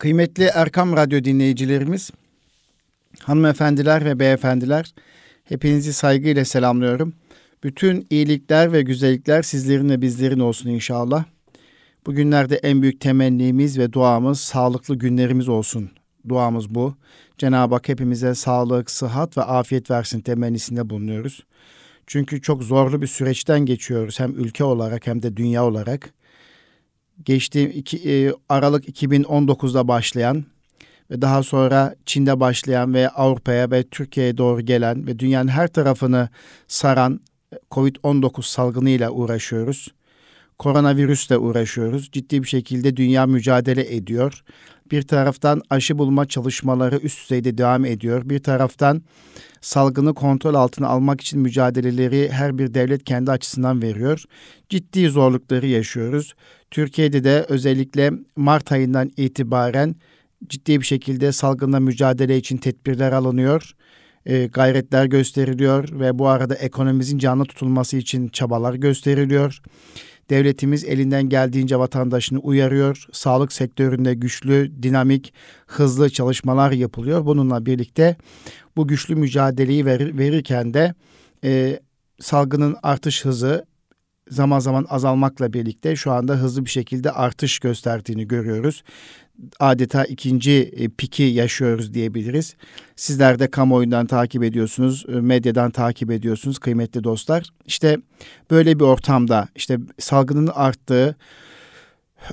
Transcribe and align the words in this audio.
Kıymetli 0.00 0.44
Erkam 0.44 0.96
Radyo 0.96 1.24
dinleyicilerimiz, 1.24 2.10
hanımefendiler 3.22 4.04
ve 4.04 4.18
beyefendiler, 4.18 4.94
hepinizi 5.44 5.92
saygıyla 5.92 6.44
selamlıyorum. 6.44 7.12
Bütün 7.64 8.06
iyilikler 8.10 8.72
ve 8.72 8.82
güzellikler 8.82 9.42
sizlerin 9.42 9.88
ve 9.88 10.02
bizlerin 10.02 10.40
olsun 10.40 10.70
inşallah. 10.70 11.24
Bugünlerde 12.06 12.56
en 12.56 12.82
büyük 12.82 13.00
temennimiz 13.00 13.78
ve 13.78 13.92
duamız 13.92 14.40
sağlıklı 14.40 14.94
günlerimiz 14.94 15.48
olsun. 15.48 15.90
Duamız 16.28 16.74
bu. 16.74 16.94
Cenab-ı 17.38 17.74
Hak 17.74 17.88
hepimize 17.88 18.34
sağlık, 18.34 18.90
sıhhat 18.90 19.38
ve 19.38 19.42
afiyet 19.42 19.90
versin 19.90 20.20
temennisinde 20.20 20.90
bulunuyoruz. 20.90 21.44
Çünkü 22.06 22.42
çok 22.42 22.62
zorlu 22.62 23.02
bir 23.02 23.06
süreçten 23.06 23.60
geçiyoruz 23.60 24.20
hem 24.20 24.32
ülke 24.32 24.64
olarak 24.64 25.06
hem 25.06 25.22
de 25.22 25.36
dünya 25.36 25.64
olarak 25.64 26.12
geçtiğim 27.24 27.70
iki, 27.70 28.10
e, 28.10 28.34
Aralık 28.48 28.88
2019'da 28.88 29.88
başlayan 29.88 30.44
ve 31.10 31.22
daha 31.22 31.42
sonra 31.42 31.94
Çin'de 32.06 32.40
başlayan 32.40 32.94
ve 32.94 33.08
Avrupa'ya 33.08 33.70
ve 33.70 33.82
Türkiye'ye 33.82 34.38
doğru 34.38 34.60
gelen 34.60 35.06
ve 35.06 35.18
dünyanın 35.18 35.48
her 35.48 35.68
tarafını 35.68 36.28
saran 36.68 37.20
Covid-19 37.70 38.42
salgınıyla 38.42 39.10
uğraşıyoruz. 39.10 39.88
Koronavirüsle 40.58 41.38
uğraşıyoruz. 41.38 42.10
Ciddi 42.12 42.42
bir 42.42 42.48
şekilde 42.48 42.96
dünya 42.96 43.26
mücadele 43.26 43.96
ediyor. 43.96 44.44
Bir 44.90 45.02
taraftan 45.02 45.62
aşı 45.70 45.98
bulma 45.98 46.26
çalışmaları 46.26 46.96
üst 46.96 47.24
düzeyde 47.24 47.58
devam 47.58 47.84
ediyor. 47.84 48.22
Bir 48.24 48.38
taraftan 48.38 49.02
salgını 49.60 50.14
kontrol 50.14 50.54
altına 50.54 50.88
almak 50.88 51.20
için 51.20 51.40
mücadeleleri 51.40 52.28
her 52.32 52.58
bir 52.58 52.74
devlet 52.74 53.04
kendi 53.04 53.30
açısından 53.30 53.82
veriyor. 53.82 54.24
Ciddi 54.68 55.08
zorlukları 55.08 55.66
yaşıyoruz. 55.66 56.34
Türkiye'de 56.70 57.24
de 57.24 57.46
özellikle 57.48 58.12
Mart 58.36 58.72
ayından 58.72 59.10
itibaren 59.16 59.94
ciddi 60.48 60.80
bir 60.80 60.86
şekilde 60.86 61.32
salgınla 61.32 61.80
mücadele 61.80 62.36
için 62.36 62.56
tedbirler 62.56 63.12
alınıyor. 63.12 63.74
E, 64.26 64.46
gayretler 64.46 65.04
gösteriliyor 65.04 66.00
ve 66.00 66.18
bu 66.18 66.28
arada 66.28 66.54
ekonomimizin 66.54 67.18
canlı 67.18 67.44
tutulması 67.44 67.96
için 67.96 68.28
çabalar 68.28 68.74
gösteriliyor. 68.74 69.62
Devletimiz 70.30 70.84
elinden 70.84 71.28
geldiğince 71.28 71.78
vatandaşını 71.78 72.38
uyarıyor. 72.38 73.06
Sağlık 73.12 73.52
sektöründe 73.52 74.14
güçlü, 74.14 74.82
dinamik, 74.82 75.32
hızlı 75.66 76.10
çalışmalar 76.10 76.72
yapılıyor. 76.72 77.26
Bununla 77.26 77.66
birlikte 77.66 78.16
bu 78.76 78.88
güçlü 78.88 79.14
mücadeleyi 79.14 79.86
verir, 79.86 80.18
verirken 80.18 80.74
de 80.74 80.94
e, 81.44 81.80
salgının 82.20 82.76
artış 82.82 83.24
hızı 83.24 83.64
zaman 84.30 84.58
zaman 84.58 84.86
azalmakla 84.88 85.52
birlikte 85.52 85.96
şu 85.96 86.12
anda 86.12 86.34
hızlı 86.34 86.64
bir 86.64 86.70
şekilde 86.70 87.10
artış 87.10 87.58
gösterdiğini 87.58 88.28
görüyoruz. 88.28 88.82
Adeta 89.60 90.04
ikinci 90.04 90.52
e, 90.52 90.88
piki 90.88 91.22
yaşıyoruz 91.22 91.94
diyebiliriz. 91.94 92.56
Sizler 92.96 93.38
de 93.38 93.50
kamuoyundan 93.50 94.06
takip 94.06 94.42
ediyorsunuz, 94.42 95.04
e, 95.08 95.12
medyadan 95.12 95.70
takip 95.70 96.10
ediyorsunuz 96.10 96.58
kıymetli 96.58 97.04
dostlar. 97.04 97.50
İşte 97.66 97.98
böyle 98.50 98.78
bir 98.78 98.84
ortamda 98.84 99.48
işte 99.54 99.78
salgının 99.98 100.50
arttığı, 100.54 101.16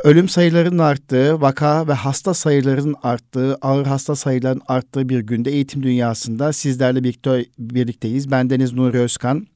ölüm 0.04 0.30
sayılarının 0.30 0.78
arttığı, 0.78 1.42
vaka 1.42 1.88
ve 1.88 1.94
hasta 1.94 2.34
sayılarının 2.34 2.96
arttığı, 3.04 3.56
ağır 3.56 3.86
hasta 3.86 4.16
sayılarının 4.16 4.64
arttığı 4.68 5.10
bir 5.10 5.20
günde 5.20 5.52
eğitim 5.52 5.84
dünyasında 5.84 6.54
sizlerle 6.54 7.04
birlikte 7.04 7.46
birlikteyiz. 7.60 8.32
Bendeniz 8.32 8.74
Nuri 8.74 9.00
Özkan. 9.00 9.48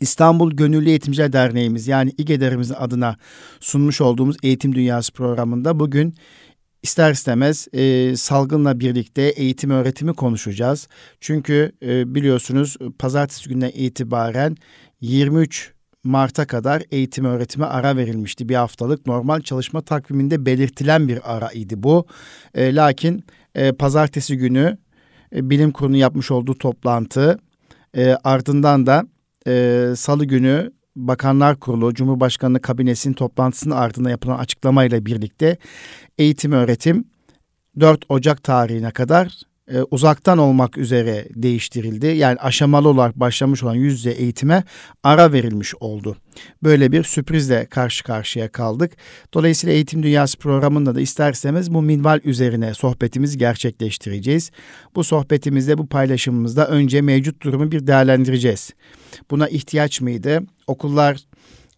İstanbul 0.00 0.52
Gönüllü 0.52 0.88
Eğitimciler 0.88 1.32
Derneğimiz 1.32 1.88
yani 1.88 2.12
İGEDER'imizin 2.18 2.74
adına 2.74 3.16
sunmuş 3.60 4.00
olduğumuz 4.00 4.36
Eğitim 4.42 4.74
Dünyası 4.74 5.12
programında 5.12 5.80
bugün 5.80 6.14
ister 6.82 7.12
istemez 7.12 7.68
e, 7.72 8.16
salgınla 8.16 8.80
birlikte 8.80 9.22
eğitim 9.22 9.70
öğretimi 9.70 10.14
konuşacağız. 10.14 10.88
Çünkü 11.20 11.72
e, 11.82 12.14
biliyorsunuz 12.14 12.76
pazartesi 12.98 13.48
günden 13.48 13.70
itibaren 13.74 14.56
23 15.00 15.72
Mart'a 16.04 16.46
kadar 16.46 16.82
eğitim 16.90 17.24
öğretime 17.24 17.66
ara 17.66 17.96
verilmişti. 17.96 18.48
Bir 18.48 18.54
haftalık 18.54 19.06
normal 19.06 19.40
çalışma 19.40 19.80
takviminde 19.80 20.46
belirtilen 20.46 21.08
bir 21.08 21.34
ara 21.36 21.50
idi 21.52 21.82
bu. 21.82 22.06
E, 22.54 22.74
lakin 22.74 23.24
e, 23.54 23.72
pazartesi 23.72 24.36
günü 24.36 24.78
e, 25.34 25.50
bilim 25.50 25.72
kurulu 25.72 25.96
yapmış 25.96 26.30
olduğu 26.30 26.54
toplantı 26.54 27.38
e, 27.96 28.16
ardından 28.24 28.86
da 28.86 29.06
e, 29.46 29.92
salı 29.96 30.24
günü 30.24 30.72
Bakanlar 30.96 31.60
Kurulu, 31.60 31.94
Cumhurbaşkanlığı 31.94 32.60
kabinesinin 32.60 33.14
toplantısının 33.14 33.74
ardından 33.74 34.10
yapılan 34.10 34.38
açıklamayla 34.38 35.06
birlikte 35.06 35.56
eğitim 36.18 36.52
öğretim 36.52 37.04
4 37.80 38.04
Ocak 38.08 38.42
tarihine 38.42 38.90
kadar 38.90 39.42
e, 39.68 39.82
uzaktan 39.90 40.38
olmak 40.38 40.78
üzere 40.78 41.28
değiştirildi. 41.34 42.06
Yani 42.06 42.38
aşamalı 42.38 42.88
olarak 42.88 43.20
başlamış 43.20 43.62
olan 43.62 43.74
yüz 43.74 43.92
yüze 43.92 44.10
eğitime 44.10 44.64
ara 45.02 45.32
verilmiş 45.32 45.74
oldu. 45.80 46.16
Böyle 46.62 46.92
bir 46.92 47.04
sürprizle 47.04 47.66
karşı 47.66 48.04
karşıya 48.04 48.48
kaldık. 48.48 48.92
Dolayısıyla 49.34 49.74
Eğitim 49.74 50.02
Dünyası 50.02 50.38
programında 50.38 50.94
da 50.94 51.00
isterseniz 51.00 51.74
bu 51.74 51.82
minval 51.82 52.20
üzerine 52.24 52.74
sohbetimizi 52.74 53.38
gerçekleştireceğiz. 53.38 54.50
Bu 54.94 55.04
sohbetimizde, 55.04 55.78
bu 55.78 55.86
paylaşımımızda 55.86 56.68
önce 56.68 57.00
mevcut 57.00 57.42
durumu 57.42 57.72
bir 57.72 57.86
değerlendireceğiz. 57.86 58.70
Buna 59.30 59.48
ihtiyaç 59.48 60.00
mıydı? 60.00 60.40
Okullar 60.66 61.16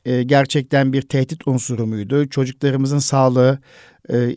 e, 0.04 0.22
gerçekten 0.22 0.92
bir 0.92 1.02
tehdit 1.02 1.48
unsuru 1.48 1.86
muydu? 1.86 2.28
Çocuklarımızın 2.28 2.98
sağlığı, 2.98 3.58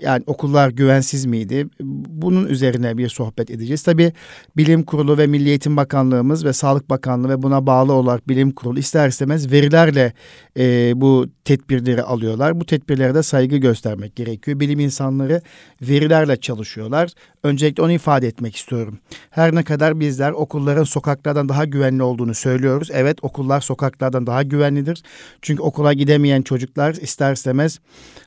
yani 0.01 0.23
okullar 0.27 0.69
güvensiz 0.69 1.25
miydi? 1.25 1.67
Bunun 1.81 2.47
üzerine 2.47 2.97
bir 2.97 3.09
sohbet 3.09 3.51
edeceğiz. 3.51 3.83
Tabii 3.83 4.13
Bilim 4.57 4.83
Kurulu 4.83 5.17
ve 5.17 5.27
Milli 5.27 5.49
Eğitim 5.49 5.77
Bakanlığımız 5.77 6.45
ve 6.45 6.53
Sağlık 6.53 6.89
Bakanlığı 6.89 7.29
ve 7.29 7.41
buna 7.41 7.65
bağlı 7.67 7.93
olarak 7.93 8.29
Bilim 8.29 8.51
Kurulu 8.51 8.79
ister 8.79 9.07
istemez 9.07 9.51
verilerle 9.51 10.13
e, 10.57 10.93
bu 10.95 11.27
tedbirleri 11.43 12.03
alıyorlar. 12.03 12.59
Bu 12.61 12.65
tedbirlere 12.65 13.15
de 13.15 13.23
saygı 13.23 13.57
göstermek 13.57 14.15
gerekiyor. 14.15 14.59
Bilim 14.59 14.79
insanları 14.79 15.41
verilerle 15.81 16.37
çalışıyorlar. 16.37 17.11
Öncelikle 17.43 17.83
onu 17.83 17.91
ifade 17.91 18.27
etmek 18.27 18.55
istiyorum. 18.55 18.99
Her 19.29 19.55
ne 19.55 19.63
kadar 19.63 19.99
bizler 19.99 20.31
okulların 20.31 20.83
sokaklardan 20.83 21.49
daha 21.49 21.65
güvenli 21.65 22.03
olduğunu 22.03 22.33
söylüyoruz. 22.33 22.89
Evet 22.93 23.17
okullar 23.21 23.61
sokaklardan 23.61 24.27
daha 24.27 24.43
güvenlidir. 24.43 25.03
Çünkü 25.41 25.61
okula 25.61 25.93
gidemeyen 25.93 26.41
çocuklar 26.41 26.93
ister 26.93 27.33
istemez 27.33 27.79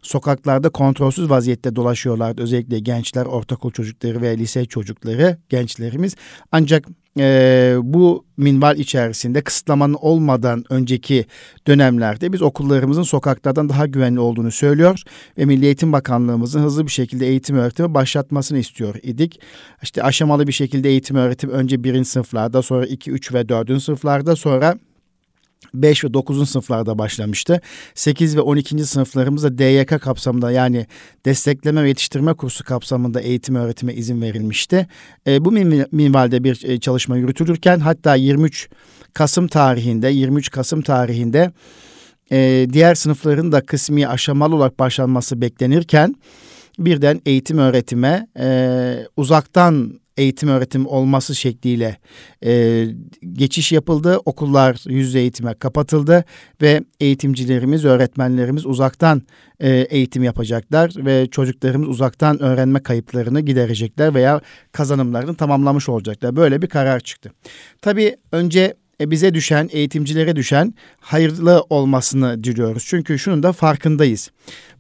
sokaklarda 0.03 0.69
kontrolsüz 0.69 1.30
vaziyette 1.31 1.77
dolaşıyorlardı. 1.77 2.43
Özellikle 2.43 2.79
gençler, 2.79 3.27
ortaokul 3.27 3.71
çocukları 3.71 4.23
ve 4.23 4.39
lise 4.39 4.65
çocukları, 4.65 5.39
gençlerimiz. 5.49 6.17
Ancak 6.53 6.89
e, 7.19 7.77
bu 7.83 8.25
minval 8.37 8.79
içerisinde 8.79 9.41
kısıtlamanın 9.43 9.97
olmadan 10.01 10.65
önceki 10.71 11.27
dönemlerde 11.67 12.33
biz 12.33 12.43
okullarımızın 12.43 13.03
sokaklardan 13.03 13.69
daha 13.69 13.87
güvenli 13.87 14.21
olduğunu 14.21 14.51
söylüyor 14.51 15.03
ve 15.39 15.45
Milli 15.45 15.65
Eğitim 15.65 15.93
Bakanlığımızın 15.93 16.63
hızlı 16.63 16.87
bir 16.87 16.93
şekilde 16.93 17.27
eğitim 17.27 17.57
öğretimi 17.57 17.95
başlatmasını 17.95 18.59
istiyor 18.59 18.95
idik. 19.03 19.41
İşte 19.83 20.03
aşamalı 20.03 20.47
bir 20.47 20.53
şekilde 20.53 20.89
eğitim 20.89 21.17
öğretim 21.17 21.51
önce 21.51 21.85
birinci 21.85 22.09
sınıflarda 22.09 22.63
sonra 22.63 22.87
iki, 22.87 23.11
üç 23.11 23.35
ve 23.35 23.49
dördüncü 23.49 23.81
sınıflarda 23.81 24.37
sonra 24.37 24.79
5 25.75 26.05
ve 26.05 26.15
9. 26.15 26.51
sınıflarda 26.51 26.99
başlamıştı. 26.99 27.61
8 27.95 28.37
ve 28.37 28.41
12. 28.41 28.87
sınıflarımızda 28.87 29.59
DYK 29.59 30.01
kapsamında 30.01 30.51
yani 30.51 30.87
destekleme 31.25 31.83
ve 31.83 31.89
yetiştirme 31.89 32.35
kursu 32.35 32.65
kapsamında 32.65 33.21
eğitim 33.21 33.55
öğretime 33.55 33.95
izin 33.95 34.23
verilmişti. 34.23 34.87
E, 35.27 35.45
bu 35.45 35.53
minvalde 35.93 36.45
bir 36.45 36.65
e, 36.65 36.81
çalışma 36.81 37.17
yürütülürken 37.17 37.81
hatta 37.81 38.15
23 38.15 38.69
Kasım 39.13 39.49
tarihinde 39.49 40.09
23 40.09 40.51
Kasım 40.51 40.83
tarihinde 40.83 41.53
e, 42.33 42.67
diğer 42.73 42.95
sınıfların 42.95 43.53
da 43.53 43.61
kısmi 43.61 44.09
aşamalı 44.09 44.57
olarak 44.57 44.79
başlanması 44.79 45.41
beklenirken 45.41 46.15
birden 46.79 47.21
eğitim 47.27 47.59
öğretime 47.59 48.27
e, 48.39 49.07
uzaktan 49.17 50.01
eğitim 50.21 50.49
öğretim 50.49 50.87
olması 50.87 51.35
şekliyle 51.35 51.97
e, 52.45 52.87
geçiş 53.33 53.73
yapıldı. 53.73 54.19
Okullar 54.25 54.85
yüz 54.87 55.15
eğitime 55.15 55.55
kapatıldı 55.55 56.25
ve 56.63 56.81
eğitimcilerimiz, 57.01 57.85
öğretmenlerimiz 57.85 58.67
uzaktan 58.67 59.23
e, 59.61 59.71
eğitim 59.71 60.23
yapacaklar 60.23 60.93
ve 60.97 61.27
çocuklarımız 61.31 61.89
uzaktan 61.89 62.43
öğrenme 62.43 62.83
kayıplarını 62.83 63.41
giderecekler 63.41 64.15
veya 64.15 64.41
kazanımlarını 64.73 65.35
tamamlamış 65.35 65.89
olacaklar. 65.89 66.37
Böyle 66.37 66.63
bir 66.63 66.67
karar 66.67 67.01
çıktı. 67.01 67.33
Tabii 67.83 68.17
önce 68.33 68.75
e, 69.01 69.11
bize 69.11 69.35
düşen, 69.35 69.69
eğitimcilere 69.73 70.37
düşen 70.37 70.75
hayırlı 71.01 71.65
olmasını 71.71 72.45
diliyoruz. 72.45 72.85
Çünkü 72.87 73.19
şunun 73.19 73.43
da 73.43 73.53
farkındayız. 73.53 74.31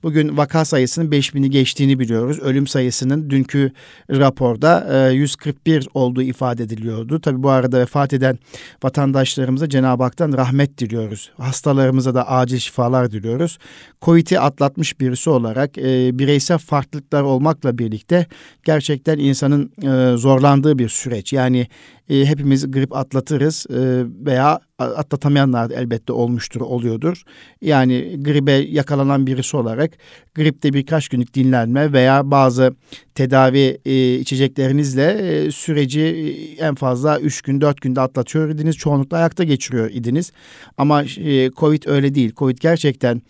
Bugün 0.02 0.36
vaka 0.36 0.64
sayısının 0.64 1.10
5000'i 1.10 1.50
geçtiğini 1.50 1.98
biliyoruz. 1.98 2.38
Ölüm 2.38 2.66
sayısının 2.66 3.30
dünkü 3.30 3.70
raporda 4.10 5.10
141 5.10 5.82
e, 5.82 5.86
olduğu 5.94 6.22
ifade 6.22 6.62
ediliyordu. 6.62 7.20
Tabi 7.20 7.42
bu 7.42 7.50
arada 7.50 7.80
vefat 7.80 8.12
eden 8.12 8.38
vatandaşlarımıza 8.82 9.68
Cenab-ı 9.68 10.02
Hak'tan 10.02 10.32
rahmet 10.32 10.78
diliyoruz. 10.78 11.30
Hastalarımıza 11.36 12.14
da 12.14 12.28
acil 12.28 12.58
şifalar 12.58 13.10
diliyoruz. 13.10 13.58
Covid'i 14.02 14.40
atlatmış 14.40 15.00
birisi 15.00 15.30
olarak 15.30 15.78
e, 15.78 16.18
bireysel 16.18 16.58
farklılıklar 16.58 17.22
olmakla 17.22 17.78
birlikte 17.78 18.26
gerçekten 18.64 19.18
insanın 19.18 19.72
e, 19.82 20.16
zorlandığı 20.16 20.78
bir 20.78 20.88
süreç. 20.88 21.32
Yani 21.32 21.66
e, 22.10 22.24
hepimiz 22.26 22.70
grip 22.70 22.96
atlatırız 22.96 23.66
e, 23.70 24.04
veya 24.26 24.60
atlatamayanlar 24.78 25.70
elbette 25.70 26.12
olmuştur, 26.12 26.60
oluyordur. 26.60 27.22
Yani 27.60 28.16
gribe 28.22 28.52
yakalanan 28.52 29.26
birisi 29.26 29.56
olarak 29.56 29.90
gripte 30.34 30.72
birkaç 30.72 31.08
günlük 31.08 31.34
dinlenme 31.34 31.92
veya 31.92 32.30
bazı 32.30 32.74
tedavi 33.14 33.78
e, 33.84 34.14
içeceklerinizle 34.14 35.12
e, 35.12 35.50
süreci 35.50 36.00
e, 36.00 36.64
en 36.64 36.74
fazla 36.74 37.20
3 37.20 37.42
gün 37.42 37.60
4 37.60 37.80
günde 37.80 38.00
atlatıyor 38.00 38.48
idiniz. 38.48 38.76
Çoğunlukla 38.76 39.16
ayakta 39.16 39.44
geçiriyor 39.44 39.90
idiniz. 39.90 40.32
Ama 40.78 41.02
e, 41.02 41.50
Covid 41.50 41.82
öyle 41.86 42.14
değil. 42.14 42.32
Covid 42.36 42.58
gerçekten 42.58 43.22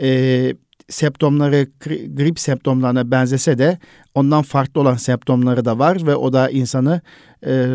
e, 0.00 0.54
septomları 0.88 1.66
grip 2.14 2.40
septomlarına 2.40 3.10
benzese 3.10 3.58
de 3.58 3.78
ondan 4.14 4.42
farklı 4.42 4.80
olan 4.80 4.96
septomları 4.96 5.64
da 5.64 5.78
var 5.78 6.06
ve 6.06 6.16
o 6.16 6.32
da 6.32 6.50
insanı 6.50 7.00
e, 7.46 7.66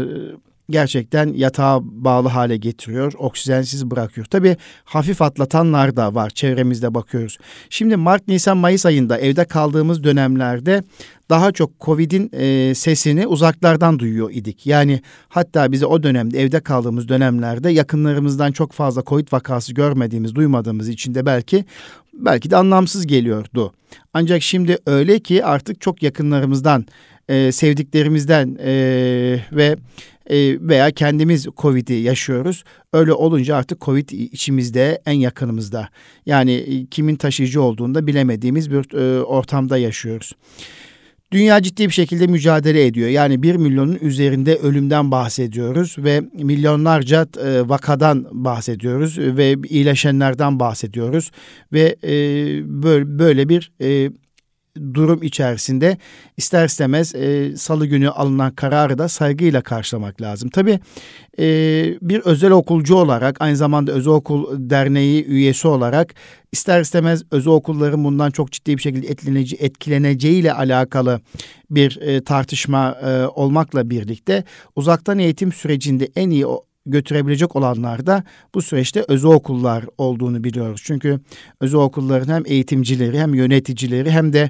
gerçekten 0.70 1.34
yatağa 1.34 1.80
bağlı 1.82 2.28
hale 2.28 2.58
getiriyor. 2.58 3.14
Oksijensiz 3.18 3.92
bırakıyor. 3.92 4.28
Tabii 4.30 4.58
hafif 4.84 5.22
atlatanlar 5.22 5.96
da 5.96 6.16
var. 6.16 6.30
Çevremizde 6.30 6.94
bakıyoruz. 6.94 7.38
Şimdi 7.70 7.96
Mart, 7.96 8.28
Nisan, 8.28 8.58
Mayıs 8.58 8.86
ayında 8.86 9.18
evde 9.18 9.46
kaldığımız 9.46 10.04
dönemlerde 10.04 10.84
daha 11.30 11.52
çok 11.52 11.80
Covid'in 11.82 12.30
e, 12.34 12.76
sesini 12.76 13.28
uzaklardan 13.28 14.00
duyuyor 14.00 14.32
idik. 14.32 14.68
Yani 14.68 15.02
hatta 15.30 15.72
bize 15.72 15.86
o 15.86 16.04
dönemde 16.04 16.42
evde 16.42 16.60
kaldığımız 16.60 17.10
dönemlerde 17.10 17.70
yakınlarımızdan 17.70 18.52
çok 18.52 18.72
fazla 18.72 19.04
Covid 19.04 19.28
vakası 19.32 19.74
görmediğimiz, 19.74 20.36
duymadığımız 20.36 20.90
için 20.90 21.16
de 21.16 21.26
belki 21.26 21.66
belki 22.14 22.52
de 22.52 22.58
anlamsız 22.58 23.08
geliyordu. 23.08 23.74
Ancak 24.14 24.42
şimdi 24.42 24.78
öyle 24.86 25.20
ki 25.20 25.46
artık 25.46 25.82
çok 25.82 26.04
yakınlarımızdan, 26.04 26.86
e, 27.30 27.52
sevdiklerimizden 27.52 28.58
e, 28.64 28.72
ve 29.52 29.76
veya 30.62 30.92
kendimiz 30.92 31.48
Covid'i 31.58 31.94
yaşıyoruz. 31.94 32.64
Öyle 32.94 33.14
olunca 33.14 33.56
artık 33.56 33.82
Covid 33.82 34.10
içimizde 34.10 35.02
en 35.06 35.14
yakınımızda. 35.14 35.90
Yani 36.26 36.52
e, 36.52 36.86
kimin 36.86 37.16
taşıyıcı 37.16 37.62
olduğunu 37.62 37.96
da 37.96 38.08
bilemediğimiz 38.08 38.72
bir 38.72 38.98
e, 38.98 39.24
ortamda 39.24 39.78
yaşıyoruz. 39.78 40.34
Dünya 41.32 41.62
ciddi 41.62 41.88
bir 41.88 41.94
şekilde 41.94 42.28
mücadele 42.28 42.86
ediyor. 42.86 43.10
Yani 43.10 43.44
bir 43.44 43.56
milyonun 43.56 43.98
üzerinde 44.02 44.56
ölümden 44.56 45.12
bahsediyoruz 45.12 45.96
ve 45.98 46.22
milyonlarca 46.34 47.28
e, 47.46 47.70
vakadan 47.70 48.28
bahsediyoruz 48.32 49.18
ve 49.18 49.56
iyileşenlerden 49.70 50.60
bahsediyoruz 50.60 51.32
ve 51.74 51.96
e, 52.04 52.12
böyle, 53.20 53.50
bir 53.50 53.72
e, 53.82 54.12
durum 54.94 55.24
içerisinde 55.24 55.98
ister 56.38 56.66
istemez 56.66 57.16
e, 57.16 57.58
salı 57.58 57.86
günü 57.86 58.10
alınan 58.10 58.52
kararı 58.52 58.98
da 58.98 59.08
saygıyla 59.08 59.62
karşılamak 59.62 60.22
lazım. 60.22 60.50
Tabii 60.50 60.80
e, 61.40 61.46
bir 62.02 62.20
özel 62.20 62.52
okulcu 62.52 62.96
olarak 62.96 63.42
aynı 63.42 63.58
zamanda 63.58 63.92
özel 63.92 64.14
okul 64.14 64.70
derneği 64.70 65.26
üyesi 65.26 65.68
olarak 65.68 66.16
ister 66.52 66.82
istemez 66.82 67.24
özel 67.32 67.54
okulların 67.54 68.04
bundan 68.04 68.32
çok 68.32 68.52
ciddi 68.52 68.78
bir 68.78 68.82
şekilde 68.82 69.08
etkilenece 69.08 69.56
etkileneceğiyle 69.60 70.54
alakalı 70.54 71.22
bir 71.70 72.00
e, 72.02 72.24
tartışma 72.24 72.98
e, 73.04 73.26
olmakla 73.26 73.90
birlikte 73.90 74.44
uzaktan 74.76 75.20
eğitim 75.20 75.52
sürecinde 75.52 76.10
en 76.16 76.30
iyi 76.30 76.46
götürebilecek 76.92 77.56
olanlar 77.56 78.06
da 78.06 78.24
bu 78.56 78.62
süreçte 78.62 79.06
özel 79.08 79.32
okullar 79.32 79.86
olduğunu 79.98 80.44
biliyoruz. 80.44 80.82
Çünkü 80.86 81.20
özel 81.62 81.80
okulların 81.80 82.34
hem 82.34 82.44
eğitimcileri 82.46 83.20
hem 83.20 83.34
yöneticileri 83.34 84.12
hem 84.12 84.34
de 84.34 84.50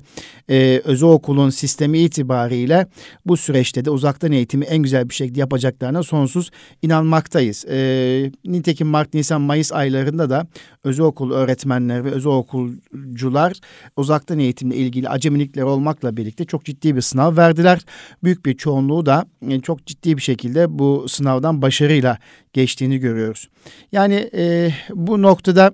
e, 0.50 0.82
özel 0.84 1.10
okulun 1.10 1.50
sistemi 1.50 2.00
itibariyle 2.00 2.88
bu 3.26 3.38
süreçte 3.38 3.86
de 3.86 3.90
uzaktan 3.90 4.32
eğitimi 4.32 4.66
en 4.66 4.78
güzel 4.78 5.10
bir 5.10 5.14
şekilde 5.14 5.40
yapacaklarına 5.40 6.04
sonsuz 6.04 6.52
inanmaktayız. 6.82 7.66
E, 7.66 8.32
nitekim 8.46 8.88
Mart, 8.88 9.14
Nisan, 9.14 9.42
Mayıs 9.42 9.74
aylarında 9.74 10.30
da 10.30 10.48
özel 10.84 11.06
okul 11.06 11.32
öğretmenleri 11.32 12.06
ve 12.06 12.12
özel 12.12 12.32
okulcular 12.32 13.54
uzaktan 13.98 14.40
eğitimle 14.40 14.76
ilgili 14.76 15.10
acemilikler 15.10 15.64
olmakla 15.64 16.18
birlikte 16.18 16.46
çok 16.46 16.66
ciddi 16.66 16.96
bir 16.96 17.02
sınav 17.02 17.38
verdiler. 17.38 17.80
Büyük 18.24 18.46
bir 18.46 18.58
çoğunluğu 18.58 19.06
da 19.06 19.26
e, 19.50 19.60
çok 19.60 19.86
ciddi 19.86 20.18
bir 20.18 20.22
şekilde 20.22 20.80
bu 20.80 21.06
sınavdan 21.10 21.62
başarıyla 21.62 22.18
geçtiğini 22.54 22.98
görüyoruz. 22.98 23.50
Yani 23.92 24.30
e, 24.34 24.72
bu 24.90 25.22
noktada 25.22 25.72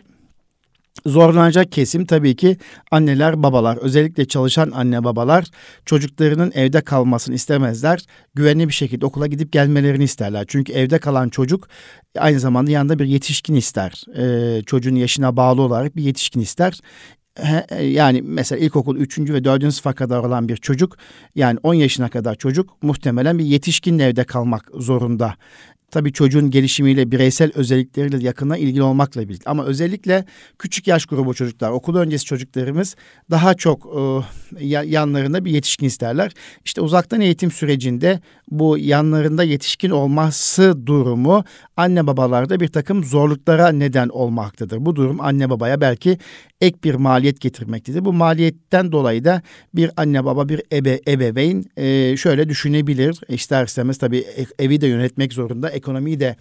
zorlanacak 1.05 1.71
kesim 1.71 2.05
tabii 2.05 2.35
ki 2.35 2.57
anneler 2.91 3.43
babalar 3.43 3.77
özellikle 3.77 4.27
çalışan 4.27 4.71
anne 4.71 5.03
babalar 5.03 5.45
çocuklarının 5.85 6.51
evde 6.55 6.81
kalmasını 6.81 7.35
istemezler. 7.35 8.05
Güvenli 8.35 8.67
bir 8.67 8.73
şekilde 8.73 9.05
okula 9.05 9.27
gidip 9.27 9.51
gelmelerini 9.51 10.03
isterler. 10.03 10.45
Çünkü 10.47 10.73
evde 10.73 10.99
kalan 10.99 11.29
çocuk 11.29 11.67
aynı 12.17 12.39
zamanda 12.39 12.71
yanında 12.71 12.99
bir 12.99 13.05
yetişkin 13.05 13.55
ister. 13.55 14.03
Ee, 14.17 14.61
çocuğun 14.61 14.95
yaşına 14.95 15.37
bağlı 15.37 15.61
olarak 15.61 15.95
bir 15.95 16.03
yetişkin 16.03 16.39
ister 16.39 16.79
yani 17.81 18.21
mesela 18.21 18.65
ilkokul 18.65 18.97
3. 18.97 19.19
ve 19.19 19.43
4. 19.43 19.61
sınıfa 19.61 19.93
kadar 19.93 20.19
olan 20.19 20.49
bir 20.49 20.57
çocuk 20.57 20.97
yani 21.35 21.59
10 21.63 21.73
yaşına 21.73 22.09
kadar 22.09 22.35
çocuk 22.35 22.83
muhtemelen 22.83 23.39
bir 23.39 23.45
yetişkinle 23.45 24.03
evde 24.03 24.23
kalmak 24.23 24.71
zorunda. 24.73 25.35
Tabii 25.95 26.13
çocuğun 26.13 26.51
gelişimiyle, 26.51 27.11
bireysel 27.11 27.51
özellikleriyle 27.55 28.23
yakına 28.23 28.57
ilgili 28.57 28.83
olmakla 28.83 29.29
birlikte. 29.29 29.49
Ama 29.49 29.65
özellikle 29.65 30.25
küçük 30.59 30.87
yaş 30.87 31.05
grubu 31.05 31.33
çocuklar, 31.33 31.71
okul 31.71 31.95
öncesi 31.95 32.25
çocuklarımız 32.25 32.95
daha 33.31 33.53
çok 33.53 33.85
e, 34.59 34.65
yanlarında 34.65 35.45
bir 35.45 35.51
yetişkin 35.51 35.85
isterler. 35.85 36.31
İşte 36.65 36.81
uzaktan 36.81 37.21
eğitim 37.21 37.51
sürecinde 37.51 38.19
bu 38.51 38.77
yanlarında 38.77 39.43
yetişkin 39.43 39.89
olması 39.89 40.85
durumu 40.85 41.43
anne 41.77 42.07
babalarda 42.07 42.59
bir 42.59 42.67
takım 42.67 43.03
zorluklara 43.03 43.69
neden 43.69 44.09
olmaktadır. 44.09 44.85
Bu 44.85 44.95
durum 44.95 45.21
anne 45.21 45.49
babaya 45.49 45.81
belki 45.81 46.17
ek 46.61 46.77
bir 46.83 46.95
maliyet 46.95 47.41
getirmektedir. 47.41 48.05
Bu 48.05 48.13
maliyetten 48.13 48.91
dolayı 48.91 49.23
da 49.23 49.41
bir 49.75 49.91
anne 49.97 50.25
baba 50.25 50.49
bir 50.49 50.61
ebe, 50.73 51.01
ebeveyn 51.07 51.65
e, 51.77 52.17
şöyle 52.17 52.49
düşünebilir. 52.49 53.21
İster 53.29 53.65
istemez 53.65 53.97
tabii 53.97 54.17
e, 54.17 54.45
evi 54.59 54.81
de 54.81 54.87
yönetmek 54.87 55.33
zorunda, 55.33 55.69
ekonomiyi 55.85 56.19
de 56.19 56.35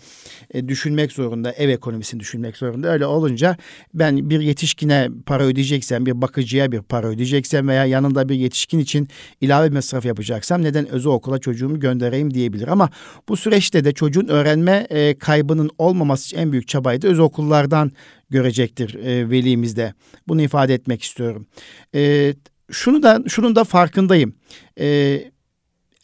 e, 0.54 0.68
düşünmek 0.68 1.12
zorunda, 1.12 1.52
ev 1.52 1.68
ekonomisini 1.68 2.20
düşünmek 2.20 2.56
zorunda. 2.56 2.88
Öyle 2.88 3.06
olunca 3.06 3.56
ben 3.94 4.30
bir 4.30 4.40
yetişkine 4.40 5.08
para 5.26 5.44
ödeyeceksem, 5.44 6.06
bir 6.06 6.22
bakıcıya 6.22 6.72
bir 6.72 6.80
para 6.80 7.06
ödeyeceksem 7.06 7.68
veya 7.68 7.84
yanında 7.84 8.28
bir 8.28 8.34
yetişkin 8.34 8.78
için 8.78 9.08
ilave 9.40 9.68
masraf 9.68 10.04
yapacaksam 10.04 10.62
neden 10.62 10.88
özel 10.88 11.12
okula 11.12 11.38
çocuğumu 11.38 11.80
göndereyim 11.80 12.34
diyebilir. 12.34 12.68
Ama 12.68 12.90
bu 13.28 13.36
süreçte 13.36 13.84
de 13.84 13.92
çocuğun 13.92 14.28
öğrenme 14.28 14.86
e, 14.90 15.18
kaybının 15.18 15.70
olmaması 15.78 16.26
için 16.26 16.38
en 16.38 16.52
büyük 16.52 16.68
çabayı 16.68 17.02
da 17.02 17.08
özel 17.08 17.24
okullardan 17.24 17.92
görecektir 18.30 18.94
e, 18.94 19.30
velimizde. 19.30 19.94
Bunu 20.28 20.42
ifade 20.42 20.74
etmek 20.74 21.02
istiyorum. 21.02 21.46
E, 21.94 22.34
şunu 22.70 23.02
da 23.02 23.22
şunun 23.28 23.56
da 23.56 23.64
farkındayım. 23.64 24.34
E, 24.80 25.33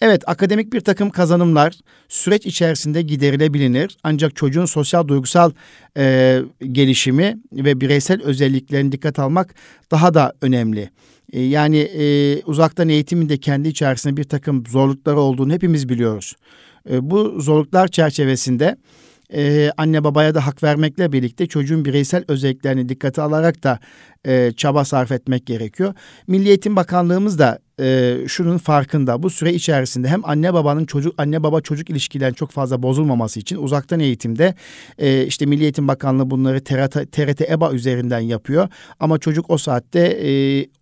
evet 0.01 0.23
akademik 0.27 0.73
bir 0.73 0.81
takım 0.81 1.11
kazanımlar 1.11 1.75
süreç 2.09 2.47
içerisinde 2.47 3.03
giderilebilir. 3.03 3.97
Ancak 4.03 4.37
çocuğun 4.37 4.65
sosyal 4.65 5.09
duygusal 5.09 5.53
e, 5.97 6.39
gelişimi 6.73 7.39
ve 7.53 7.81
bireysel 7.81 8.23
özelliklerini 8.23 8.93
dikkat 8.93 9.19
almak 9.19 9.55
daha 9.91 10.15
da 10.15 10.33
önemli. 10.43 10.91
E, 11.33 11.41
yani 11.43 11.79
e, 11.79 12.37
uzaktan 12.43 12.89
eğitimin 12.89 13.29
de 13.29 13.37
kendi 13.37 13.69
içerisinde 13.69 14.17
bir 14.17 14.25
takım 14.25 14.67
zorlukları 14.67 15.21
olduğunu 15.21 15.53
hepimiz 15.53 15.89
biliyoruz. 15.89 16.37
E, 16.91 17.11
bu 17.11 17.41
zorluklar 17.41 17.89
çerçevesinde 17.89 18.77
e, 19.35 19.71
anne 19.77 20.05
babaya 20.05 20.35
da 20.35 20.47
hak 20.47 20.63
vermekle 20.63 21.13
birlikte 21.13 21.47
çocuğun 21.47 21.85
bireysel 21.85 22.25
özelliklerini 22.29 22.89
dikkate 22.89 23.23
alarak 23.23 23.63
da 23.63 23.79
e, 24.27 24.53
çaba 24.57 24.85
sarf 24.85 25.13
etmek 25.13 25.47
gerekiyor. 25.47 25.95
Milli 26.27 26.49
Eğitim 26.49 26.77
Bakanlığımız 26.77 27.39
da 27.39 27.59
e, 27.81 28.19
şunun 28.29 28.59
farkında. 28.59 29.23
Bu 29.23 29.31
süre 29.31 29.55
içerisinde 29.55 30.09
hem 30.09 30.25
anne 30.25 30.55
babanın 30.55 30.85
çocuk 30.85 31.15
anne 31.19 31.43
baba 31.43 31.61
çocuk 31.61 31.91
ilişkilerin 31.91 32.35
çok 32.35 32.51
fazla 32.51 32.83
bozulmaması 32.83 33.41
için 33.41 33.57
uzaktan 33.57 34.01
eğitimde 34.01 34.55
e, 34.99 35.27
işte 35.27 35.47
Milli 35.47 35.63
Eğitim 35.63 35.89
Bakanlığı 35.89 36.31
bunları 36.31 36.65
TRT, 36.65 37.13
TRT 37.13 37.41
EBA 37.51 37.73
üzerinden 37.73 38.21
yapıyor. 38.21 38.69
Ama 39.01 39.19
çocuk 39.19 39.51
o 39.51 39.59
saatte 39.59 40.01
e, 40.01 40.31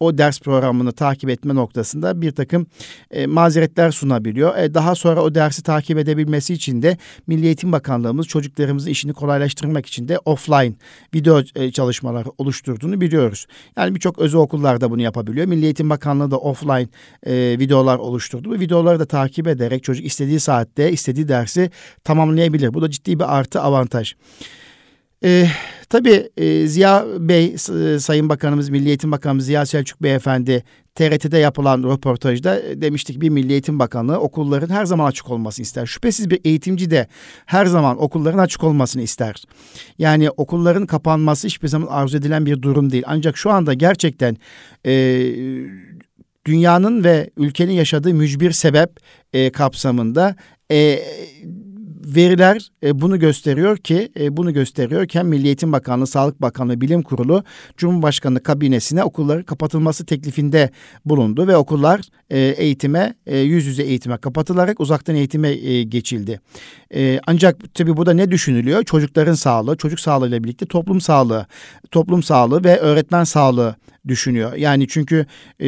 o 0.01 0.19
ders 0.19 0.41
programını 0.41 0.93
takip 0.93 1.31
etme 1.31 1.55
noktasında 1.55 2.23
bir 2.23 2.31
takım 2.31 2.67
e, 3.11 3.27
mazeretler 3.27 3.91
sunabiliyor. 3.91 4.57
E, 4.57 4.75
daha 4.75 4.95
sonra 4.95 5.23
o 5.23 5.35
dersi 5.35 5.63
takip 5.63 5.99
edebilmesi 5.99 6.55
için 6.55 6.83
de 6.83 6.97
Milli 7.27 7.47
Eğitim 7.47 7.73
Bakanlığımız 7.73 8.27
çocuklarımızın 8.27 8.91
işini 8.91 9.13
kolaylaştırmak 9.13 9.87
için 9.87 10.09
de 10.09 10.19
offline 10.19 10.75
video 11.15 11.43
e, 11.55 11.71
çalışmaları 11.71 12.29
oluşturduğunu 12.39 13.01
biliyoruz. 13.01 13.47
Yani 13.77 13.95
birçok 13.95 14.19
özel 14.19 14.41
okullarda 14.41 14.91
bunu 14.91 15.03
yapabiliyor. 15.03 15.47
Milli 15.47 15.65
Eğitim 15.65 15.91
Bakanlığı 15.91 16.31
da 16.31 16.39
offline 16.39 16.88
e, 17.27 17.57
videolar 17.59 17.99
oluşturdu. 17.99 18.51
Bu 18.51 18.55
videoları 18.55 19.01
da 19.01 19.07
takip 19.07 19.47
ederek 19.47 19.83
çocuk 19.83 20.07
istediği 20.07 20.41
saatte 20.41 20.93
istediği 20.93 21.29
dersi 21.29 21.71
tamamlayabilir. 22.05 22.75
Bu 22.75 22.83
da 22.83 22.91
ciddi 22.91 23.19
bir 23.19 23.37
artı 23.39 23.61
avantaj. 23.61 24.15
Ee, 25.25 25.47
tabii 25.89 26.31
e, 26.37 26.67
Ziya 26.67 27.05
Bey, 27.19 27.45
e, 27.47 27.99
Sayın 27.99 28.29
Bakanımız, 28.29 28.69
Milli 28.69 28.89
Eğitim 28.89 29.13
Bakanımız 29.13 29.47
Ziya 29.47 29.67
Selçuk 29.67 30.03
Beyefendi 30.03 30.65
TRT'de 30.95 31.39
yapılan 31.39 31.83
röportajda 31.83 32.61
e, 32.61 32.81
demiştik 32.81 33.21
bir 33.21 33.29
Milli 33.29 33.53
Eğitim 33.53 33.79
Bakanlığı 33.79 34.21
okulların 34.21 34.75
her 34.75 34.85
zaman 34.85 35.07
açık 35.07 35.31
olmasını 35.31 35.63
ister. 35.63 35.87
Şüphesiz 35.87 36.31
bir 36.31 36.41
eğitimci 36.45 36.91
de 36.91 37.07
her 37.47 37.67
zaman 37.67 38.03
okulların 38.03 38.39
açık 38.39 38.65
olmasını 38.65 39.03
ister. 39.03 39.43
Yani 39.99 40.31
okulların 40.31 40.87
kapanması 40.87 41.47
hiçbir 41.47 41.69
zaman 41.69 41.87
arzu 41.87 42.19
edilen 42.19 42.47
bir 42.47 42.63
durum 42.63 42.93
değil. 42.93 43.05
Ancak 43.07 43.37
şu 43.37 43.51
anda 43.51 43.75
gerçekten 43.75 44.37
e, 44.87 44.93
dünyanın 46.49 47.05
ve 47.05 47.31
ülkenin 47.37 47.73
yaşadığı 47.73 48.15
mücbir 48.15 48.53
sebep 48.53 48.91
e, 49.33 49.51
kapsamında 49.51 50.37
e, 50.73 50.99
veriler 52.17 52.69
e, 52.83 53.01
bunu 53.01 53.19
gösteriyor 53.19 53.77
ki 53.77 54.09
e, 54.21 54.37
bunu 54.37 54.53
gösteriyorken 54.53 55.27
Milli 55.27 55.47
Eğitim 55.47 55.73
Bakanlığı, 55.73 56.07
Sağlık 56.07 56.43
Bakanlığı, 56.43 56.81
Bilim 56.81 57.03
Kurulu 57.03 57.45
Cumhurbaşkanlığı 57.77 58.43
kabinesine 58.43 59.05
okulların 59.05 59.43
kapatılması 59.43 60.07
teklifinde 60.07 60.71
bulundu 61.05 61.47
ve 61.47 61.57
okullar 61.57 62.01
e, 62.31 62.39
eğitime 62.39 63.15
e, 63.27 63.39
yüz 63.39 63.67
yüze 63.67 63.83
eğitime 63.83 64.17
kapatılarak 64.17 64.81
uzaktan 64.81 65.17
eğitime 65.17 65.49
e, 65.49 65.83
geçildi. 65.83 66.41
E, 66.95 67.21
ancak 67.27 67.75
tabii 67.75 67.97
burada 67.97 68.13
ne 68.13 68.31
düşünülüyor? 68.31 68.85
Çocukların 68.85 69.35
sağlığı, 69.35 69.77
çocuk 69.77 70.01
sağlığıyla 70.01 70.45
birlikte 70.45 70.67
toplum 70.67 71.01
sağlığı, 71.01 71.47
toplum 71.91 72.23
sağlığı 72.23 72.65
ve 72.65 72.79
öğretmen 72.79 73.25
sağlığı 73.25 73.77
düşünüyor. 74.09 74.55
Yani 74.55 74.89
çünkü 74.89 75.27
e, 75.61 75.67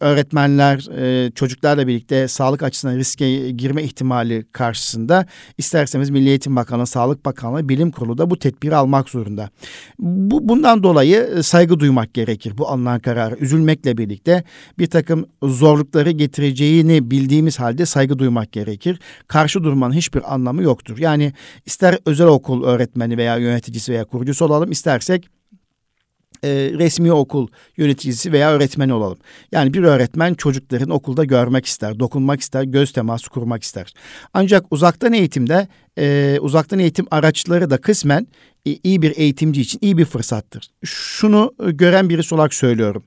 öğretmenler 0.00 0.88
e, 0.98 1.30
çocuklarla 1.30 1.86
birlikte 1.86 2.28
sağlık 2.28 2.62
açısından 2.62 2.96
riske 2.96 3.50
girme 3.50 3.82
ihtimali 3.82 4.44
karşısında 4.52 5.26
isterseniz 5.58 6.10
Milli 6.10 6.28
Eğitim 6.28 6.56
Bakanlığı, 6.56 6.86
Sağlık 6.86 7.24
Bakanlığı, 7.24 7.68
Bilim 7.68 7.90
Kurulu 7.90 8.18
da 8.18 8.30
bu 8.30 8.38
tedbiri 8.38 8.76
almak 8.76 9.08
zorunda. 9.08 9.50
Bu 9.98 10.48
bundan 10.48 10.82
dolayı 10.82 11.42
saygı 11.42 11.80
duymak 11.80 12.14
gerekir 12.14 12.58
bu 12.58 12.68
alınan 12.68 13.00
kararı. 13.00 13.36
Üzülmekle 13.36 13.98
birlikte 13.98 14.44
bir 14.78 14.86
takım 14.86 15.26
zorlukları 15.42 16.10
getireceğini 16.10 17.10
bildiğimiz 17.10 17.60
halde 17.60 17.86
saygı 17.86 18.18
duymak 18.18 18.52
gerekir. 18.52 19.00
Karşı 19.28 19.64
durmanın 19.64 19.94
hiçbir 19.94 20.34
anlamı 20.34 20.62
yoktur. 20.62 20.98
Yani 20.98 21.32
ister 21.66 21.98
özel 22.06 22.26
okul 22.26 22.64
öğretmeni 22.64 23.18
veya 23.18 23.36
yöneticisi 23.36 23.92
veya 23.92 24.04
kurucusu 24.04 24.44
olalım 24.44 24.70
istersek 24.70 25.28
e, 26.44 26.70
resmi 26.78 27.12
okul 27.12 27.48
yöneticisi 27.76 28.32
veya 28.32 28.52
öğretmeni 28.52 28.92
olalım. 28.92 29.18
Yani 29.52 29.74
bir 29.74 29.82
öğretmen 29.82 30.34
çocukların 30.34 30.90
okulda 30.90 31.24
görmek 31.24 31.66
ister, 31.66 31.98
dokunmak 31.98 32.40
ister, 32.40 32.62
göz 32.62 32.92
teması 32.92 33.30
kurmak 33.30 33.62
ister. 33.62 33.94
Ancak 34.34 34.64
uzaktan 34.70 35.12
eğitimde 35.12 35.68
e, 35.98 36.38
uzaktan 36.40 36.78
eğitim 36.78 37.06
araçları 37.10 37.70
da 37.70 37.78
kısmen 37.78 38.26
e, 38.66 38.70
iyi 38.82 39.02
bir 39.02 39.16
eğitimci 39.16 39.60
için 39.60 39.78
iyi 39.82 39.98
bir 39.98 40.04
fırsattır. 40.04 40.70
Şunu 40.84 41.54
gören 41.58 42.08
birisi 42.08 42.34
olarak 42.34 42.54
söylüyorum. 42.54 43.04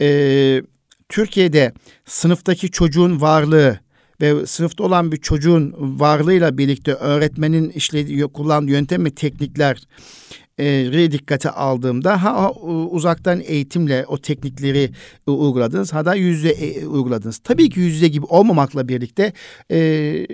E, 0.00 0.62
Türkiye'de 1.08 1.72
sınıftaki 2.04 2.70
çocuğun 2.70 3.20
varlığı 3.20 3.78
ve 4.20 4.46
sınıfta 4.46 4.84
olan 4.84 5.12
bir 5.12 5.16
çocuğun 5.16 5.74
varlığıyla 5.78 6.58
birlikte 6.58 6.94
öğretmenin 6.94 7.70
işlediği 7.70 8.22
kullandığı 8.22 8.70
yöntem 8.70 9.04
ve 9.04 9.10
teknikler 9.10 9.82
e, 10.58 11.12
dikkate 11.12 11.50
aldığımda 11.50 12.22
ha 12.24 12.52
uzaktan 12.90 13.40
eğitimle 13.44 14.04
o 14.08 14.18
teknikleri 14.18 14.90
uyguladınız 15.26 15.92
ha 15.92 16.04
da 16.04 16.14
yüzde 16.14 16.50
e, 16.50 16.86
uyguladınız. 16.86 17.38
Tabii 17.38 17.70
ki 17.70 17.80
yüzde 17.80 18.08
gibi 18.08 18.26
olmamakla 18.26 18.88
birlikte 18.88 19.32
e, 19.70 20.26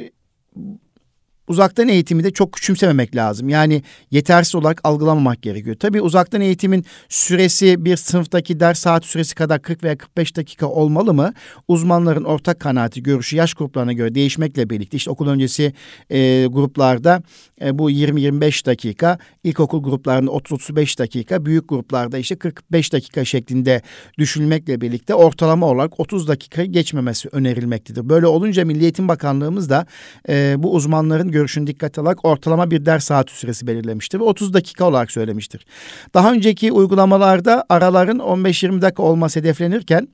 uzaktan 1.50 1.88
eğitimi 1.88 2.24
de 2.24 2.30
çok 2.30 2.52
küçümsememek 2.52 3.16
lazım. 3.16 3.48
Yani 3.48 3.82
yetersiz 4.10 4.54
olarak 4.54 4.80
algılamamak 4.84 5.42
gerekiyor. 5.42 5.76
Tabii 5.76 6.00
uzaktan 6.00 6.40
eğitimin 6.40 6.84
süresi 7.08 7.84
bir 7.84 7.96
sınıftaki 7.96 8.60
ders 8.60 8.78
saat 8.78 9.04
süresi 9.04 9.34
kadar 9.34 9.62
40 9.62 9.84
veya 9.84 9.98
45 9.98 10.36
dakika 10.36 10.66
olmalı 10.66 11.14
mı? 11.14 11.32
Uzmanların 11.68 12.24
ortak 12.24 12.60
kanaati, 12.60 13.02
görüşü 13.02 13.36
yaş 13.36 13.54
gruplarına 13.54 13.92
göre 13.92 14.14
değişmekle 14.14 14.70
birlikte 14.70 14.96
işte 14.96 15.10
okul 15.10 15.28
öncesi 15.28 15.72
e, 16.10 16.46
gruplarda 16.46 17.22
e, 17.64 17.78
bu 17.78 17.90
20-25 17.90 18.66
dakika, 18.66 19.18
ilkokul 19.44 19.82
gruplarında 19.82 20.30
30-35 20.30 20.98
dakika, 20.98 21.46
büyük 21.46 21.68
gruplarda 21.68 22.18
işte 22.18 22.36
45 22.36 22.92
dakika 22.92 23.24
şeklinde 23.24 23.82
düşünülmekle 24.18 24.80
birlikte 24.80 25.14
ortalama 25.14 25.66
olarak 25.66 26.00
30 26.00 26.28
dakika 26.28 26.64
geçmemesi 26.64 27.28
önerilmektedir. 27.32 28.08
Böyle 28.08 28.26
olunca 28.26 28.64
Milli 28.64 28.82
Eğitim 28.82 29.08
Bakanlığımız 29.08 29.70
da 29.70 29.86
e, 30.28 30.54
bu 30.58 30.74
uzmanların 30.74 31.32
görüşünü 31.40 31.66
dikkate 31.66 32.00
alarak 32.00 32.24
ortalama 32.24 32.70
bir 32.70 32.86
ders 32.86 33.04
saati 33.04 33.38
süresi 33.38 33.66
belirlemiştir 33.66 34.20
ve 34.20 34.24
30 34.24 34.54
dakika 34.54 34.84
olarak 34.84 35.10
söylemiştir. 35.10 35.66
Daha 36.14 36.32
önceki 36.32 36.72
uygulamalarda 36.72 37.64
araların 37.68 38.18
15-20 38.18 38.82
dakika 38.82 39.02
olması 39.02 39.40
hedeflenirken 39.40 40.08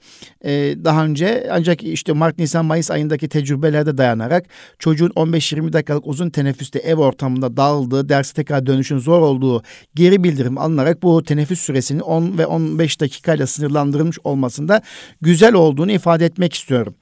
e, 0.44 0.50
daha 0.84 1.04
önce 1.04 1.48
ancak 1.50 1.82
işte 1.82 2.12
Mart, 2.12 2.38
Nisan, 2.38 2.64
Mayıs 2.64 2.90
ayındaki 2.90 3.28
tecrübelerde 3.28 3.98
dayanarak 3.98 4.46
çocuğun 4.78 5.10
15-20 5.10 5.72
dakikalık 5.72 6.06
uzun 6.06 6.30
teneffüste 6.30 6.78
ev 6.78 6.96
ortamında 6.96 7.56
dağıldığı, 7.56 8.08
derse 8.08 8.34
tekrar 8.34 8.66
dönüşün 8.66 8.98
zor 8.98 9.20
olduğu 9.20 9.62
geri 9.94 10.24
bildirim 10.24 10.58
alınarak 10.58 11.02
bu 11.02 11.22
teneffüs 11.22 11.60
süresinin 11.60 12.00
10 12.00 12.38
ve 12.38 12.46
15 12.46 13.00
dakikayla 13.00 13.46
sınırlandırılmış 13.46 14.18
olmasında 14.24 14.82
güzel 15.20 15.54
olduğunu 15.54 15.92
ifade 15.92 16.26
etmek 16.26 16.54
istiyorum. 16.54 16.94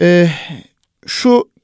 Ee, 0.00 0.28
şu 1.06 1.55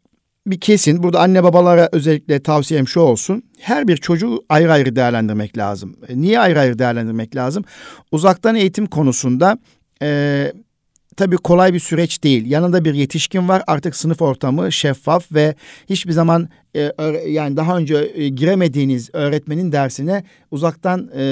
bir 0.47 0.61
kesin 0.61 1.03
burada 1.03 1.21
anne 1.21 1.45
babalara 1.45 1.89
özellikle 1.93 2.43
tavsiyem 2.43 2.89
şu 2.89 3.01
olsun. 3.01 3.43
Her 3.61 3.89
bir 3.89 3.97
çocuğu 3.97 4.45
ayrı 4.49 4.73
ayrı 4.73 4.97
değerlendirmek 4.97 5.59
lazım. 5.59 5.97
E, 6.09 6.21
niye 6.21 6.41
ayrı 6.41 6.61
ayrı 6.61 6.79
değerlendirmek 6.79 7.37
lazım? 7.37 7.65
Uzaktan 8.13 8.55
eğitim 8.55 8.87
konusunda 8.87 9.59
e, 10.03 10.53
tabii 11.17 11.37
kolay 11.37 11.75
bir 11.75 11.81
süreç 11.81 12.25
değil. 12.25 12.47
Yanında 12.47 12.85
bir 12.85 12.95
yetişkin 12.95 13.49
var. 13.49 13.63
Artık 13.67 13.97
sınıf 13.97 14.23
ortamı 14.23 14.73
şeffaf 14.73 15.33
ve 15.33 15.55
hiçbir 15.91 16.13
zaman 16.13 16.49
yani 17.27 17.57
daha 17.57 17.79
önce 17.79 18.13
e, 18.15 18.29
giremediğiniz 18.29 19.11
öğretmenin 19.13 19.73
dersine 19.73 20.25
uzaktan 20.51 21.11
e, 21.17 21.23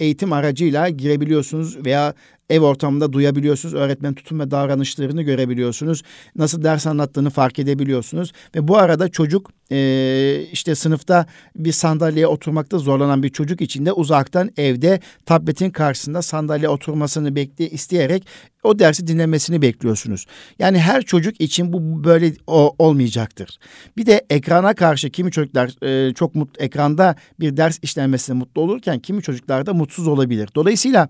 eğitim 0.00 0.32
aracıyla 0.32 0.88
girebiliyorsunuz 0.88 1.84
veya 1.84 2.14
ev 2.50 2.60
ortamında 2.60 3.12
duyabiliyorsunuz. 3.12 3.74
Öğretmen 3.74 4.14
tutum 4.14 4.40
ve 4.40 4.50
davranışlarını 4.50 5.22
görebiliyorsunuz. 5.22 6.02
Nasıl 6.36 6.62
ders 6.62 6.86
anlattığını 6.86 7.30
fark 7.30 7.58
edebiliyorsunuz. 7.58 8.32
Ve 8.54 8.68
bu 8.68 8.78
arada 8.78 9.08
çocuk 9.08 9.50
e, 9.72 10.46
işte 10.52 10.74
sınıfta 10.74 11.26
bir 11.56 11.72
sandalyeye 11.72 12.26
oturmakta 12.26 12.78
zorlanan 12.78 13.22
bir 13.22 13.28
çocuk 13.28 13.60
için 13.60 13.86
de 13.86 13.92
uzaktan 13.92 14.50
evde 14.56 15.00
tabletin 15.26 15.70
karşısında 15.70 16.22
sandalye 16.22 16.68
oturmasını 16.68 17.36
bekle 17.36 17.70
isteyerek 17.70 18.26
o 18.62 18.78
dersi 18.78 19.06
dinlemesini 19.06 19.62
bekliyorsunuz. 19.62 20.26
Yani 20.58 20.78
her 20.78 21.02
çocuk 21.02 21.40
için 21.40 21.72
bu 21.72 22.04
böyle 22.04 22.32
o, 22.46 22.74
olmayacaktır. 22.78 23.58
Bir 23.96 24.06
de 24.06 24.26
ekrana 24.30 24.74
karşı 24.74 24.85
kimi 24.94 25.30
çocuklar 25.30 25.84
e, 26.08 26.14
çok 26.14 26.34
mutlu 26.34 26.62
ekranda 26.62 27.14
bir 27.40 27.56
ders 27.56 27.78
işlenmesine 27.82 28.36
mutlu 28.36 28.62
olurken 28.62 28.98
kimi 28.98 29.22
çocuklar 29.22 29.66
da 29.66 29.74
mutsuz 29.74 30.08
olabilir. 30.08 30.48
Dolayısıyla 30.54 31.08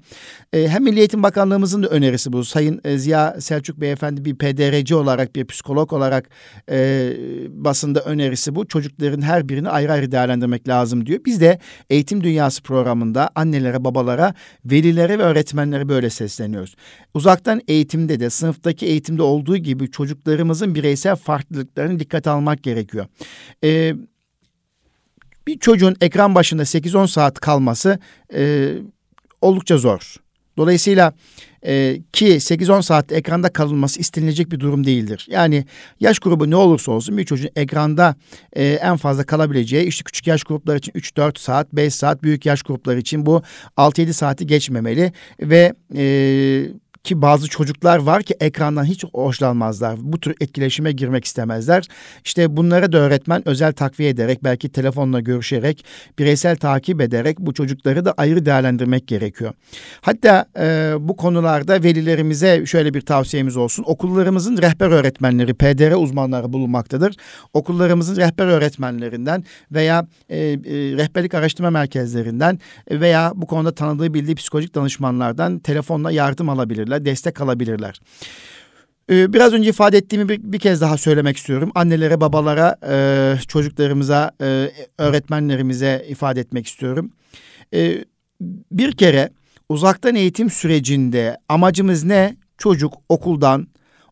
e, 0.52 0.68
hem 0.68 0.84
Milli 0.84 0.98
Eğitim 0.98 1.22
Bakanlığımızın 1.22 1.82
da 1.82 1.88
önerisi 1.88 2.32
bu. 2.32 2.44
Sayın 2.44 2.80
e, 2.84 2.98
Ziya 2.98 3.36
Selçuk 3.40 3.80
Beyefendi 3.80 4.24
bir 4.24 4.34
PDRC 4.34 4.94
olarak 4.94 5.36
bir 5.36 5.44
psikolog 5.44 5.92
olarak 5.92 6.30
e, 6.70 7.10
basında 7.50 8.00
önerisi 8.00 8.54
bu. 8.54 8.68
Çocukların 8.68 9.22
her 9.22 9.48
birini 9.48 9.68
ayrı 9.68 9.92
ayrı 9.92 10.12
değerlendirmek 10.12 10.68
lazım 10.68 11.06
diyor. 11.06 11.20
Biz 11.24 11.40
de 11.40 11.58
Eğitim 11.90 12.24
Dünyası 12.24 12.62
programında 12.62 13.30
annelere, 13.34 13.84
babalara, 13.84 14.34
velilere 14.64 15.18
ve 15.18 15.22
öğretmenlere 15.22 15.88
böyle 15.88 16.10
sesleniyoruz. 16.10 16.76
Uzaktan 17.14 17.60
eğitimde 17.68 18.20
de 18.20 18.30
sınıftaki 18.30 18.86
eğitimde 18.86 19.22
olduğu 19.22 19.56
gibi 19.56 19.90
çocuklarımızın 19.90 20.74
bireysel 20.74 21.16
farklılıklarını 21.16 21.98
dikkate 21.98 22.30
almak 22.30 22.62
gerekiyor. 22.62 23.06
Ee, 23.66 23.94
bir 25.46 25.58
çocuğun 25.58 25.96
ekran 26.00 26.34
başında 26.34 26.62
8-10 26.62 27.08
saat 27.08 27.40
kalması 27.40 27.98
e, 28.34 28.72
oldukça 29.40 29.78
zor. 29.78 30.16
Dolayısıyla 30.56 31.12
e, 31.66 32.00
ki 32.12 32.26
8-10 32.26 32.82
saat 32.82 33.12
ekranda 33.12 33.52
kalınması 33.52 34.00
istenilecek 34.00 34.52
bir 34.52 34.60
durum 34.60 34.86
değildir. 34.86 35.26
Yani 35.30 35.64
yaş 36.00 36.18
grubu 36.18 36.50
ne 36.50 36.56
olursa 36.56 36.92
olsun 36.92 37.18
bir 37.18 37.24
çocuğun 37.24 37.50
ekranda 37.56 38.16
e, 38.52 38.64
en 38.64 38.96
fazla 38.96 39.24
kalabileceği 39.26 39.86
işte 39.86 40.02
küçük 40.04 40.26
yaş 40.26 40.44
grupları 40.44 40.78
için 40.78 40.92
3-4 40.92 41.38
saat, 41.38 41.72
5 41.72 41.94
saat, 41.94 42.22
büyük 42.22 42.46
yaş 42.46 42.62
grupları 42.62 42.98
için 42.98 43.26
bu 43.26 43.42
6-7 43.76 44.12
saati 44.12 44.46
geçmemeli 44.46 45.12
ve 45.40 45.74
e, 45.96 46.04
ki 47.06 47.22
bazı 47.22 47.48
çocuklar 47.48 47.98
var 47.98 48.22
ki 48.22 48.34
ekrandan 48.40 48.84
hiç 48.84 49.04
hoşlanmazlar. 49.04 49.96
Bu 50.02 50.20
tür 50.20 50.34
etkileşime 50.40 50.92
girmek 50.92 51.24
istemezler. 51.24 51.84
İşte 52.24 52.56
bunlara 52.56 52.92
da 52.92 52.98
öğretmen 52.98 53.48
özel 53.48 53.72
takviye 53.72 54.10
ederek 54.10 54.44
belki 54.44 54.68
telefonla 54.68 55.20
görüşerek 55.20 55.84
bireysel 56.18 56.56
takip 56.56 57.00
ederek 57.00 57.38
bu 57.38 57.54
çocukları 57.54 58.04
da 58.04 58.14
ayrı 58.16 58.46
değerlendirmek 58.46 59.08
gerekiyor. 59.08 59.52
Hatta 60.00 60.46
e, 60.58 60.94
bu 60.98 61.16
konularda 61.16 61.82
velilerimize 61.82 62.66
şöyle 62.66 62.94
bir 62.94 63.00
tavsiyemiz 63.00 63.56
olsun. 63.56 63.84
Okullarımızın 63.86 64.56
rehber 64.56 64.90
öğretmenleri, 64.90 65.54
PDR 65.54 66.02
uzmanları 66.02 66.52
bulunmaktadır. 66.52 67.16
Okullarımızın 67.54 68.16
rehber 68.16 68.46
öğretmenlerinden 68.46 69.44
veya 69.72 70.06
e, 70.28 70.38
e, 70.38 70.56
rehberlik 70.96 71.34
araştırma 71.34 71.70
merkezlerinden 71.70 72.58
veya 72.90 73.32
bu 73.34 73.46
konuda 73.46 73.74
tanıdığı 73.74 74.14
bildiği 74.14 74.34
psikolojik 74.34 74.74
danışmanlardan 74.74 75.58
telefonla 75.58 76.10
yardım 76.10 76.48
alabilirler 76.48 76.95
alabilirler, 76.96 77.04
destek 77.04 77.40
alabilirler. 77.40 78.00
Ee, 79.10 79.32
biraz 79.32 79.52
önce 79.52 79.70
ifade 79.70 79.98
ettiğimi 79.98 80.28
bir, 80.28 80.40
bir 80.42 80.58
kez 80.58 80.80
daha 80.80 80.96
söylemek 80.96 81.36
istiyorum. 81.36 81.70
Annelere, 81.74 82.20
babalara, 82.20 82.76
e, 82.88 83.38
çocuklarımıza, 83.48 84.30
e, 84.40 84.70
öğretmenlerimize 84.98 86.06
ifade 86.08 86.40
etmek 86.40 86.66
istiyorum. 86.66 87.10
E, 87.74 88.04
bir 88.72 88.92
kere 88.92 89.30
uzaktan 89.68 90.14
eğitim 90.14 90.50
sürecinde 90.50 91.36
amacımız 91.48 92.04
ne? 92.04 92.36
Çocuk 92.58 92.94
okuldan, 93.08 93.66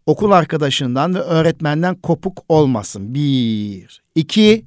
okul 0.07 0.31
arkadaşından 0.31 1.15
ve 1.15 1.19
öğretmenden 1.19 1.95
kopuk 1.95 2.45
olmasın. 2.49 3.15
Bir. 3.15 4.03
İki, 4.15 4.65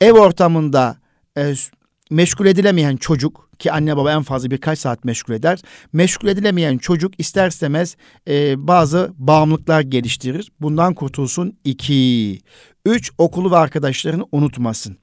ev 0.00 0.12
ortamında 0.12 0.96
e, 1.36 1.54
meşgul 2.10 2.46
edilemeyen 2.46 2.96
çocuk 2.96 3.49
ki 3.60 3.72
anne 3.72 3.96
baba 3.96 4.12
en 4.12 4.22
fazla 4.22 4.50
birkaç 4.50 4.78
saat 4.78 5.04
meşgul 5.04 5.34
eder. 5.34 5.60
Meşgul 5.92 6.28
edilemeyen 6.28 6.78
çocuk 6.78 7.12
ister 7.18 7.48
istemez 7.48 7.96
e, 8.28 8.66
bazı 8.68 9.12
bağımlılıklar 9.16 9.80
geliştirir. 9.80 10.52
Bundan 10.60 10.94
kurtulsun. 10.94 11.58
iki. 11.64 12.40
Üç, 12.86 13.12
okulu 13.18 13.50
ve 13.50 13.56
arkadaşlarını 13.56 14.26
unutmasın. 14.32 14.98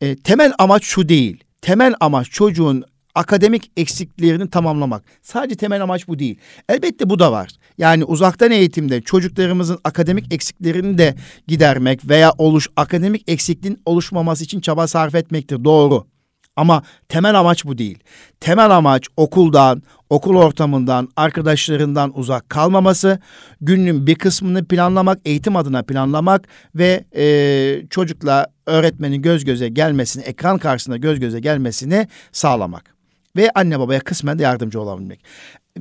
E, 0.00 0.16
temel 0.16 0.52
amaç 0.58 0.84
şu 0.84 1.08
değil. 1.08 1.44
Temel 1.60 1.94
amaç 2.00 2.30
çocuğun 2.30 2.84
akademik 3.14 3.70
eksiklerini 3.76 4.50
tamamlamak. 4.50 5.04
Sadece 5.22 5.54
temel 5.54 5.82
amaç 5.82 6.08
bu 6.08 6.18
değil. 6.18 6.38
Elbette 6.68 7.10
bu 7.10 7.18
da 7.18 7.32
var. 7.32 7.50
Yani 7.78 8.04
uzaktan 8.04 8.50
eğitimde 8.50 9.00
çocuklarımızın 9.00 9.78
akademik 9.84 10.34
eksiklerini 10.34 10.98
de 10.98 11.14
gidermek 11.46 12.08
veya 12.08 12.32
oluş 12.38 12.68
akademik 12.76 13.30
eksikliğin 13.30 13.78
oluşmaması 13.84 14.44
için 14.44 14.60
çaba 14.60 14.86
sarf 14.86 15.14
etmektir. 15.14 15.64
Doğru. 15.64 16.13
Ama 16.56 16.82
temel 17.08 17.40
amaç 17.40 17.64
bu 17.64 17.78
değil. 17.78 17.98
Temel 18.40 18.70
amaç 18.70 19.08
okuldan, 19.16 19.82
okul 20.10 20.36
ortamından, 20.36 21.08
arkadaşlarından 21.16 22.18
uzak 22.18 22.48
kalmaması, 22.48 23.18
günün 23.60 24.06
bir 24.06 24.14
kısmını 24.14 24.64
planlamak, 24.64 25.18
eğitim 25.24 25.56
adına 25.56 25.82
planlamak 25.82 26.48
ve 26.74 27.04
e, 27.16 27.86
çocukla 27.90 28.46
öğretmenin 28.66 29.22
göz 29.22 29.44
göze 29.44 29.68
gelmesini, 29.68 30.24
ekran 30.24 30.58
karşısında 30.58 30.96
göz 30.96 31.20
göze 31.20 31.40
gelmesini 31.40 32.08
sağlamak. 32.32 32.94
Ve 33.36 33.50
anne 33.54 33.80
babaya 33.80 34.00
kısmen 34.00 34.38
de 34.38 34.42
yardımcı 34.42 34.80
olabilmek. 34.80 35.24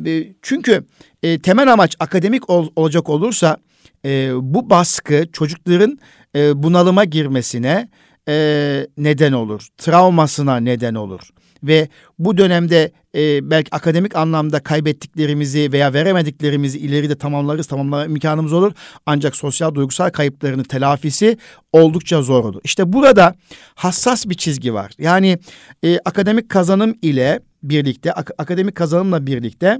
E, 0.06 0.34
çünkü 0.42 0.86
e, 1.24 1.39
temel 1.39 1.74
amaç 1.74 1.96
akademik 2.00 2.50
ol, 2.50 2.70
olacak 2.75 3.10
olursa 3.10 3.58
e, 4.06 4.32
bu 4.42 4.70
baskı 4.70 5.27
çocukların 5.34 6.00
e, 6.36 6.63
bunalıma 6.63 7.06
girmesine, 7.06 7.88
e, 8.30 8.88
neden 8.98 9.32
olur. 9.34 9.68
Travmasına 9.77 10.58
neden 10.58 10.96
olur. 10.96 11.22
Ve 11.63 11.88
bu 12.20 12.38
dönemde 12.38 12.92
e, 13.15 13.50
belki 13.50 13.75
akademik 13.75 14.15
anlamda 14.15 14.60
kaybettiklerimizi 14.60 15.72
veya 15.72 15.94
veremediklerimizi 15.94 16.80
ileride 16.80 17.15
tamamlarız, 17.15 17.68
tamamlama 17.68 18.06
imkanımız 18.06 18.53
olur. 18.53 18.72
Ancak 19.06 19.36
sosyal 19.36 19.75
duygusal 19.75 20.10
kayıplarını 20.10 20.63
telafisi 20.63 21.38
oldukça 21.74 22.22
zor 22.22 22.44
olur. 22.46 22.62
İşte 22.63 22.94
burada 22.94 23.36
hassas 23.75 24.25
bir 24.30 24.36
çizgi 24.36 24.74
var. 24.74 24.92
Yani 24.98 25.38
e, 25.84 26.00
akademik 26.06 26.50
kazanım 26.50 26.96
ile 27.01 27.39
birlikte, 27.63 28.13
ak- 28.13 28.32
akademik 28.38 28.75
kazanımla 28.75 29.27
birlikte 29.27 29.80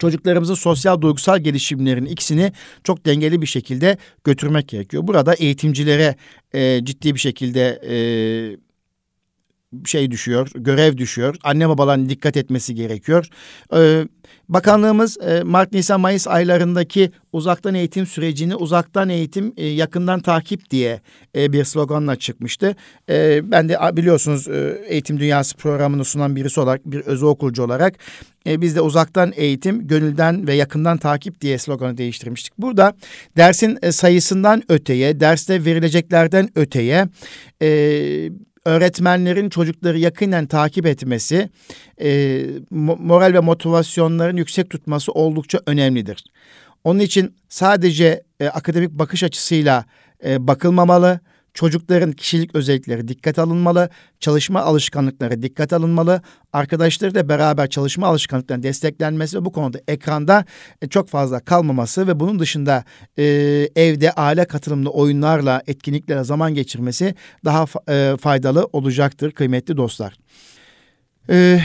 çocuklarımızın 0.00 0.54
sosyal 0.54 1.00
duygusal 1.00 1.38
gelişimlerin 1.38 2.04
ikisini 2.04 2.52
çok 2.84 3.06
dengeli 3.06 3.42
bir 3.42 3.46
şekilde 3.46 3.96
götürmek 4.24 4.68
gerekiyor. 4.68 5.06
Burada 5.06 5.34
eğitimcilere 5.34 6.16
e, 6.52 6.84
ciddi 6.84 7.14
bir 7.14 7.20
şekilde 7.20 7.80
e, 7.88 7.96
şey 9.84 10.10
düşüyor, 10.10 10.50
görev 10.54 10.96
düşüyor. 10.96 11.36
Anne 11.42 11.68
babaların 11.68 12.08
dikkat 12.08 12.36
etmesi 12.36 12.74
gerekiyor. 12.74 13.28
Ee, 13.74 14.04
bakanlığımız 14.48 15.18
e, 15.20 15.42
Mart, 15.42 15.72
Nisan, 15.72 16.00
Mayıs 16.00 16.28
aylarındaki 16.28 17.10
uzaktan 17.32 17.74
eğitim 17.74 18.06
sürecini 18.06 18.56
uzaktan 18.56 19.08
eğitim 19.08 19.52
e, 19.56 19.66
yakından 19.66 20.20
takip 20.20 20.70
diye 20.70 21.00
e, 21.36 21.52
bir 21.52 21.64
sloganla 21.64 22.16
çıkmıştı. 22.16 22.76
E, 23.10 23.50
ben 23.50 23.68
de 23.68 23.78
biliyorsunuz 23.96 24.48
e, 24.48 24.84
Eğitim 24.88 25.20
Dünyası 25.20 25.56
programını 25.56 26.04
sunan 26.04 26.36
birisi 26.36 26.60
olarak, 26.60 26.86
bir 26.86 27.00
özel 27.00 27.28
okulcu 27.28 27.62
olarak 27.62 27.94
e, 28.46 28.60
biz 28.60 28.76
de 28.76 28.80
uzaktan 28.80 29.32
eğitim, 29.36 29.86
gönülden 29.86 30.46
ve 30.46 30.54
yakından 30.54 30.98
takip 30.98 31.40
diye 31.40 31.58
sloganı 31.58 31.96
değiştirmiştik. 31.96 32.52
Burada 32.58 32.94
dersin 33.36 33.78
e, 33.82 33.92
sayısından 33.92 34.62
öteye, 34.68 35.20
derste 35.20 35.64
verileceklerden 35.64 36.48
öteye... 36.54 37.08
E, 37.62 38.30
öğretmenlerin 38.64 39.48
çocukları 39.48 39.98
yakinen 39.98 40.46
takip 40.46 40.86
etmesi, 40.86 41.50
e, 42.00 42.40
moral 42.70 43.34
ve 43.34 43.40
motivasyonların 43.40 44.36
yüksek 44.36 44.70
tutması 44.70 45.12
oldukça 45.12 45.60
önemlidir. 45.66 46.24
Onun 46.84 46.98
için 46.98 47.34
sadece 47.48 48.22
e, 48.40 48.48
akademik 48.48 48.90
bakış 48.90 49.22
açısıyla 49.22 49.84
e, 50.24 50.46
bakılmamalı, 50.46 51.20
Çocukların 51.54 52.12
kişilik 52.12 52.54
özellikleri 52.54 53.08
dikkat 53.08 53.38
alınmalı, 53.38 53.90
çalışma 54.20 54.60
alışkanlıkları 54.60 55.42
dikkat 55.42 55.72
alınmalı, 55.72 56.22
arkadaşları 56.52 57.14
da 57.14 57.28
beraber 57.28 57.70
çalışma 57.70 58.06
alışkanlıklarının 58.06 58.62
desteklenmesi 58.62 59.38
ve 59.38 59.44
bu 59.44 59.52
konuda 59.52 59.78
ekranda 59.88 60.44
e, 60.82 60.88
çok 60.88 61.08
fazla 61.08 61.40
kalmaması 61.40 62.06
ve 62.06 62.20
bunun 62.20 62.38
dışında 62.38 62.84
e, 63.18 63.24
evde 63.76 64.12
aile 64.12 64.44
katılımlı 64.44 64.90
oyunlarla, 64.90 65.62
etkinliklerle 65.66 66.24
zaman 66.24 66.54
geçirmesi 66.54 67.14
daha 67.44 67.64
e, 67.88 68.16
faydalı 68.20 68.68
olacaktır 68.72 69.32
kıymetli 69.32 69.76
dostlar. 69.76 70.14
E, 71.30 71.60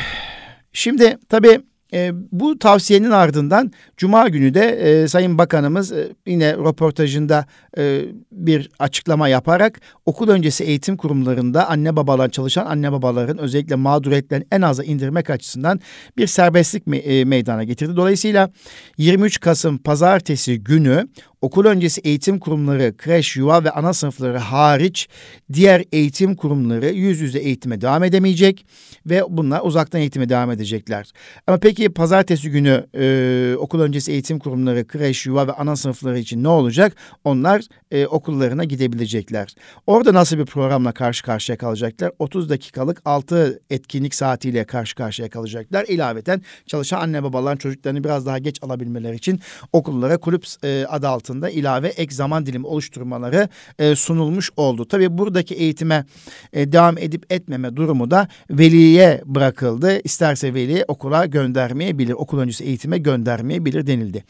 şimdi 0.74 1.18
tabii 1.30 1.62
e, 1.94 2.12
bu 2.32 2.60
tavsiyenin 2.60 3.12
ardından 3.12 3.72
Cuma 3.98 4.28
günü 4.28 4.54
de 4.54 4.62
e, 4.62 5.08
Sayın 5.08 5.38
Bakanımız 5.38 5.92
e, 5.92 6.16
yine 6.28 6.54
röportajında 6.54 7.46
e, 7.78 8.02
bir 8.32 8.70
açıklama 8.80 9.28
yaparak 9.28 9.82
okul 10.06 10.30
öncesi 10.30 10.64
eğitim 10.64 10.98
kurumlarında 10.98 11.70
anne 11.70 11.96
babalar 11.96 12.30
çalışan 12.30 12.66
anne 12.66 12.92
babaların 12.92 13.38
özellikle 13.38 13.76
mağduriyetlerini 13.76 14.46
en 14.52 14.62
aza 14.62 14.84
indirmek 14.84 15.30
açısından 15.30 15.80
bir 16.18 16.28
serbestlik 16.28 16.88
me 16.88 16.98
e, 16.98 17.26
meydana 17.26 17.64
getirdi. 17.64 17.96
Dolayısıyla 17.96 18.50
23 18.98 19.40
Kasım 19.40 19.78
pazartesi 19.78 20.64
günü 20.64 21.08
okul 21.46 21.66
öncesi 21.66 22.02
eğitim 22.02 22.40
kurumları, 22.40 22.98
kreş, 22.98 23.38
yuva 23.38 23.64
ve 23.64 23.72
ana 23.72 23.94
sınıfları 23.94 24.38
hariç 24.38 25.08
diğer 25.54 25.84
eğitim 25.92 26.36
kurumları 26.36 26.90
yüz 26.90 27.22
yüze 27.22 27.40
eğitime 27.40 27.82
devam 27.82 28.04
edemeyecek 28.04 28.66
ve 29.06 29.24
bunlar 29.30 29.62
uzaktan 29.64 30.02
eğitime 30.02 30.30
devam 30.30 30.52
edecekler. 30.52 31.12
Ama 31.48 31.58
peki 31.58 31.90
pazartesi 31.90 32.52
günü 32.52 32.86
e, 32.98 33.56
okul 33.60 33.80
öncesi 33.80 34.12
eğitim 34.12 34.40
kurumları, 34.40 34.88
kreş, 34.88 35.26
yuva 35.26 35.48
ve 35.48 35.52
ana 35.52 35.76
sınıfları 35.76 36.20
için 36.20 36.44
ne 36.44 36.48
olacak? 36.48 36.96
Onlar 37.24 37.62
e, 37.92 38.06
okullarına 38.06 38.64
gidebilecekler. 38.64 39.56
Orada 39.88 40.14
nasıl 40.14 40.38
bir 40.38 40.46
programla 40.46 40.92
karşı 40.92 41.24
karşıya 41.24 41.58
kalacaklar? 41.58 42.12
30 42.20 42.50
dakikalık 42.50 43.02
6 43.06 43.62
etkinlik 43.70 44.16
saatiyle 44.16 44.64
karşı 44.64 44.96
karşıya 44.96 45.30
kalacaklar. 45.30 45.86
İlaveten 45.86 46.42
çalışan 46.68 47.02
anne 47.02 47.24
babaların 47.24 47.58
çocuklarını 47.58 48.04
biraz 48.04 48.26
daha 48.26 48.38
geç 48.38 48.64
alabilmeleri 48.64 49.16
için 49.16 49.40
okullara 49.74 50.18
kulüp 50.18 50.46
e, 50.64 50.86
adı 50.90 51.08
altında 51.08 51.35
ilave 51.42 51.88
ek 51.88 52.16
zaman 52.16 52.46
dilimi 52.46 52.68
oluşturmaları 52.68 53.50
e, 53.80 53.96
sunulmuş 53.96 54.50
oldu. 54.58 54.86
Tabii 54.86 55.18
buradaki 55.18 55.56
eğitime 55.56 56.06
e, 56.54 56.72
devam 56.72 56.98
edip 56.98 57.34
etmeme 57.34 57.76
durumu 57.76 58.12
da 58.12 58.28
veliye 58.50 59.22
bırakıldı. 59.26 60.00
İsterse 60.04 60.54
veli 60.54 60.86
okula 60.88 61.26
göndermeyebilir, 61.26 62.14
okul 62.14 62.40
öncesi 62.40 62.64
eğitime 62.64 62.98
göndermeyebilir 62.98 63.88
denildi. 63.88 64.24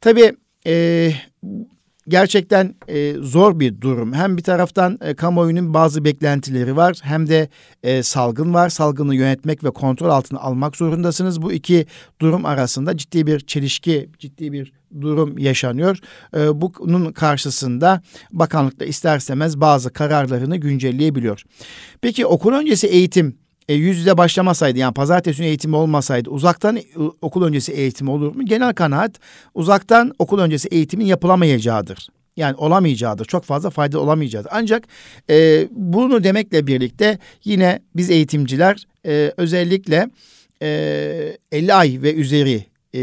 Tabii 0.00 0.32
e, 0.66 1.12
gerçekten 2.08 2.74
e, 2.88 3.12
zor 3.12 3.60
bir 3.60 3.80
durum. 3.80 4.12
Hem 4.12 4.36
bir 4.36 4.42
taraftan 4.42 4.98
e, 5.02 5.14
kamuoyunun 5.14 5.74
bazı 5.74 6.04
beklentileri 6.04 6.76
var 6.76 6.98
hem 7.02 7.28
de 7.28 7.48
e, 7.82 8.02
salgın 8.02 8.54
var. 8.54 8.68
Salgını 8.68 9.14
yönetmek 9.14 9.64
ve 9.64 9.70
kontrol 9.70 10.08
altına 10.08 10.40
almak 10.40 10.76
zorundasınız. 10.76 11.42
Bu 11.42 11.52
iki 11.52 11.86
durum 12.20 12.46
arasında 12.46 12.96
ciddi 12.96 13.26
bir 13.26 13.40
çelişki, 13.40 14.10
ciddi 14.18 14.52
bir 14.52 14.72
durum 15.00 15.38
yaşanıyor. 15.38 15.98
E, 16.36 16.60
bunun 16.60 17.12
karşısında 17.12 18.02
bakanlık 18.32 18.80
da 18.80 18.84
isterseniz 18.84 19.60
bazı 19.60 19.92
kararlarını 19.92 20.56
güncelleyebiliyor. 20.56 21.42
Peki 22.00 22.26
okul 22.26 22.52
öncesi 22.52 22.86
eğitim 22.86 23.38
e, 23.68 23.74
yüz 23.74 23.98
yüze 23.98 24.18
başlamasaydı 24.18 24.78
yani 24.78 24.94
pazartesi 24.94 25.44
eğitimi 25.44 25.76
olmasaydı 25.76 26.30
uzaktan 26.30 26.76
e, 26.76 26.82
okul 27.22 27.42
öncesi 27.42 27.72
eğitim 27.72 28.08
olur 28.08 28.36
mu? 28.36 28.44
Genel 28.44 28.74
kanaat 28.74 29.12
uzaktan 29.54 30.12
okul 30.18 30.38
öncesi 30.38 30.68
eğitimin 30.68 31.06
yapılamayacağıdır. 31.06 32.08
Yani 32.36 32.56
olamayacağıdır. 32.56 33.24
Çok 33.24 33.44
fazla 33.44 33.70
fayda 33.70 34.00
olamayacaktır. 34.00 34.52
Ancak 34.54 34.84
e, 35.30 35.68
bunu 35.70 36.24
demekle 36.24 36.66
birlikte 36.66 37.18
yine 37.44 37.82
biz 37.96 38.10
eğitimciler 38.10 38.86
e, 39.06 39.32
özellikle 39.36 40.10
e, 40.62 41.36
50 41.52 41.74
ay 41.74 41.98
ve 42.02 42.14
üzeri 42.14 42.64
e, 42.94 43.00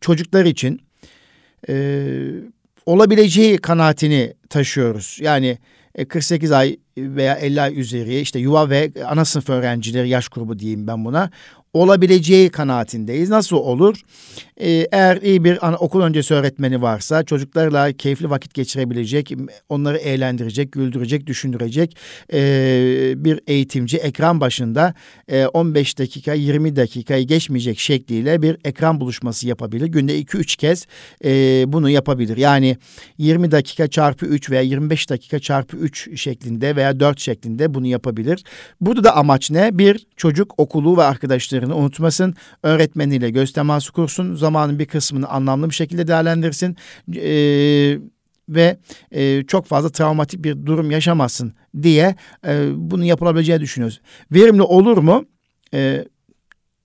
çocuklar 0.00 0.44
için 0.44 0.80
e, 1.68 2.06
olabileceği 2.86 3.58
kanaatini 3.58 4.34
taşıyoruz. 4.48 5.18
Yani 5.20 5.58
48 6.08 6.50
e, 6.50 6.56
ay 6.56 6.76
veya 6.98 7.34
50 7.34 7.60
ay 7.60 7.80
üzeri 7.80 8.20
işte 8.20 8.38
yuva 8.38 8.70
ve 8.70 8.90
ana 9.06 9.24
sınıf 9.24 9.50
öğrencileri 9.50 10.08
yaş 10.08 10.28
grubu 10.28 10.58
diyeyim 10.58 10.86
ben 10.86 11.04
buna 11.04 11.30
olabileceği 11.74 12.50
kanaatindeyiz. 12.50 13.30
Nasıl 13.30 13.56
olur? 13.56 14.00
Ee, 14.60 14.86
eğer 14.92 15.16
iyi 15.22 15.44
bir 15.44 15.66
ana, 15.66 15.76
okul 15.76 16.02
öncesi 16.02 16.34
öğretmeni 16.34 16.82
varsa 16.82 17.24
çocuklarla 17.24 17.92
keyifli 17.92 18.30
vakit 18.30 18.54
geçirebilecek, 18.54 19.32
onları 19.68 19.98
eğlendirecek, 19.98 20.72
güldürecek, 20.72 21.26
düşündürecek 21.26 21.96
e, 22.32 23.14
bir 23.16 23.40
eğitimci 23.46 23.96
ekran 23.96 24.40
başında 24.40 24.94
e, 25.28 25.46
15 25.46 25.98
dakika 25.98 26.32
20 26.32 26.76
dakikayı 26.76 27.26
geçmeyecek 27.26 27.78
şekliyle 27.78 28.42
bir 28.42 28.56
ekran 28.64 29.00
buluşması 29.00 29.48
yapabilir. 29.48 29.86
Günde 29.86 30.20
2-3 30.20 30.56
kez 30.56 30.86
e, 31.24 31.64
bunu 31.72 31.90
yapabilir. 31.90 32.36
Yani 32.36 32.76
20 33.18 33.50
dakika 33.50 33.88
çarpı 33.88 34.26
3 34.26 34.50
veya 34.50 34.62
25 34.62 35.10
dakika 35.10 35.38
çarpı 35.38 35.76
3 35.76 36.20
şeklinde 36.20 36.76
veya 36.76 37.00
4 37.00 37.20
şeklinde 37.20 37.74
bunu 37.74 37.86
yapabilir. 37.86 38.44
Burada 38.80 39.04
da 39.04 39.16
amaç 39.16 39.50
ne? 39.50 39.78
Bir 39.78 40.06
çocuk 40.16 40.54
okulu 40.58 40.96
ve 40.96 41.02
arkadaşları 41.02 41.63
derslerini 41.64 41.74
unutmasın. 41.74 42.34
Öğretmeniyle 42.62 43.30
göz 43.30 43.52
teması 43.52 43.92
kursun. 43.92 44.36
Zamanın 44.36 44.78
bir 44.78 44.86
kısmını 44.86 45.28
anlamlı 45.28 45.70
bir 45.70 45.74
şekilde 45.74 46.06
değerlendirsin. 46.06 46.76
Ee, 47.16 47.98
ve 48.48 48.76
e, 49.10 49.42
çok 49.46 49.66
fazla 49.66 49.88
travmatik 49.88 50.44
bir 50.44 50.66
durum 50.66 50.90
yaşamasın 50.90 51.54
diye 51.82 52.14
e, 52.46 52.68
bunun 52.74 53.04
yapılabileceğini 53.04 53.62
düşünüyoruz. 53.62 54.00
Verimli 54.30 54.62
olur 54.62 54.98
mu? 54.98 55.24
E, 55.74 56.04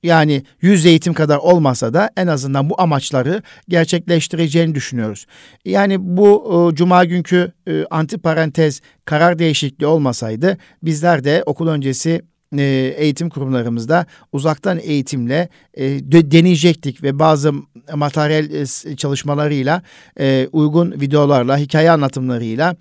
yani 0.03 0.43
yüz 0.61 0.85
eğitim 0.85 1.13
kadar 1.13 1.37
olmasa 1.37 1.93
da 1.93 2.09
en 2.17 2.27
azından 2.27 2.69
bu 2.69 2.81
amaçları 2.81 3.43
gerçekleştireceğini 3.69 4.75
düşünüyoruz. 4.75 5.25
Yani 5.65 5.97
bu 5.99 6.71
e, 6.71 6.75
cuma 6.75 7.05
günkü 7.05 7.51
e, 7.67 7.85
antiparantez 7.91 8.81
karar 9.05 9.39
değişikliği 9.39 9.85
olmasaydı 9.85 10.57
bizler 10.83 11.23
de 11.23 11.43
okul 11.45 11.67
öncesi 11.67 12.21
e, 12.57 12.93
eğitim 12.97 13.29
kurumlarımızda 13.29 14.05
uzaktan 14.31 14.79
eğitimle 14.79 15.49
e, 15.73 15.85
deneyecektik 16.11 17.03
ve 17.03 17.19
bazı 17.19 17.53
materyal 17.95 18.51
e, 18.51 18.95
çalışmalarıyla 18.95 19.81
e, 20.19 20.47
uygun 20.51 20.91
videolarla 20.91 21.57
hikaye 21.57 21.91
anlatımlarıyla 21.91 22.75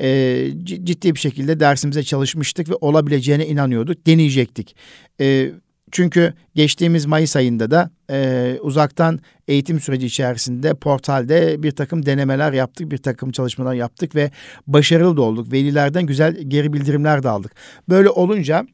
e, 0.00 0.48
ciddi 0.64 1.14
bir 1.14 1.20
şekilde 1.20 1.60
dersimize 1.60 2.02
çalışmıştık 2.02 2.68
ve 2.68 2.74
olabileceğine 2.80 3.46
inanıyorduk 3.46 4.06
deneyecektik. 4.06 4.76
E, 5.20 5.52
çünkü 5.92 6.34
geçtiğimiz 6.54 7.06
Mayıs 7.06 7.36
ayında 7.36 7.70
da 7.70 7.90
e, 8.10 8.58
uzaktan 8.62 9.20
eğitim 9.48 9.80
süreci 9.80 10.06
içerisinde 10.06 10.74
portalde 10.74 11.62
bir 11.62 11.70
takım 11.70 12.06
denemeler 12.06 12.52
yaptık, 12.52 12.90
bir 12.90 12.98
takım 12.98 13.32
çalışmalar 13.32 13.74
yaptık 13.74 14.14
ve 14.14 14.30
başarılı 14.66 15.16
da 15.16 15.22
olduk. 15.22 15.52
Velilerden 15.52 16.06
güzel 16.06 16.36
geri 16.36 16.72
bildirimler 16.72 17.22
de 17.22 17.28
aldık. 17.28 17.52
Böyle 17.88 18.10
olunca 18.10 18.66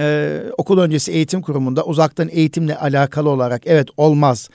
e, 0.00 0.42
okul 0.58 0.78
öncesi 0.78 1.12
eğitim 1.12 1.42
kurumunda 1.42 1.84
uzaktan 1.84 2.28
eğitimle 2.32 2.76
alakalı 2.76 3.28
olarak 3.28 3.62
evet 3.66 3.88
olmaz 3.96 4.48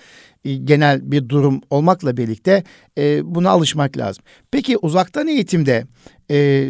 e, 0.46 0.54
genel 0.54 1.12
bir 1.12 1.30
durum 1.30 1.62
olmakla 1.70 2.18
birlikte 2.18 2.64
e, 2.98 3.36
buna 3.36 3.50
alışmak 3.50 3.98
lazım. 3.98 4.24
Peki 4.52 4.78
uzaktan 4.78 5.28
eğitimde 5.28 5.86
e, 6.32 6.70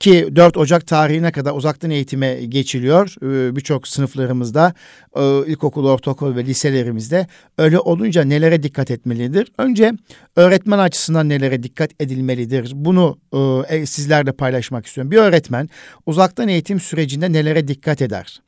ki 0.00 0.28
4 0.36 0.56
Ocak 0.56 0.86
tarihine 0.86 1.32
kadar 1.32 1.52
uzaktan 1.52 1.90
eğitime 1.90 2.34
geçiliyor 2.34 3.14
ee, 3.22 3.56
birçok 3.56 3.88
sınıflarımızda, 3.88 4.74
e, 5.16 5.46
ilkokul, 5.46 5.86
ortaokul 5.86 6.36
ve 6.36 6.44
liselerimizde. 6.44 7.26
Öyle 7.58 7.78
olunca 7.78 8.24
nelere 8.24 8.62
dikkat 8.62 8.90
etmelidir? 8.90 9.52
Önce 9.58 9.92
öğretmen 10.36 10.78
açısından 10.78 11.28
nelere 11.28 11.62
dikkat 11.62 11.90
edilmelidir? 12.00 12.72
Bunu 12.74 13.18
e, 13.32 13.76
e, 13.76 13.86
sizlerle 13.86 14.32
paylaşmak 14.32 14.86
istiyorum. 14.86 15.10
Bir 15.10 15.16
öğretmen 15.16 15.68
uzaktan 16.06 16.48
eğitim 16.48 16.80
sürecinde 16.80 17.32
nelere 17.32 17.68
dikkat 17.68 18.02
eder? 18.02 18.42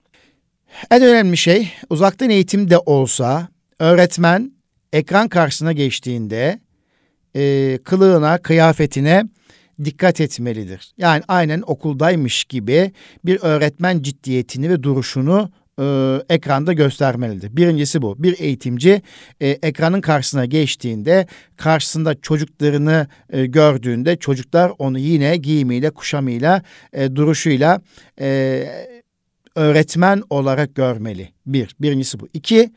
En 0.91 1.03
önemli 1.03 1.37
şey 1.37 1.73
uzaktan 1.91 2.31
eğitimde 2.31 2.79
olsa 2.79 3.49
öğretmen 3.79 4.53
ekran 4.93 5.29
karşısına 5.29 5.73
geçtiğinde 5.73 6.61
e, 7.37 7.79
kılığına, 7.85 8.39
kıyafetine 8.39 9.25
dikkat 9.85 10.21
etmelidir. 10.21 10.93
Yani 10.99 11.23
aynen 11.29 11.63
okuldaymış 11.67 12.45
gibi 12.45 12.93
bir 13.25 13.39
öğretmen 13.43 14.03
ciddiyetini 14.03 14.71
ve 14.71 14.83
duruşunu 14.83 15.51
e, 15.81 15.85
ekranda 16.29 16.73
göstermelidir. 16.73 17.57
Birincisi 17.57 18.03
bu. 18.03 18.23
Bir 18.23 18.41
eğitimci 18.41 19.03
e, 19.41 19.49
ekranın 19.49 20.01
karşısına 20.01 20.45
geçtiğinde 20.45 21.27
karşısında 21.57 22.21
çocuklarını 22.21 23.07
e, 23.31 23.47
gördüğünde 23.47 24.17
çocuklar 24.17 24.73
onu 24.79 24.99
yine 24.99 25.37
giyimiyle, 25.37 25.91
kuşamıyla, 25.91 26.63
e, 26.93 27.17
duruşuyla 27.17 27.81
e, 28.21 28.67
öğretmen 29.55 30.23
olarak 30.31 30.75
görmeli. 30.75 31.29
Bir. 31.47 31.77
Birincisi 31.81 32.21
bu. 32.21 32.29
İki, 32.35 32.73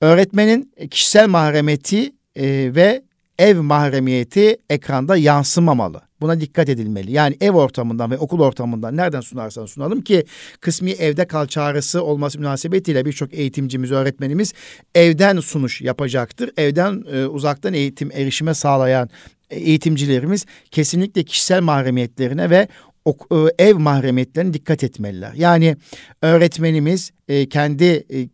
öğretmenin 0.00 0.72
kişisel 0.90 1.28
mahremiyeti 1.28 2.12
e, 2.36 2.74
ve 2.74 3.02
ev 3.40 3.60
mahremiyeti 3.60 4.56
ekranda 4.70 5.16
yansımamalı. 5.16 6.00
Buna 6.20 6.40
dikkat 6.40 6.68
edilmeli. 6.68 7.12
Yani 7.12 7.36
ev 7.40 7.50
ortamından 7.50 8.10
ve 8.10 8.18
okul 8.18 8.40
ortamından 8.40 8.96
nereden 8.96 9.20
sunarsan 9.20 9.66
sunalım 9.66 10.00
ki 10.00 10.24
kısmi 10.60 10.90
evde 10.90 11.24
kal 11.24 11.46
çağrısı 11.46 12.02
olması 12.02 12.38
münasebetiyle 12.38 13.04
birçok 13.04 13.34
eğitimcimiz, 13.34 13.92
öğretmenimiz 13.92 14.52
evden 14.94 15.40
sunuş 15.40 15.80
yapacaktır. 15.80 16.50
Evden 16.56 17.04
e, 17.12 17.26
uzaktan 17.26 17.74
eğitim 17.74 18.10
erişime 18.12 18.54
sağlayan 18.54 19.10
eğitimcilerimiz 19.50 20.46
kesinlikle 20.70 21.22
kişisel 21.22 21.62
mahremiyetlerine 21.62 22.50
ve 22.50 22.68
e, 23.06 23.12
ev 23.58 23.76
mahremiyetlerine 23.76 24.54
dikkat 24.54 24.84
etmeliler. 24.84 25.32
Yani 25.34 25.76
öğretmenimiz 26.22 27.10
e, 27.28 27.48
kendi 27.48 27.84
e, 27.84 28.28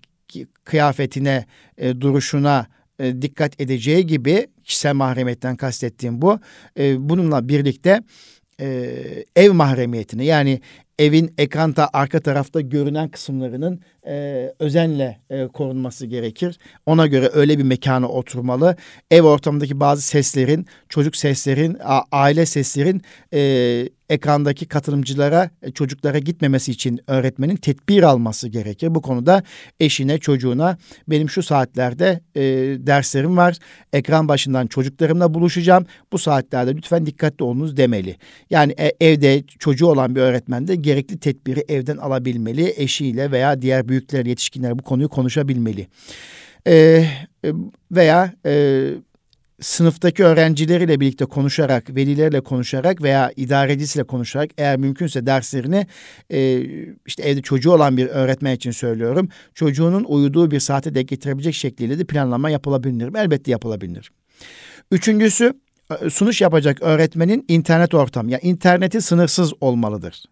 kıyafetine, 0.64 1.46
e, 1.78 2.00
duruşuna 2.00 2.66
e, 2.98 3.22
dikkat 3.22 3.60
edeceği 3.60 4.06
gibi 4.06 4.46
kişisel 4.64 4.94
mahremiyetten 4.94 5.56
kastettiğim 5.56 6.22
bu. 6.22 6.40
E, 6.78 7.08
bununla 7.08 7.48
birlikte 7.48 8.02
e, 8.60 8.66
ev 9.36 9.52
mahremiyetini 9.52 10.24
yani 10.24 10.60
evin 10.98 11.34
ekranda 11.38 11.90
arka 11.92 12.20
tarafta 12.20 12.60
görünen 12.60 13.08
kısımlarının 13.08 13.80
e, 14.06 14.46
özenle 14.58 15.20
e, 15.30 15.46
korunması 15.46 16.06
gerekir. 16.06 16.58
Ona 16.86 17.06
göre 17.06 17.30
öyle 17.34 17.58
bir 17.58 17.62
mekana 17.62 18.08
oturmalı. 18.08 18.76
Ev 19.10 19.22
ortamındaki 19.22 19.80
bazı 19.80 20.02
seslerin, 20.02 20.66
çocuk 20.88 21.16
seslerin, 21.16 21.76
aile 22.12 22.46
seslerin 22.46 23.02
e, 23.34 23.88
ekrandaki 24.08 24.66
katılımcılara, 24.66 25.50
e, 25.62 25.70
çocuklara 25.70 26.18
gitmemesi 26.18 26.72
için 26.72 27.00
öğretmenin 27.06 27.56
tedbir 27.56 28.02
alması 28.02 28.48
gerekir. 28.48 28.94
Bu 28.94 29.02
konuda 29.02 29.42
eşine, 29.80 30.18
çocuğuna 30.18 30.78
benim 31.08 31.30
şu 31.30 31.42
saatlerde 31.42 32.20
e, 32.34 32.42
derslerim 32.86 33.36
var. 33.36 33.56
Ekran 33.92 34.28
başından 34.28 34.66
çocuklarımla 34.66 35.34
buluşacağım. 35.34 35.86
Bu 36.12 36.18
saatlerde 36.18 36.76
lütfen 36.76 37.06
dikkatli 37.06 37.44
olunuz 37.44 37.76
demeli. 37.76 38.16
Yani 38.50 38.74
e, 38.78 38.92
evde 39.00 39.42
çocuğu 39.42 39.86
olan 39.86 40.14
bir 40.14 40.20
öğretmen 40.20 40.68
de 40.68 40.76
gerekli 40.86 41.18
tedbiri 41.18 41.64
evden 41.68 41.96
alabilmeli. 41.96 42.74
Eşiyle 42.76 43.30
veya 43.30 43.62
diğer 43.62 43.88
büyükler, 43.88 44.26
yetişkinler 44.26 44.78
bu 44.78 44.82
konuyu 44.82 45.08
konuşabilmeli. 45.08 45.88
E, 46.66 47.04
veya 47.92 48.34
e, 48.46 48.84
sınıftaki 49.60 50.24
öğrencileriyle 50.24 51.00
birlikte 51.00 51.24
konuşarak, 51.24 51.96
velilerle 51.96 52.40
konuşarak 52.40 53.02
veya 53.02 53.32
idarecisiyle 53.36 54.06
konuşarak 54.06 54.50
eğer 54.58 54.76
mümkünse 54.78 55.26
derslerini 55.26 55.86
e, 56.30 56.66
işte 57.06 57.22
evde 57.22 57.42
çocuğu 57.42 57.72
olan 57.72 57.96
bir 57.96 58.06
öğretmen 58.06 58.56
için 58.56 58.70
söylüyorum. 58.70 59.28
Çocuğunun 59.54 60.04
uyuduğu 60.04 60.50
bir 60.50 60.60
saate 60.60 60.94
de 60.94 61.02
getirebilecek 61.02 61.54
şekliyle 61.54 61.98
de 61.98 62.04
planlama 62.04 62.50
yapılabilir. 62.50 63.14
Elbette 63.14 63.50
yapılabilir. 63.50 64.10
Üçüncüsü 64.90 65.52
sunuş 66.10 66.40
yapacak 66.40 66.82
öğretmenin 66.82 67.44
internet 67.48 67.94
ortamı. 67.94 68.30
Yani 68.30 68.42
interneti 68.42 69.00
sınırsız 69.00 69.52
olmalıdır. 69.60 70.22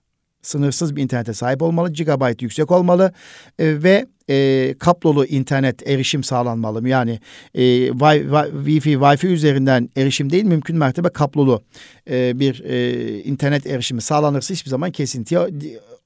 Sınırsız 0.44 0.96
bir 0.96 1.02
internete 1.02 1.34
sahip 1.34 1.62
olmalı, 1.62 1.92
gigabayt 1.92 2.42
yüksek 2.42 2.70
olmalı 2.70 3.12
e, 3.58 3.82
ve 3.82 4.06
e, 4.30 4.74
kablolu 4.78 5.26
internet 5.26 5.88
erişim 5.88 6.24
sağlanmalı. 6.24 6.88
Yani 6.88 7.20
e, 7.54 7.88
Wi-Fi, 7.88 8.92
Wi-Fi 8.92 9.26
üzerinden 9.26 9.88
erişim 9.96 10.30
değil, 10.30 10.44
mümkün 10.44 10.76
mertebe 10.76 11.08
kablolu 11.08 11.62
e, 12.10 12.38
bir 12.38 12.64
e, 12.64 13.22
internet 13.22 13.66
erişimi 13.66 14.02
sağlanırsa 14.02 14.54
hiçbir 14.54 14.70
zaman 14.70 14.90
kesinti 14.90 15.38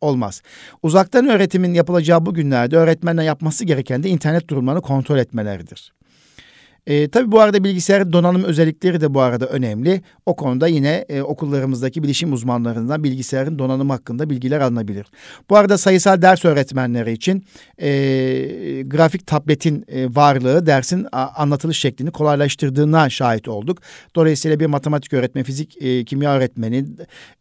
olmaz. 0.01 0.43
Uzaktan 0.83 1.29
öğretimin 1.29 1.75
yapılacağı 1.75 2.27
bu 2.27 2.35
günlerde 2.35 2.77
öğretmenle 2.77 3.25
yapması 3.25 3.65
gereken 3.65 4.03
de 4.03 4.09
internet 4.09 4.49
durumlarını 4.49 4.83
kontrol 4.83 5.19
etmeleridir. 5.19 5.93
E, 6.89 7.09
tabii 7.09 7.33
bu 7.33 7.41
arada 7.41 7.65
bilgisayar 7.65 8.13
donanım 8.13 8.45
özellikleri 8.45 9.01
de 9.01 9.15
bu 9.15 9.21
arada 9.21 9.47
önemli. 9.47 10.03
O 10.27 10.37
konuda 10.37 10.69
yine 10.69 11.05
e, 11.09 11.23
okullarımızdaki 11.23 12.03
bilişim 12.03 12.33
uzmanlarından 12.33 13.05
bilgisayarın 13.05 13.59
donanım 13.59 13.91
hakkında 13.91 14.31
bilgiler 14.31 14.61
alınabilir. 14.61 15.07
Bu 15.51 15.57
arada 15.57 15.79
sayısal 15.79 16.23
ders 16.23 16.45
öğretmenleri 16.45 17.13
için 17.13 17.45
e, 17.79 17.89
grafik 18.87 19.27
tabletin 19.27 19.85
e, 19.89 20.15
varlığı 20.15 20.67
dersin 20.67 21.07
a, 21.13 21.27
anlatılış 21.27 21.79
şeklini 21.79 22.11
kolaylaştırdığına 22.11 23.11
şahit 23.11 23.49
olduk. 23.49 23.79
Dolayısıyla 24.17 24.61
bir 24.61 24.67
matematik 24.67 25.13
öğretmeni, 25.13 25.45
fizik, 25.45 25.83
e, 25.83 26.05
kimya 26.05 26.37
öğretmeni, 26.37 26.85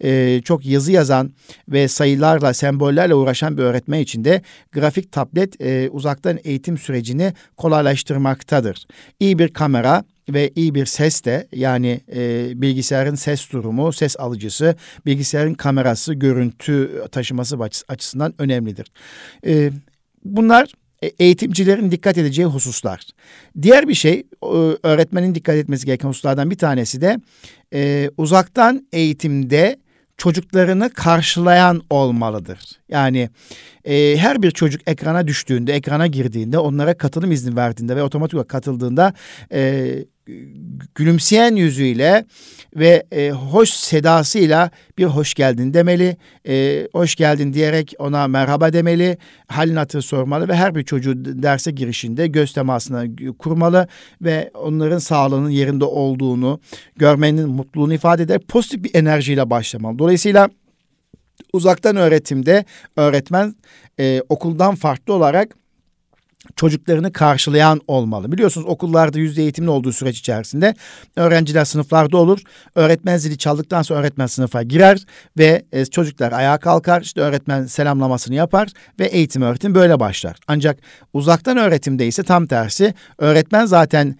e, 0.03 0.41
çok 0.41 0.65
yazı 0.65 0.91
yazan 0.91 1.31
ve 1.69 1.87
sayılarla, 1.87 2.53
sembollerle 2.53 3.15
uğraşan 3.15 3.57
bir 3.57 3.63
öğretmen 3.63 3.99
için 3.99 4.25
de 4.25 4.41
grafik 4.71 5.11
tablet 5.11 5.61
e, 5.61 5.89
uzaktan 5.89 6.39
eğitim 6.43 6.77
sürecini 6.77 7.33
kolaylaştırmaktadır. 7.57 8.87
İyi 9.19 9.36
bir 9.39 9.47
kamera 9.47 10.03
ve 10.29 10.51
iyi 10.55 10.75
bir 10.75 10.85
ses 10.85 11.25
de 11.25 11.47
yani 11.51 12.01
e, 12.15 12.51
bilgisayarın 12.61 13.15
ses 13.15 13.51
durumu, 13.51 13.93
ses 13.93 14.19
alıcısı, 14.19 14.75
bilgisayarın 15.05 15.53
kamerası, 15.53 16.13
görüntü 16.13 17.03
taşıması 17.11 17.57
açısından 17.87 18.33
önemlidir. 18.39 18.91
E, 19.45 19.71
bunlar 20.25 20.73
e, 21.01 21.07
eğitimcilerin 21.07 21.91
dikkat 21.91 22.17
edeceği 22.17 22.45
hususlar. 22.45 23.01
Diğer 23.61 23.87
bir 23.87 23.93
şey 23.93 24.23
öğretmenin 24.83 25.35
dikkat 25.35 25.55
etmesi 25.55 25.85
gereken 25.85 26.09
hususlardan 26.09 26.51
bir 26.51 26.57
tanesi 26.57 27.01
de 27.01 27.17
e, 27.73 28.11
uzaktan 28.17 28.87
eğitimde 28.93 29.77
çocuklarını 30.17 30.89
karşılayan 30.89 31.81
olmalıdır. 31.89 32.59
Yani 32.89 33.29
e, 33.85 34.17
her 34.17 34.41
bir 34.41 34.51
çocuk 34.51 34.81
ekrana 34.87 35.27
düştüğünde, 35.27 35.73
ekrana 35.73 36.07
girdiğinde, 36.07 36.59
onlara 36.59 36.97
katılım 36.97 37.31
izni 37.31 37.55
verdiğinde 37.55 37.95
ve 37.95 38.03
otomatik 38.03 38.33
olarak 38.33 38.49
katıldığında 38.49 39.13
e, 39.51 39.93
gülümseyen 40.95 41.55
yüzüyle 41.55 42.25
ve 42.75 43.03
e, 43.11 43.29
hoş 43.29 43.69
sedasıyla 43.69 44.71
bir 44.97 45.05
hoş 45.05 45.33
geldin 45.33 45.73
demeli. 45.73 46.17
E, 46.47 46.87
hoş 46.93 47.15
geldin 47.15 47.53
diyerek 47.53 47.93
ona 47.99 48.27
merhaba 48.27 48.73
demeli. 48.73 49.17
Halin 49.47 49.75
hatırı 49.75 50.01
sormalı 50.01 50.47
ve 50.47 50.55
her 50.55 50.75
bir 50.75 50.83
çocuğu 50.83 51.43
derse 51.43 51.71
girişinde 51.71 52.27
göz 52.27 52.53
temasına 52.53 53.03
kurmalı 53.39 53.87
ve 54.21 54.51
onların 54.53 54.99
sağlığının 54.99 55.49
yerinde 55.49 55.85
olduğunu 55.85 56.59
görmenin 56.95 57.49
mutluluğunu 57.49 57.93
ifade 57.93 58.23
eder. 58.23 58.39
Pozitif 58.39 58.83
bir 58.83 58.95
enerjiyle 58.95 59.49
başlamalı. 59.49 59.99
Dolayısıyla 59.99 60.49
uzaktan 61.53 61.95
öğretimde 61.95 62.65
öğretmen 62.95 63.55
e, 63.99 64.21
okuldan 64.29 64.75
farklı 64.75 65.13
olarak 65.13 65.55
çocuklarını 66.55 67.13
karşılayan 67.13 67.81
olmalı. 67.87 68.31
Biliyorsunuz 68.31 68.67
okullarda 68.67 69.19
yüzde 69.19 69.41
eğitimli 69.41 69.69
olduğu 69.69 69.93
süreç 69.93 70.19
içerisinde 70.19 70.73
öğrenciler 71.15 71.65
sınıflarda 71.65 72.17
olur. 72.17 72.39
Öğretmen 72.75 73.17
zili 73.17 73.37
çaldıktan 73.37 73.81
sonra 73.81 73.99
öğretmen 73.99 74.25
sınıfa 74.25 74.63
girer 74.63 75.05
ve 75.37 75.65
e, 75.71 75.85
çocuklar 75.85 76.31
ayağa 76.31 76.57
kalkar. 76.57 77.01
İşte 77.01 77.21
öğretmen 77.21 77.65
selamlamasını 77.65 78.35
yapar 78.35 78.69
ve 78.99 79.05
eğitim 79.05 79.41
öğretim 79.41 79.75
böyle 79.75 79.99
başlar. 79.99 80.37
Ancak 80.47 80.79
uzaktan 81.13 81.57
öğretimde 81.57 82.07
ise 82.07 82.23
tam 82.23 82.47
tersi. 82.47 82.93
Öğretmen 83.17 83.65
zaten 83.65 84.15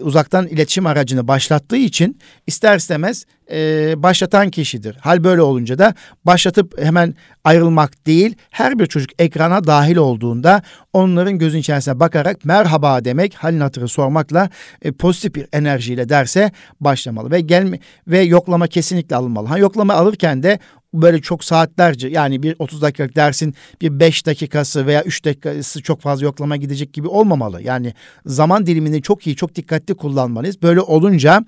uzaktan 0.00 0.46
iletişim 0.46 0.86
aracını 0.86 1.28
başlattığı 1.28 1.76
için 1.76 2.18
ister 2.46 2.76
istemez 2.76 3.26
e, 3.52 3.94
başlatan 4.02 4.50
kişidir. 4.50 4.96
Hal 5.00 5.24
böyle 5.24 5.42
olunca 5.42 5.78
da 5.78 5.94
başlatıp 6.24 6.82
hemen 6.82 7.14
ayrılmak 7.44 8.06
değil, 8.06 8.34
her 8.50 8.78
bir 8.78 8.86
çocuk 8.86 9.10
ekrana 9.18 9.64
dahil 9.64 9.96
olduğunda 9.96 10.62
onların 10.92 11.38
gözün 11.38 11.58
içerisine 11.58 12.00
bakarak 12.00 12.44
merhaba 12.44 13.04
demek, 13.04 13.34
halin 13.34 13.60
hatırı 13.60 13.88
sormakla 13.88 14.50
e, 14.82 14.92
pozitif 14.92 15.34
bir 15.34 15.46
enerjiyle 15.52 16.08
derse 16.08 16.52
başlamalı 16.80 17.30
ve 17.30 17.40
gelme 17.40 17.78
ve 18.06 18.20
yoklama 18.20 18.66
kesinlikle 18.66 19.16
alınmalı. 19.16 19.46
Ha 19.46 19.58
yoklama 19.58 19.94
alırken 19.94 20.42
de 20.42 20.58
böyle 20.94 21.20
çok 21.20 21.44
saatlerce 21.44 22.08
yani 22.08 22.42
bir 22.42 22.56
30 22.58 22.82
dakikalık 22.82 23.16
dersin 23.16 23.54
bir 23.80 24.00
5 24.00 24.26
dakikası 24.26 24.86
veya 24.86 25.02
3 25.02 25.24
dakikası 25.24 25.82
çok 25.82 26.00
fazla 26.00 26.24
yoklama 26.24 26.56
gidecek 26.56 26.92
gibi 26.92 27.08
olmamalı. 27.08 27.62
Yani 27.62 27.94
zaman 28.26 28.66
dilimini 28.66 29.02
çok 29.02 29.26
iyi, 29.26 29.36
çok 29.36 29.54
dikkatli 29.54 29.94
kullanmalıyız. 29.94 30.62
Böyle 30.62 30.80
olunca 30.80 31.44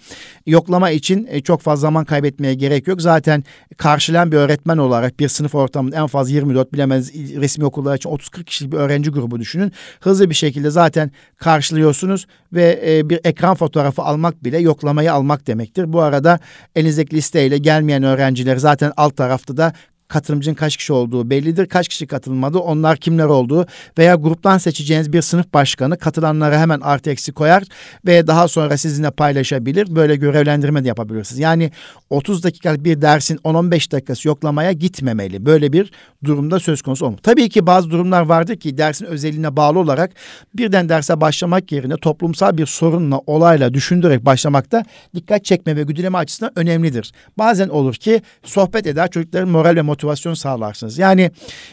yoklama 0.46 0.90
için 0.90 1.28
e, 1.30 1.40
çok 1.40 1.60
fazla 1.60 1.80
zaman 1.80 2.04
kaybetmeye 2.04 2.54
gerek 2.54 2.86
yok. 2.86 3.02
Zaten 3.02 3.44
karşılayan 3.76 4.32
bir 4.32 4.36
öğretmen 4.36 4.78
olarak 4.78 5.20
bir 5.20 5.28
sınıf 5.28 5.54
ortamında 5.54 5.96
en 5.96 6.06
fazla 6.06 6.32
24 6.32 6.72
bilemez 6.72 7.14
resmi 7.14 7.64
okullar 7.64 7.96
için 7.96 8.10
30-40 8.10 8.44
kişilik 8.44 8.72
bir 8.72 8.76
öğrenci 8.76 9.10
grubu 9.10 9.40
düşünün. 9.40 9.72
Hızlı 10.00 10.30
bir 10.30 10.34
şekilde 10.34 10.70
zaten 10.70 11.10
karşılıyorsunuz 11.36 12.26
ve 12.52 12.82
e, 12.86 13.10
bir 13.10 13.20
ekran 13.24 13.54
fotoğrafı 13.54 14.02
almak 14.02 14.44
bile 14.44 14.58
yoklamayı 14.58 15.12
almak 15.12 15.46
demektir. 15.46 15.92
Bu 15.92 16.00
arada 16.00 16.38
elinizdeki 16.76 17.16
listeyle 17.16 17.58
gelmeyen 17.58 18.02
öğrenciler 18.02 18.56
zaten 18.56 18.92
alt 18.96 19.20
tarafı 19.32 19.42
haftada 19.42 19.72
katılımcının 20.12 20.54
kaç 20.54 20.76
kişi 20.76 20.92
olduğu 20.92 21.30
bellidir. 21.30 21.66
Kaç 21.66 21.88
kişi 21.88 22.06
katılmadı 22.06 22.58
onlar 22.58 22.96
kimler 22.96 23.24
olduğu 23.24 23.66
veya 23.98 24.14
gruptan 24.14 24.58
seçeceğiniz 24.58 25.12
bir 25.12 25.22
sınıf 25.22 25.54
başkanı 25.54 25.98
katılanlara 25.98 26.60
hemen 26.60 26.80
artı 26.80 27.10
eksi 27.10 27.32
koyar 27.32 27.62
ve 28.06 28.26
daha 28.26 28.48
sonra 28.48 28.76
sizinle 28.76 29.10
paylaşabilir. 29.10 29.96
Böyle 29.96 30.16
görevlendirme 30.16 30.84
de 30.84 30.88
yapabilirsiniz. 30.88 31.38
Yani 31.38 31.70
30 32.10 32.44
dakikalık 32.44 32.84
bir 32.84 33.02
dersin 33.02 33.36
10-15 33.36 33.92
dakikası 33.92 34.28
yoklamaya 34.28 34.72
gitmemeli. 34.72 35.46
Böyle 35.46 35.72
bir 35.72 35.92
durumda 36.24 36.60
söz 36.60 36.82
konusu 36.82 37.06
olmalı. 37.06 37.20
Tabii 37.22 37.48
ki 37.48 37.66
bazı 37.66 37.90
durumlar 37.90 38.22
vardır 38.22 38.56
ki 38.56 38.78
dersin 38.78 39.06
özelliğine 39.06 39.56
bağlı 39.56 39.78
olarak 39.78 40.10
birden 40.54 40.88
derse 40.88 41.20
başlamak 41.20 41.72
yerine 41.72 41.96
toplumsal 41.96 42.56
bir 42.58 42.66
sorunla, 42.66 43.20
olayla 43.26 43.74
düşündürerek 43.74 44.24
başlamakta 44.24 44.84
dikkat 45.14 45.44
çekme 45.44 45.76
ve 45.76 45.82
güdüleme 45.82 46.18
açısından 46.18 46.58
önemlidir. 46.58 47.12
Bazen 47.38 47.68
olur 47.68 47.94
ki 47.94 48.22
sohbet 48.44 48.86
eder 48.86 49.10
çocukların 49.10 49.48
moral 49.48 49.76
ve 49.76 49.82
motivasyon 49.82 50.01
motivasyon 50.02 50.34
sağlarsınız. 50.34 50.98
Yani 50.98 51.30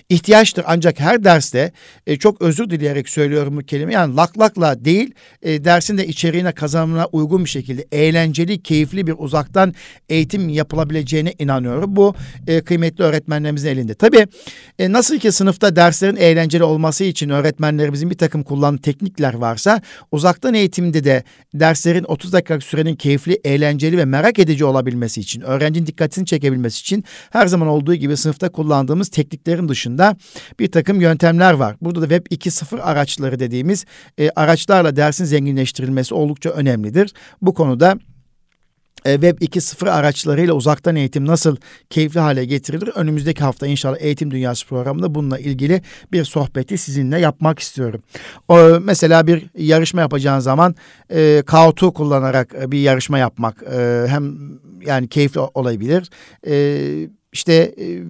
ihtiyaçtır 0.10 0.64
ancak 0.68 1.00
her 1.00 1.24
derste 1.24 1.72
e, 2.08 2.18
çok 2.18 2.42
özür 2.42 2.70
dileyerek 2.70 3.10
söylüyorum 3.10 3.58
bu 3.58 3.62
kelime. 3.62 3.94
Yani 3.94 4.16
laklakla 4.16 4.86
değil 4.86 5.14
e, 5.42 5.66
dersin 5.66 5.98
de 5.98 6.08
içeriğine 6.08 6.52
kazanımına 6.52 7.06
uygun 7.06 7.46
bir 7.46 7.50
şekilde 7.50 7.88
eğlenceli, 7.92 8.62
keyifli 8.64 9.08
bir 9.08 9.16
uzaktan 9.18 9.74
eğitim 10.10 10.50
yapılabileceğine 10.50 11.34
inanıyorum. 11.40 11.96
Bu 11.96 12.16
e, 12.48 12.62
kıymetli 12.62 13.04
öğretmenlerimizin 13.04 13.70
elinde. 13.70 13.94
Tabii 13.94 14.28
e, 14.80 14.92
nasıl 14.92 15.20
ki 15.20 15.32
sınıfta 15.32 15.76
derslerin 15.76 16.16
eğlenceli 16.16 16.64
olması 16.64 17.04
için 17.04 17.30
öğretmenlerimizin 17.30 18.10
bir 18.10 18.18
takım 18.18 18.44
kullandığı 18.44 18.82
teknikler 18.82 19.34
varsa 19.34 19.82
uzaktan 20.12 20.54
eğitimde 20.54 21.04
de 21.04 21.24
derslerin 21.54 22.04
30 22.04 22.34
dakikalık 22.34 22.64
sürenin 22.64 22.96
keyifli, 22.96 23.40
eğlenceli 23.44 23.98
ve 23.98 24.06
merak 24.06 24.40
edici 24.40 24.66
olabilmesi 24.66 25.22
için, 25.22 25.42
öğrencinin 25.42 25.86
dikkatini 25.88 26.26
çekebilmesi 26.26 26.80
için 26.80 27.04
her 27.30 27.48
zaman 27.48 27.68
olduğu 27.68 27.96
gibi 27.96 28.18
sınıfta 28.20 28.50
kullandığımız 28.50 29.10
tekniklerin 29.10 29.70
dışında 29.70 30.18
bir 30.60 30.72
takım 30.72 31.02
yöntemler 31.02 31.54
var. 31.54 31.76
Burada 31.82 32.02
da 32.02 32.10
Web 32.10 32.26
2.0 32.38 32.82
araçları 32.82 33.40
dediğimiz 33.40 33.86
e, 34.18 34.30
araçlarla 34.30 34.96
dersin 34.96 35.26
zenginleştirilmesi 35.26 36.14
oldukça 36.14 36.50
önemlidir. 36.50 37.14
Bu 37.42 37.54
konuda 37.54 38.00
e, 39.06 39.14
Web 39.14 39.38
2.0 39.42 39.90
araçlarıyla 39.90 40.54
uzaktan 40.54 40.96
eğitim 40.96 41.26
nasıl 41.26 41.58
keyifli 41.90 42.20
hale 42.20 42.46
getirilir? 42.46 42.88
Önümüzdeki 42.96 43.44
hafta 43.44 43.68
inşallah 43.68 43.98
Eğitim 44.00 44.32
Dünyası 44.32 44.68
programında 44.68 45.16
bununla 45.16 45.40
ilgili 45.40 45.82
bir 46.12 46.24
sohbeti 46.24 46.78
sizinle 46.78 47.20
yapmak 47.20 47.60
istiyorum. 47.60 48.02
O, 48.48 48.58
mesela 48.82 49.28
bir 49.28 49.50
yarışma 49.58 50.02
yapacağın 50.02 50.40
zaman 50.40 50.76
e, 51.10 51.44
K2 51.46 51.94
kullanarak 51.94 52.72
bir 52.72 52.80
yarışma 52.80 53.20
yapmak 53.20 53.64
e, 53.64 54.06
hem 54.08 54.38
yani 54.86 55.08
keyifli 55.08 55.40
olabilir. 55.40 56.10
E, 56.48 57.19
işte 57.34 57.54
e, 57.54 58.04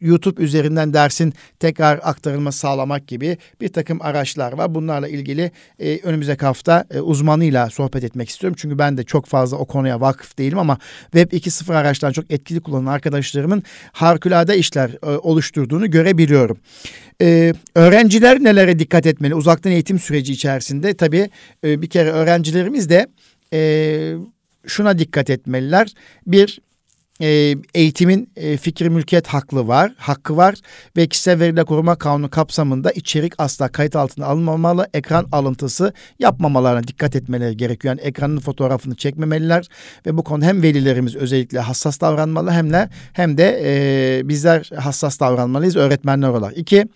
YouTube 0.00 0.42
üzerinden 0.42 0.92
dersin 0.92 1.34
tekrar 1.58 2.00
aktarılması 2.02 2.58
sağlamak 2.58 3.06
gibi 3.08 3.38
bir 3.60 3.68
takım 3.68 4.02
araçlar 4.02 4.52
var. 4.52 4.74
Bunlarla 4.74 5.08
ilgili 5.08 5.50
e, 5.78 5.98
önümüzdeki 6.02 6.44
hafta 6.44 6.84
e, 6.90 7.00
uzmanıyla 7.00 7.70
sohbet 7.70 8.04
etmek 8.04 8.28
istiyorum. 8.28 8.56
Çünkü 8.60 8.78
ben 8.78 8.96
de 8.96 9.04
çok 9.04 9.26
fazla 9.26 9.56
o 9.56 9.64
konuya 9.64 10.00
vakıf 10.00 10.38
değilim 10.38 10.58
ama 10.58 10.78
Web 11.02 11.32
2.0 11.32 11.74
araçlarını 11.74 12.14
çok 12.14 12.30
etkili 12.30 12.60
kullanan 12.60 12.92
arkadaşlarımın 12.92 13.62
harikulade 13.92 14.58
işler 14.58 14.90
e, 15.02 15.06
oluşturduğunu 15.06 15.90
görebiliyorum. 15.90 16.58
Öğrenciler 17.74 18.44
nelere 18.44 18.78
dikkat 18.78 19.06
etmeli? 19.06 19.34
Uzaktan 19.34 19.72
eğitim 19.72 19.98
süreci 19.98 20.32
içerisinde 20.32 20.94
tabii 20.94 21.30
bir 21.64 21.90
kere 21.90 22.10
öğrencilerimiz 22.10 22.90
de 22.90 23.06
şuna 24.66 24.98
dikkat 24.98 25.30
etmeliler. 25.30 25.94
Bir, 26.26 26.60
e, 27.22 27.56
eğitimin 27.74 28.28
e, 28.36 28.56
fikir 28.56 28.88
mülkiyet 28.88 29.26
haklı 29.26 29.68
var, 29.68 29.92
hakkı 29.96 30.36
var 30.36 30.54
ve 30.96 31.06
kişisel 31.06 31.40
veriler 31.40 31.64
koruma 31.64 31.96
kanunu 31.96 32.30
kapsamında 32.30 32.90
içerik 32.90 33.32
asla 33.38 33.68
kayıt 33.68 33.96
altına 33.96 34.26
alınmamalı, 34.26 34.88
ekran 34.94 35.26
alıntısı 35.32 35.92
yapmamalarına 36.18 36.82
dikkat 36.82 37.16
etmeleri 37.16 37.56
gerekiyor. 37.56 37.94
Yani 37.94 38.06
ekranın 38.06 38.40
fotoğrafını 38.40 38.94
çekmemeliler 38.94 39.68
ve 40.06 40.16
bu 40.16 40.24
konu 40.24 40.44
hem 40.44 40.62
velilerimiz 40.62 41.16
özellikle 41.16 41.58
hassas 41.58 42.00
davranmalı 42.00 42.50
hem 42.50 42.72
de 42.72 42.88
hem 43.12 43.38
de 43.38 43.60
e, 43.64 44.28
bizler 44.28 44.70
hassas 44.76 45.20
davranmalıyız 45.20 45.76
öğretmenler 45.76 46.28
olarak. 46.28 46.58
İki, 46.58 46.86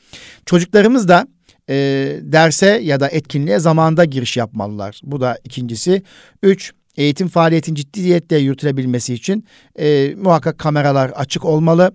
çocuklarımız 0.47 1.09
da 1.09 1.27
e, 1.69 1.75
derse 2.23 2.67
ya 2.67 3.01
da 3.01 3.09
etkinliğe 3.09 3.59
zamanda 3.59 4.05
giriş 4.05 4.37
yapmalılar. 4.37 5.01
Bu 5.05 5.21
da 5.21 5.39
ikincisi. 5.45 6.03
Üç, 6.43 6.73
eğitim 6.97 7.29
faaliyetin 7.29 7.75
ciddiyetle 7.75 8.39
yürütülebilmesi 8.39 9.15
için 9.15 9.45
e, 9.79 10.15
muhakkak 10.17 10.59
kameralar 10.59 11.11
açık 11.11 11.45
olmalı. 11.45 11.93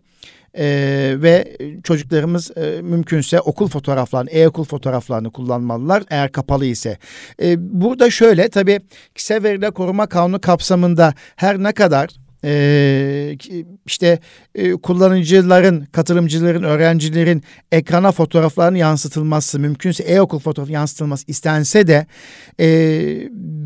Ee, 0.57 1.15
ve 1.17 1.57
çocuklarımız 1.83 2.57
e, 2.57 2.81
mümkünse 2.81 3.41
okul 3.41 3.67
fotoğraflarını, 3.67 4.29
e-okul 4.29 4.63
fotoğraflarını 4.63 5.31
kullanmalılar 5.31 6.03
eğer 6.09 6.31
kapalı 6.31 6.65
ise. 6.65 6.97
Ee, 7.41 7.55
burada 7.59 8.09
şöyle 8.09 8.49
tabii 8.49 8.79
kişisel 9.15 9.43
veriler 9.43 9.71
koruma 9.71 10.07
kanunu 10.07 10.41
kapsamında 10.41 11.13
her 11.35 11.57
ne 11.63 11.71
kadar 11.71 12.09
e, 12.43 13.37
işte 13.85 14.19
e, 14.55 14.71
kullanıcıların, 14.71 15.85
katılımcıların, 15.85 16.63
öğrencilerin 16.63 17.43
ekrana 17.71 18.11
fotoğraflarını 18.11 18.77
yansıtılması, 18.77 19.59
mümkünse 19.59 20.03
e-okul 20.03 20.39
fotoğrafı 20.39 20.71
yansıtılması 20.71 21.23
istense 21.27 21.87
de 21.87 22.05
e, 22.59 22.67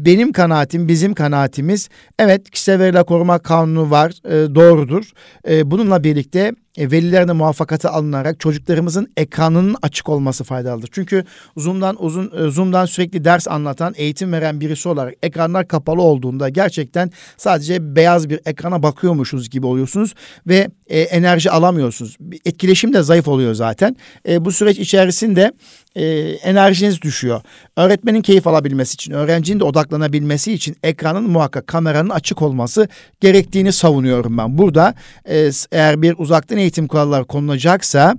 benim 0.05 0.31
kanaatim, 0.31 0.87
bizim 0.87 1.13
kanaatimiz 1.13 1.89
evet 2.19 2.49
kişisel 2.49 2.79
veriler 2.79 3.05
koruma 3.05 3.39
kanunu 3.39 3.91
var, 3.91 4.11
e, 4.25 4.55
doğrudur. 4.55 5.11
E, 5.49 5.71
bununla 5.71 6.03
birlikte 6.03 6.51
e, 6.77 6.91
velilerine 6.91 7.31
muvaffakatı 7.31 7.89
alınarak 7.89 8.39
çocuklarımızın 8.39 9.07
ekranının 9.17 9.75
açık 9.81 10.09
olması 10.09 10.43
faydalıdır. 10.43 10.89
Çünkü 10.91 11.23
Zoom'dan 11.57 12.03
uzun 12.03 12.31
e, 12.37 12.51
Zoom'dan 12.51 12.85
sürekli 12.85 13.25
ders 13.25 13.47
anlatan, 13.47 13.93
eğitim 13.97 14.31
veren 14.31 14.61
birisi 14.61 14.89
olarak 14.89 15.13
ekranlar 15.23 15.67
kapalı 15.67 16.01
olduğunda 16.01 16.49
gerçekten 16.49 17.11
sadece 17.37 17.95
beyaz 17.95 18.29
bir 18.29 18.39
ekrana 18.45 18.83
bakıyormuşuz 18.83 19.49
gibi 19.49 19.65
oluyorsunuz 19.65 20.13
ve 20.47 20.69
e, 20.87 20.99
enerji 21.01 21.51
alamıyorsunuz. 21.51 22.17
Etkileşim 22.45 22.93
de 22.93 23.03
zayıf 23.03 23.27
oluyor 23.27 23.53
zaten. 23.53 23.95
E, 24.27 24.45
bu 24.45 24.51
süreç 24.51 24.79
içerisinde 24.79 25.51
e, 25.95 26.05
enerjiniz 26.29 27.01
düşüyor. 27.01 27.41
Öğretmenin 27.77 28.21
keyif 28.21 28.47
alabilmesi 28.47 28.93
için, 28.93 29.13
öğrencinin 29.13 29.59
de 29.59 29.63
odaklanabilmesi 29.63 30.53
için 30.53 30.75
ekranın 30.83 31.29
muhakkak 31.29 31.67
kameranın 31.67 32.09
açık 32.09 32.41
olması 32.41 32.87
gerektiğini 33.21 33.73
savunuyorum 33.73 34.37
ben. 34.37 34.57
Burada 34.57 34.93
e, 35.29 35.49
eğer 35.71 36.01
bir 36.01 36.15
uzaktan 36.17 36.57
eğitim 36.57 36.87
kuralları 36.87 37.25
konulacaksa 37.25 38.15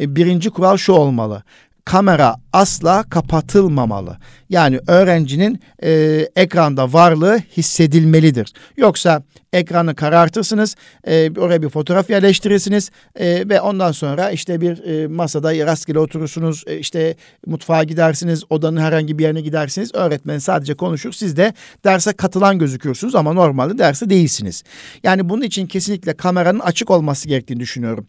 e, 0.00 0.16
birinci 0.16 0.50
kural 0.50 0.76
şu 0.76 0.92
olmalı 0.92 1.42
kamera 1.84 2.36
asla 2.52 3.02
kapatılmamalı. 3.02 4.16
Yani 4.48 4.80
öğrencinin 4.86 5.60
e, 5.82 5.90
ekranda 6.36 6.92
varlığı 6.92 7.38
hissedilmelidir. 7.56 8.52
Yoksa 8.76 9.22
ekranı 9.52 9.94
karartırsınız, 9.94 10.76
e, 11.04 11.30
oraya 11.38 11.62
bir 11.62 11.68
fotoğraf 11.68 12.10
yerleştirirsiniz 12.10 12.90
e, 13.16 13.48
ve 13.48 13.60
ondan 13.60 13.92
sonra 13.92 14.30
işte 14.30 14.60
bir 14.60 14.84
e, 14.84 15.06
masada 15.06 15.66
rastgele 15.66 15.98
oturursunuz, 15.98 16.64
e, 16.66 16.78
işte 16.78 17.16
mutfağa 17.46 17.84
gidersiniz, 17.84 18.44
odanın 18.50 18.80
herhangi 18.80 19.18
bir 19.18 19.22
yerine 19.22 19.40
gidersiniz. 19.40 19.94
Öğretmen 19.94 20.38
sadece 20.38 20.74
konuşur, 20.74 21.12
siz 21.12 21.36
de 21.36 21.54
derse 21.84 22.12
katılan 22.12 22.58
gözüküyorsunuz 22.58 23.14
ama 23.14 23.32
normalde 23.32 23.78
derse 23.78 24.10
değilsiniz. 24.10 24.62
Yani 25.02 25.28
bunun 25.28 25.42
için 25.42 25.66
kesinlikle 25.66 26.12
kameranın 26.12 26.60
açık 26.60 26.90
olması 26.90 27.28
gerektiğini 27.28 27.60
düşünüyorum. 27.60 28.06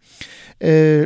E, 0.63 1.01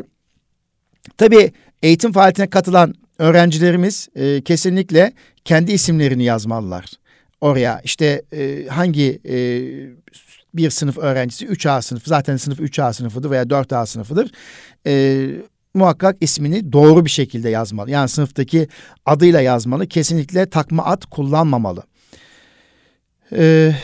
tabii 1.18 1.52
eğitim 1.86 2.12
faaliyetine 2.12 2.50
katılan 2.50 2.94
öğrencilerimiz 3.20 4.08
e, 4.16 4.42
kesinlikle 4.42 5.14
kendi 5.46 5.72
isimlerini 5.72 6.24
yazmalılar. 6.24 6.86
Oraya 7.42 7.82
işte 7.84 8.22
e, 8.34 8.68
hangi 8.68 9.20
e, 9.30 9.38
bir 10.54 10.70
sınıf 10.70 10.98
öğrencisi 10.98 11.46
3A 11.46 11.82
sınıfı 11.82 12.10
zaten 12.10 12.38
sınıf 12.38 12.60
3A 12.60 12.94
sınıfıdır 12.94 13.30
veya 13.30 13.44
4A 13.44 13.88
sınıfıdır. 13.88 14.32
E, 14.88 15.28
muhakkak 15.74 16.18
ismini 16.22 16.74
doğru 16.74 17.06
bir 17.06 17.10
şekilde 17.10 17.50
yazmalı. 17.50 17.92
Yani 17.92 18.10
sınıftaki 18.10 18.68
adıyla 19.06 19.42
yazmalı. 19.42 19.88
Kesinlikle 19.88 20.50
takma 20.50 20.86
ad 20.86 21.02
kullanmamalı. 21.12 21.84
Ee, 23.32 23.76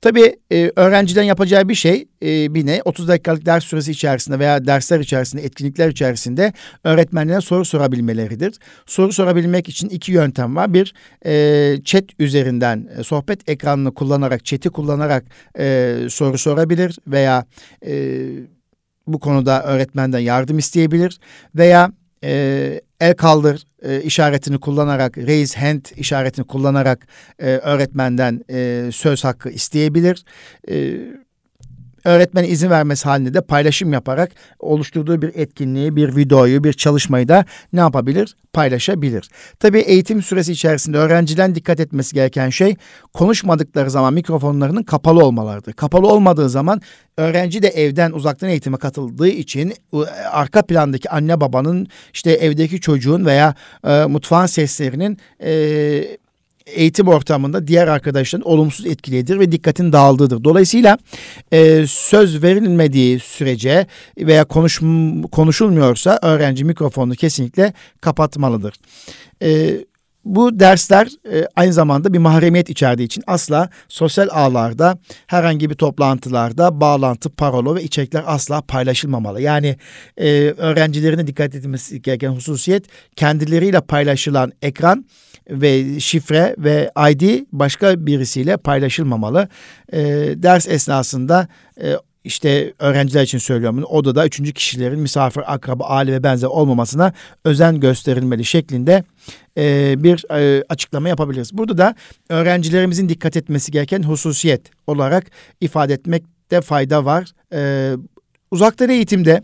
Tabii 0.00 0.36
e, 0.52 0.72
öğrenciden 0.76 1.22
yapacağı 1.22 1.68
bir 1.68 1.74
şey 1.74 2.08
e, 2.22 2.54
bir 2.54 2.66
ne 2.66 2.82
30 2.84 3.08
dakikalık 3.08 3.46
ders 3.46 3.64
süresi 3.64 3.90
içerisinde 3.90 4.38
veya 4.38 4.66
dersler 4.66 5.00
içerisinde 5.00 5.42
etkinlikler 5.42 5.88
içerisinde 5.88 6.52
öğretmenlere 6.84 7.40
soru 7.40 7.64
sorabilmeleridir. 7.64 8.54
Soru 8.86 9.12
sorabilmek 9.12 9.68
için 9.68 9.88
iki 9.88 10.12
yöntem 10.12 10.56
var. 10.56 10.74
Bir 10.74 10.94
e, 11.26 11.76
chat 11.84 12.04
üzerinden 12.18 12.88
e, 12.98 13.02
sohbet 13.02 13.48
ekranını 13.48 13.94
kullanarak 13.94 14.44
chat'i 14.44 14.70
kullanarak 14.70 15.24
e, 15.58 15.96
soru 16.10 16.38
sorabilir 16.38 16.98
veya 17.06 17.46
e, 17.86 18.22
bu 19.06 19.20
konuda 19.20 19.62
öğretmenden 19.62 20.18
yardım 20.18 20.58
isteyebilir 20.58 21.20
veya 21.54 21.92
e, 22.24 22.80
el 23.00 23.14
kaldır 23.14 23.64
e, 23.82 24.02
işaretini 24.02 24.60
kullanarak, 24.60 25.18
raise 25.18 25.60
hand 25.60 25.84
işaretini 25.96 26.46
kullanarak 26.46 27.06
e, 27.38 27.46
öğretmenden 27.46 28.44
e, 28.50 28.90
söz 28.92 29.24
hakkı 29.24 29.50
isteyebilir. 29.50 30.24
E, 30.70 30.98
öğretmen 32.04 32.44
izin 32.44 32.70
vermesi 32.70 33.04
halinde 33.04 33.34
de 33.34 33.40
paylaşım 33.40 33.92
yaparak 33.92 34.30
oluşturduğu 34.58 35.22
bir 35.22 35.30
etkinliği, 35.34 35.96
bir 35.96 36.16
videoyu, 36.16 36.64
bir 36.64 36.72
çalışmayı 36.72 37.28
da 37.28 37.44
ne 37.72 37.80
yapabilir? 37.80 38.36
Paylaşabilir. 38.52 39.28
Tabii 39.60 39.78
eğitim 39.78 40.22
süresi 40.22 40.52
içerisinde 40.52 40.98
öğrencilerin 40.98 41.54
dikkat 41.54 41.80
etmesi 41.80 42.14
gereken 42.14 42.50
şey 42.50 42.76
konuşmadıkları 43.12 43.90
zaman 43.90 44.14
mikrofonlarının 44.14 44.82
kapalı 44.82 45.24
olmalarıdır. 45.24 45.72
Kapalı 45.72 46.06
olmadığı 46.06 46.48
zaman 46.48 46.80
öğrenci 47.16 47.62
de 47.62 47.68
evden 47.68 48.12
uzaktan 48.12 48.50
eğitime 48.50 48.76
katıldığı 48.76 49.28
için 49.28 49.74
arka 50.30 50.62
plandaki 50.62 51.10
anne 51.10 51.40
babanın 51.40 51.86
işte 52.14 52.32
evdeki 52.32 52.80
çocuğun 52.80 53.26
veya 53.26 53.54
e, 53.86 54.04
mutfağın 54.04 54.46
seslerinin 54.46 55.18
e, 55.42 56.19
eğitim 56.74 57.08
ortamında 57.08 57.66
diğer 57.66 57.88
arkadaşların 57.88 58.48
olumsuz 58.48 58.86
etkileyedir 58.86 59.38
ve 59.38 59.52
dikkatin 59.52 59.92
dağıldığıdır. 59.92 60.44
Dolayısıyla 60.44 60.98
e, 61.52 61.86
söz 61.86 62.42
verilmediği 62.42 63.20
sürece 63.20 63.86
veya 64.18 64.44
konuş, 64.44 64.80
konuşulmuyorsa 65.32 66.18
öğrenci 66.22 66.64
mikrofonunu 66.64 67.14
kesinlikle 67.14 67.72
kapatmalıdır. 68.00 68.74
E, 69.42 69.80
bu 70.24 70.60
dersler 70.60 71.08
e, 71.32 71.46
aynı 71.56 71.72
zamanda 71.72 72.12
bir 72.12 72.18
mahremiyet 72.18 72.70
içerdiği 72.70 73.06
için 73.06 73.24
asla 73.26 73.70
sosyal 73.88 74.28
ağlarda 74.30 74.98
herhangi 75.26 75.70
bir 75.70 75.74
toplantılarda 75.74 76.80
bağlantı, 76.80 77.30
parolo 77.30 77.74
ve 77.74 77.82
içerikler 77.82 78.24
asla 78.26 78.60
paylaşılmamalı. 78.60 79.42
Yani 79.42 79.76
e, 80.16 80.30
öğrencilerine 80.56 81.26
dikkat 81.26 81.54
etmesi 81.54 82.02
gereken 82.02 82.30
hususiyet 82.30 82.84
kendileriyle 83.16 83.80
paylaşılan 83.80 84.52
ekran 84.62 85.04
ve 85.50 86.00
şifre 86.00 86.54
ve 86.58 86.90
ID 87.10 87.44
başka 87.52 88.06
birisiyle 88.06 88.56
paylaşılmamalı. 88.56 89.48
E, 89.92 90.00
ders 90.36 90.68
esnasında 90.68 91.48
e, 91.82 91.96
işte 92.24 92.72
öğrenciler 92.78 93.22
için 93.22 93.38
söylüyorum 93.38 93.84
odada 93.84 94.26
üçüncü 94.26 94.52
kişilerin 94.52 95.00
misafir, 95.00 95.54
akraba, 95.54 95.84
aile 95.84 96.12
ve 96.12 96.22
benzer 96.22 96.48
olmamasına 96.48 97.12
özen 97.44 97.80
gösterilmeli 97.80 98.44
şeklinde 98.44 99.04
e, 99.58 99.94
bir 99.98 100.24
e, 100.30 100.64
açıklama 100.68 101.08
yapabiliriz. 101.08 101.52
Burada 101.52 101.78
da 101.78 101.94
öğrencilerimizin 102.28 103.08
dikkat 103.08 103.36
etmesi 103.36 103.72
gereken 103.72 104.02
hususiyet 104.02 104.62
olarak 104.86 105.30
ifade 105.60 105.94
etmekte 105.94 106.60
fayda 106.60 107.04
var. 107.04 107.32
E, 107.52 107.92
uzaktan 108.50 108.90
eğitimde 108.90 109.42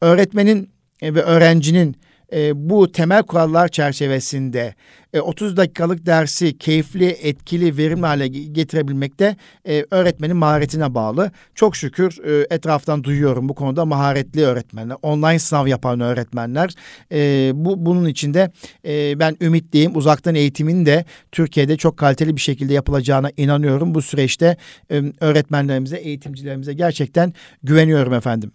öğretmenin 0.00 0.70
ve 1.02 1.22
öğrencinin 1.22 1.96
e, 2.32 2.68
bu 2.70 2.92
temel 2.92 3.22
kurallar 3.22 3.68
çerçevesinde 3.68 4.74
e, 5.12 5.20
30 5.20 5.56
dakikalık 5.56 6.06
dersi 6.06 6.58
keyifli, 6.58 7.06
etkili, 7.06 7.76
verimli 7.76 8.06
hale 8.06 8.28
getirebilmekte 8.28 9.36
e, 9.68 9.86
öğretmenin 9.90 10.36
maharetine 10.36 10.94
bağlı. 10.94 11.30
Çok 11.54 11.76
şükür 11.76 12.18
e, 12.24 12.46
etraftan 12.54 13.04
duyuyorum 13.04 13.48
bu 13.48 13.54
konuda 13.54 13.84
maharetli 13.84 14.44
öğretmenler, 14.44 14.96
online 15.02 15.38
sınav 15.38 15.66
yapan 15.66 16.00
öğretmenler. 16.00 16.74
E, 17.12 17.50
bu 17.54 17.86
bunun 17.86 18.06
içinde 18.08 18.50
e, 18.86 19.18
ben 19.18 19.36
ümitliyim. 19.40 19.96
Uzaktan 19.96 20.34
eğitimin 20.34 20.86
de 20.86 21.04
Türkiye'de 21.32 21.76
çok 21.76 21.96
kaliteli 21.96 22.36
bir 22.36 22.40
şekilde 22.40 22.74
yapılacağına 22.74 23.30
inanıyorum. 23.36 23.94
Bu 23.94 24.02
süreçte 24.02 24.56
e, 24.90 25.02
öğretmenlerimize, 25.20 25.96
eğitimcilerimize 25.96 26.72
gerçekten 26.72 27.32
güveniyorum 27.62 28.14
efendim. 28.14 28.52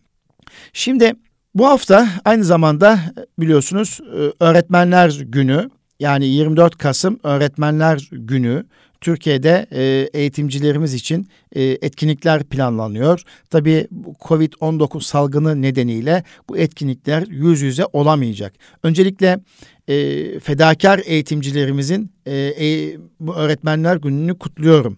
Şimdi 0.74 1.14
bu 1.58 1.68
hafta 1.68 2.10
aynı 2.26 2.44
zamanda 2.44 3.00
biliyorsunuz 3.40 4.00
e, 4.02 4.44
öğretmenler 4.44 5.20
günü 5.26 5.70
yani 6.00 6.26
24 6.28 6.78
Kasım 6.78 7.20
Öğretmenler 7.24 8.10
Günü 8.12 8.66
Türkiye'de 9.02 9.68
e, 9.72 9.84
eğitimcilerimiz 10.20 10.94
için 10.94 11.28
e, 11.52 11.64
etkinlikler 11.64 12.44
planlanıyor. 12.44 13.24
Tabii 13.50 13.88
Covid-19 14.20 15.02
salgını 15.02 15.62
nedeniyle 15.62 16.24
bu 16.50 16.58
etkinlikler 16.58 17.28
yüz 17.28 17.62
yüze 17.62 17.86
olamayacak. 17.94 18.54
Öncelikle 18.84 19.40
fedakar 20.40 21.02
eğitimcilerimizin 21.06 22.12
öğretmenler 23.36 23.96
gününü 23.96 24.38
kutluyorum. 24.38 24.98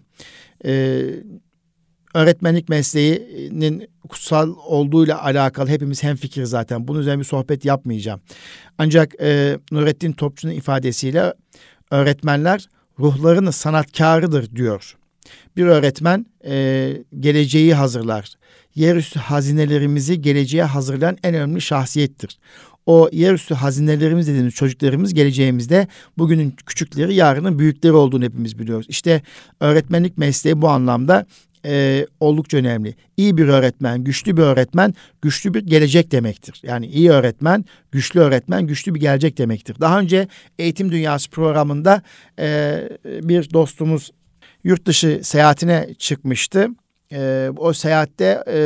Öğretmenlik 2.14 2.68
mesleğinin 2.68 3.88
kutsal 4.08 4.54
olduğuyla 4.66 5.24
alakalı 5.24 5.68
hepimiz 5.68 6.02
hemfikir 6.02 6.44
zaten. 6.44 6.88
Bunun 6.88 7.00
üzerine 7.00 7.20
bir 7.20 7.24
sohbet 7.24 7.64
yapmayacağım. 7.64 8.20
Ancak 8.78 9.14
e, 9.20 9.58
Nurettin 9.72 10.12
Topçu'nun 10.12 10.52
ifadesiyle 10.52 11.34
öğretmenler 11.90 12.68
ruhlarını 12.98 13.52
sanatkarıdır 13.52 14.56
diyor. 14.56 14.96
Bir 15.56 15.66
öğretmen 15.66 16.26
e, 16.44 16.92
geleceği 17.20 17.74
hazırlar. 17.74 18.34
Yerüstü 18.74 19.18
hazinelerimizi 19.20 20.22
geleceğe 20.22 20.64
hazırlayan 20.64 21.16
en 21.22 21.34
önemli 21.34 21.60
şahsiyettir. 21.60 22.38
O 22.86 23.08
yerüstü 23.12 23.54
hazinelerimiz 23.54 24.28
dediğimiz 24.28 24.54
çocuklarımız 24.54 25.14
geleceğimizde 25.14 25.86
bugünün 26.18 26.50
küçükleri 26.50 27.14
yarının 27.14 27.58
büyükleri 27.58 27.92
olduğunu 27.92 28.24
hepimiz 28.24 28.58
biliyoruz. 28.58 28.86
İşte 28.88 29.22
öğretmenlik 29.60 30.18
mesleği 30.18 30.62
bu 30.62 30.68
anlamda 30.68 31.26
e, 31.64 32.06
oldukça 32.20 32.56
önemli. 32.56 32.94
İyi 33.16 33.36
bir 33.36 33.48
öğretmen, 33.48 34.04
güçlü 34.04 34.36
bir 34.36 34.42
öğretmen, 34.42 34.94
güçlü 35.22 35.54
bir 35.54 35.66
gelecek 35.66 36.12
demektir. 36.12 36.60
Yani 36.62 36.86
iyi 36.86 37.10
öğretmen, 37.10 37.64
güçlü 37.92 38.20
öğretmen, 38.20 38.66
güçlü 38.66 38.94
bir 38.94 39.00
gelecek 39.00 39.38
demektir. 39.38 39.76
Daha 39.80 40.00
önce 40.00 40.28
Eğitim 40.58 40.92
Dünyası 40.92 41.30
programında 41.30 42.02
e, 42.38 42.78
bir 43.04 43.52
dostumuz 43.52 44.10
yurt 44.64 44.86
dışı 44.86 45.20
seyahatine 45.22 45.88
çıkmıştı. 45.98 46.68
E, 47.12 47.50
o 47.56 47.72
seyahatte 47.72 48.44
e, 48.48 48.58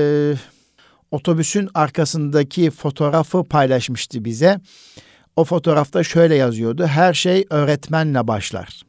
otobüsün 1.10 1.68
arkasındaki 1.74 2.70
fotoğrafı 2.70 3.44
paylaşmıştı 3.44 4.24
bize. 4.24 4.60
O 5.36 5.44
fotoğrafta 5.44 6.02
şöyle 6.02 6.34
yazıyordu. 6.34 6.86
Her 6.86 7.14
şey 7.14 7.46
öğretmenle 7.50 8.28
başlar. 8.28 8.82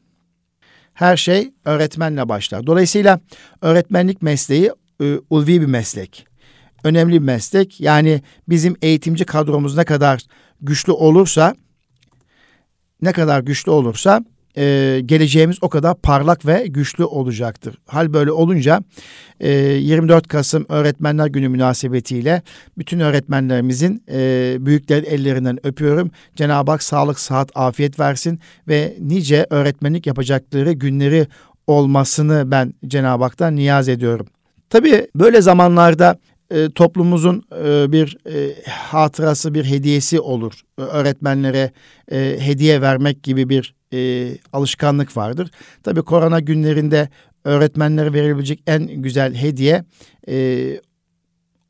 Her 0.96 1.16
şey 1.16 1.50
öğretmenle 1.64 2.28
başlar. 2.28 2.66
Dolayısıyla 2.66 3.20
öğretmenlik 3.62 4.22
mesleği 4.22 4.72
e, 5.02 5.18
ulvi 5.30 5.60
bir 5.60 5.66
meslek. 5.66 6.26
Önemli 6.84 7.12
bir 7.12 7.26
meslek. 7.26 7.80
Yani 7.80 8.22
bizim 8.48 8.76
eğitimci 8.82 9.24
kadromuz 9.24 9.76
ne 9.76 9.84
kadar 9.84 10.22
güçlü 10.60 10.92
olursa 10.92 11.54
ne 13.02 13.12
kadar 13.12 13.40
güçlü 13.40 13.70
olursa 13.70 14.24
e, 14.58 15.00
geleceğimiz 15.06 15.56
o 15.60 15.68
kadar 15.68 15.94
parlak 15.94 16.46
ve 16.46 16.66
güçlü 16.66 17.04
olacaktır. 17.04 17.78
Hal 17.86 18.12
böyle 18.12 18.32
olunca 18.32 18.82
e, 19.40 19.50
24 19.50 20.28
Kasım 20.28 20.66
Öğretmenler 20.68 21.26
Günü 21.26 21.48
münasebetiyle 21.48 22.42
bütün 22.78 23.00
öğretmenlerimizin 23.00 24.02
e, 24.10 24.56
büyükler 24.60 25.02
ellerinden 25.02 25.66
öpüyorum. 25.66 26.10
Cenab-ı 26.36 26.70
Hak 26.70 26.82
sağlık, 26.82 27.20
sıhhat, 27.20 27.50
afiyet 27.54 28.00
versin 28.00 28.40
ve 28.68 28.96
nice 29.00 29.46
öğretmenlik 29.50 30.06
yapacakları 30.06 30.72
günleri 30.72 31.26
olmasını 31.66 32.50
ben 32.50 32.74
Cenab-ı 32.86 33.24
Hak'tan 33.24 33.56
niyaz 33.56 33.88
ediyorum. 33.88 34.26
Tabii 34.70 35.08
böyle 35.14 35.40
zamanlarda 35.40 36.18
e, 36.50 36.70
toplumumuzun 36.70 37.42
e, 37.64 37.92
bir 37.92 38.18
e, 38.26 38.54
hatırası, 38.70 39.54
bir 39.54 39.64
hediyesi 39.64 40.20
olur. 40.20 40.60
Öğretmenlere 40.76 41.70
e, 42.12 42.36
hediye 42.40 42.80
vermek 42.80 43.22
gibi 43.22 43.48
bir 43.48 43.74
e, 43.92 44.30
alışkanlık 44.52 45.16
vardır. 45.16 45.50
Tabii 45.82 46.02
korona 46.02 46.40
günlerinde 46.40 47.08
öğretmenlere 47.44 48.12
verilebilecek 48.12 48.62
en 48.66 48.86
güzel 48.86 49.34
hediye 49.34 49.84
e, 50.28 50.80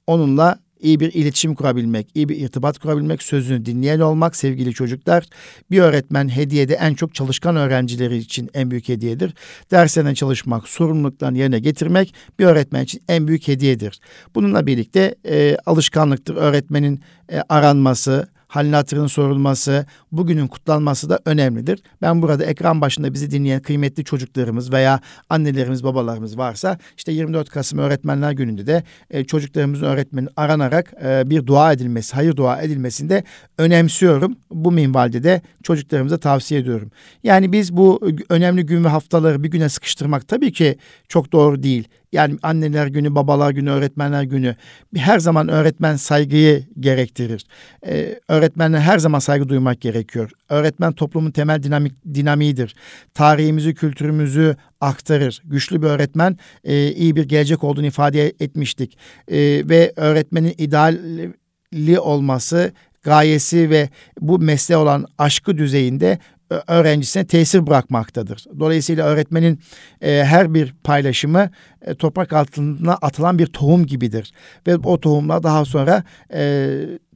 onunla 0.06 0.58
iyi 0.80 1.00
bir 1.00 1.12
iletişim 1.12 1.54
kurabilmek, 1.54 2.08
iyi 2.14 2.28
bir 2.28 2.36
irtibat 2.36 2.78
kurabilmek, 2.78 3.22
sözünü 3.22 3.66
dinleyen 3.66 4.00
olmak 4.00 4.36
sevgili 4.36 4.72
çocuklar. 4.72 5.24
Bir 5.70 5.78
öğretmen 5.78 6.28
hediyede 6.28 6.74
en 6.74 6.94
çok 6.94 7.14
çalışkan 7.14 7.56
öğrencileri 7.56 8.16
için 8.16 8.50
en 8.54 8.70
büyük 8.70 8.88
hediyedir. 8.88 9.34
Derslerine 9.70 10.14
çalışmak, 10.14 10.68
sorumluluklarını 10.68 11.38
yerine 11.38 11.58
getirmek 11.58 12.14
bir 12.38 12.44
öğretmen 12.44 12.84
için 12.84 13.02
en 13.08 13.28
büyük 13.28 13.48
hediyedir. 13.48 14.00
Bununla 14.34 14.66
birlikte 14.66 15.14
e, 15.28 15.56
alışkanlıktır 15.66 16.36
öğretmenin 16.36 17.00
e, 17.32 17.42
aranması, 17.48 18.28
halin 18.56 18.72
hatırının 18.72 19.06
sorulması, 19.06 19.86
bugünün 20.12 20.46
kutlanması 20.46 21.10
da 21.10 21.20
önemlidir. 21.24 21.82
Ben 22.02 22.22
burada 22.22 22.44
ekran 22.44 22.80
başında 22.80 23.14
bizi 23.14 23.30
dinleyen 23.30 23.62
kıymetli 23.62 24.04
çocuklarımız 24.04 24.72
veya 24.72 25.00
annelerimiz, 25.30 25.84
babalarımız 25.84 26.38
varsa 26.38 26.78
işte 26.96 27.12
24 27.12 27.50
Kasım 27.50 27.78
Öğretmenler 27.78 28.32
Günü'nde 28.32 28.66
de 28.66 28.82
e, 29.10 29.24
çocuklarımızın 29.24 29.86
öğretmenin 29.86 30.28
aranarak 30.36 30.94
e, 31.04 31.30
bir 31.30 31.46
dua 31.46 31.72
edilmesi, 31.72 32.14
hayır 32.14 32.36
dua 32.36 32.62
edilmesini 32.62 33.08
de 33.08 33.24
önemsiyorum. 33.58 34.36
Bu 34.50 34.72
minvalde 34.72 35.22
de 35.22 35.42
çocuklarımıza 35.62 36.18
tavsiye 36.18 36.60
ediyorum. 36.60 36.90
Yani 37.22 37.52
biz 37.52 37.76
bu 37.76 38.00
önemli 38.28 38.66
gün 38.66 38.84
ve 38.84 38.88
haftaları 38.88 39.42
bir 39.42 39.50
güne 39.50 39.68
sıkıştırmak 39.68 40.28
tabii 40.28 40.52
ki 40.52 40.78
çok 41.08 41.32
doğru 41.32 41.62
değil. 41.62 41.88
Yani 42.12 42.38
anneler 42.42 42.86
günü, 42.86 43.14
babalar 43.14 43.50
günü, 43.50 43.70
öğretmenler 43.70 44.22
günü 44.22 44.56
her 44.96 45.18
zaman 45.18 45.48
öğretmen 45.48 45.96
saygıyı 45.96 46.64
gerektirir. 46.80 47.44
Ee, 47.86 48.20
öğretmenler 48.46 48.80
her 48.80 48.98
zaman 48.98 49.18
saygı 49.18 49.48
duymak 49.48 49.80
gerekiyor. 49.80 50.30
Öğretmen 50.48 50.92
toplumun 50.92 51.30
temel 51.30 51.62
dinamik 51.62 51.92
dinamiğidir. 52.14 52.74
Tarihimizi, 53.14 53.74
kültürümüzü 53.74 54.56
aktarır. 54.80 55.42
Güçlü 55.44 55.82
bir 55.82 55.86
öğretmen 55.86 56.38
e, 56.64 56.92
iyi 56.92 57.16
bir 57.16 57.24
gelecek 57.24 57.64
olduğunu 57.64 57.86
ifade 57.86 58.32
etmiştik. 58.40 58.98
E, 59.28 59.38
ve 59.68 59.92
öğretmenin 59.96 60.54
idealli 60.58 62.00
olması 62.00 62.72
gayesi 63.02 63.70
ve 63.70 63.88
bu 64.20 64.38
mesleğe 64.38 64.78
olan 64.78 65.06
aşkı 65.18 65.58
düzeyinde 65.58 66.18
öğrencisine 66.50 67.26
tesir 67.26 67.66
bırakmaktadır. 67.66 68.44
Dolayısıyla 68.60 69.06
öğretmenin 69.06 69.60
e, 70.00 70.24
her 70.24 70.54
bir 70.54 70.74
paylaşımı 70.84 71.50
e, 71.82 71.94
toprak 71.94 72.32
altına 72.32 72.94
atılan 72.94 73.38
bir 73.38 73.46
tohum 73.46 73.86
gibidir. 73.86 74.32
Ve 74.66 74.76
o 74.76 75.00
tohumlar 75.00 75.42
daha 75.42 75.64
sonra 75.64 76.04
e, 76.32 76.70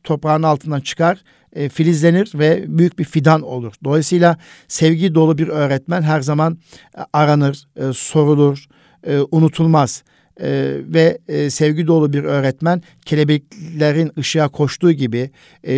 toprağın 0.05 0.43
altından 0.43 0.81
çıkar, 0.81 1.22
e, 1.53 1.68
filizlenir 1.68 2.33
ve 2.35 2.64
büyük 2.68 2.99
bir 2.99 3.05
fidan 3.05 3.43
olur. 3.43 3.74
Dolayısıyla 3.85 4.37
sevgi 4.68 5.14
dolu 5.14 5.39
bir 5.39 5.49
öğretmen 5.49 6.03
her 6.03 6.20
zaman 6.20 6.59
e, 6.99 7.01
aranır, 7.12 7.64
e, 7.76 7.93
sorulur, 7.93 8.66
e, 9.07 9.18
unutulmaz. 9.31 10.03
Ee, 10.43 10.76
ve 10.85 11.18
e, 11.28 11.51
sevgi 11.51 11.87
dolu 11.87 12.12
bir 12.12 12.24
öğretmen 12.24 12.83
kelebeklerin 13.05 14.12
ışığa 14.18 14.49
koştuğu 14.49 14.93
gibi 14.93 15.31
e, 15.66 15.74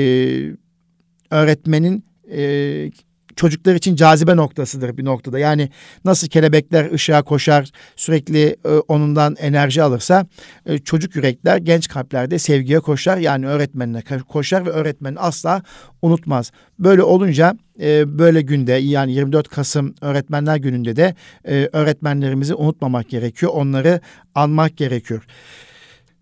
öğretmenin 1.31 2.05
e, 2.31 2.91
çocuklar 3.37 3.75
için 3.75 3.97
cazibe 3.97 4.37
noktasıdır 4.37 4.97
bir 4.97 5.05
noktada. 5.05 5.39
Yani 5.39 5.69
nasıl 6.05 6.29
kelebekler 6.29 6.93
ışığa 6.93 7.23
koşar 7.23 7.71
sürekli 7.97 8.57
e, 8.65 8.69
onundan 8.69 9.37
enerji 9.39 9.83
alırsa 9.83 10.27
e, 10.67 10.79
çocuk 10.79 11.17
yürekler 11.17 11.57
genç 11.57 11.89
kalplerde 11.89 12.39
sevgiye 12.39 12.81
koşar. 12.81 13.19
Yani 13.19 13.47
öğretmenine 13.47 14.03
koşar 14.29 14.67
ve 14.67 14.71
öğretmeni 14.71 15.19
asla 15.19 15.63
unutmaz. 16.03 16.53
Böyle 16.79 17.03
olunca 17.03 17.57
e, 17.81 18.19
böyle 18.19 18.43
günde 18.43 18.73
yani 18.73 19.13
24 19.13 19.49
Kasım 19.49 19.95
Öğretmenler 20.01 20.57
Günü'nde 20.57 20.97
de 20.97 21.15
e, 21.49 21.69
öğretmenlerimizi 21.73 22.55
unutmamak 22.55 23.09
gerekiyor. 23.09 23.53
Onları 23.55 24.01
anmak 24.35 24.77
gerekiyor. 24.77 25.27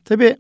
Tabii 0.05 0.37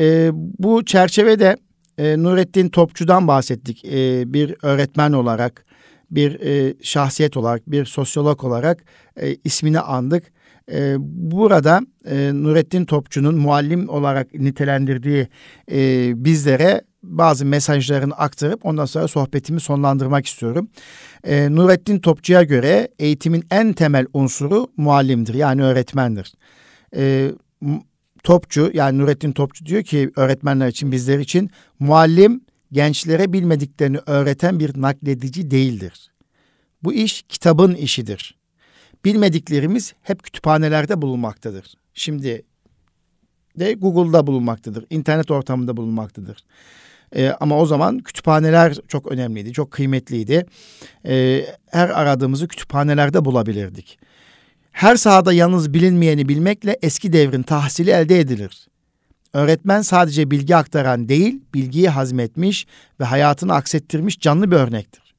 e, 0.00 0.30
bu 0.32 0.84
çerçevede 0.84 1.56
e, 1.98 2.22
Nurettin 2.22 2.68
Topçu'dan 2.68 3.28
bahsettik. 3.28 3.84
E, 3.84 4.32
bir 4.32 4.54
öğretmen 4.62 5.12
olarak 5.12 5.65
bir 6.10 6.40
e, 6.40 6.74
şahsiyet 6.82 7.36
olarak, 7.36 7.70
bir 7.70 7.84
sosyolog 7.84 8.44
olarak 8.44 8.84
e, 9.20 9.36
ismini 9.44 9.80
andık. 9.80 10.24
E, 10.72 10.94
burada 10.98 11.80
e, 12.10 12.30
Nurettin 12.34 12.84
Topçu'nun 12.84 13.34
muallim 13.34 13.88
olarak 13.88 14.34
nitelendirdiği 14.34 15.28
e, 15.72 16.12
bizlere 16.24 16.82
bazı 17.02 17.44
mesajlarını 17.44 18.14
aktarıp 18.14 18.66
ondan 18.66 18.84
sonra 18.84 19.08
sohbetimi 19.08 19.60
sonlandırmak 19.60 20.26
istiyorum. 20.26 20.68
E, 21.24 21.48
Nurettin 21.50 21.98
Topçu'ya 21.98 22.42
göre 22.42 22.88
eğitimin 22.98 23.44
en 23.50 23.72
temel 23.72 24.06
unsuru 24.12 24.68
muallimdir 24.76 25.34
yani 25.34 25.62
öğretmendir. 25.62 26.32
E, 26.96 27.30
Topçu 28.22 28.70
yani 28.74 28.98
Nurettin 28.98 29.32
Topçu 29.32 29.66
diyor 29.66 29.82
ki 29.82 30.10
öğretmenler 30.16 30.68
için 30.68 30.92
bizler 30.92 31.18
için 31.18 31.50
muallim 31.78 32.40
gençlere 32.72 33.32
bilmediklerini 33.32 33.98
öğreten 34.06 34.60
bir 34.60 34.80
nakledici 34.80 35.50
değildir. 35.50 36.10
Bu 36.82 36.92
iş 36.92 37.22
kitabın 37.22 37.74
işidir. 37.74 38.36
Bilmediklerimiz 39.04 39.94
hep 40.02 40.22
kütüphanelerde 40.22 41.02
bulunmaktadır. 41.02 41.74
Şimdi 41.94 42.42
de 43.58 43.72
Google'da 43.72 44.26
bulunmaktadır, 44.26 44.84
internet 44.90 45.30
ortamında 45.30 45.76
bulunmaktadır. 45.76 46.44
E, 47.16 47.28
ama 47.40 47.58
o 47.58 47.66
zaman 47.66 47.98
kütüphaneler 47.98 48.76
çok 48.88 49.06
önemliydi, 49.12 49.52
çok 49.52 49.70
kıymetliydi. 49.70 50.46
E, 51.06 51.46
her 51.70 51.88
aradığımızı 51.88 52.48
kütüphanelerde 52.48 53.24
bulabilirdik. 53.24 53.98
Her 54.72 54.96
sahada 54.96 55.32
yalnız 55.32 55.74
bilinmeyeni 55.74 56.28
bilmekle 56.28 56.78
eski 56.82 57.12
devrin 57.12 57.42
tahsili 57.42 57.90
elde 57.90 58.20
edilir. 58.20 58.66
Öğretmen 59.36 59.82
sadece 59.82 60.30
bilgi 60.30 60.56
aktaran 60.56 61.08
değil, 61.08 61.40
bilgiyi 61.54 61.88
hazmetmiş 61.88 62.66
ve 63.00 63.04
hayatını 63.04 63.54
aksettirmiş 63.54 64.20
canlı 64.20 64.50
bir 64.50 64.56
örnektir. 64.56 65.14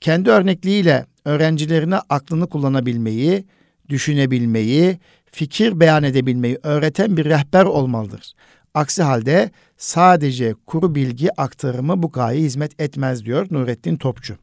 Kendi 0.00 0.30
örnekliğiyle 0.30 1.06
öğrencilerine 1.24 1.96
aklını 2.08 2.48
kullanabilmeyi, 2.48 3.44
düşünebilmeyi, 3.88 4.98
fikir 5.32 5.80
beyan 5.80 6.02
edebilmeyi 6.02 6.58
öğreten 6.62 7.16
bir 7.16 7.24
rehber 7.24 7.64
olmalıdır. 7.64 8.32
Aksi 8.74 9.02
halde 9.02 9.50
sadece 9.76 10.54
kuru 10.66 10.94
bilgi 10.94 11.40
aktarımı 11.40 12.02
bu 12.02 12.12
gayeye 12.12 12.44
hizmet 12.44 12.80
etmez 12.80 13.24
diyor 13.24 13.46
Nurettin 13.50 13.96
Topçu. 13.96 14.36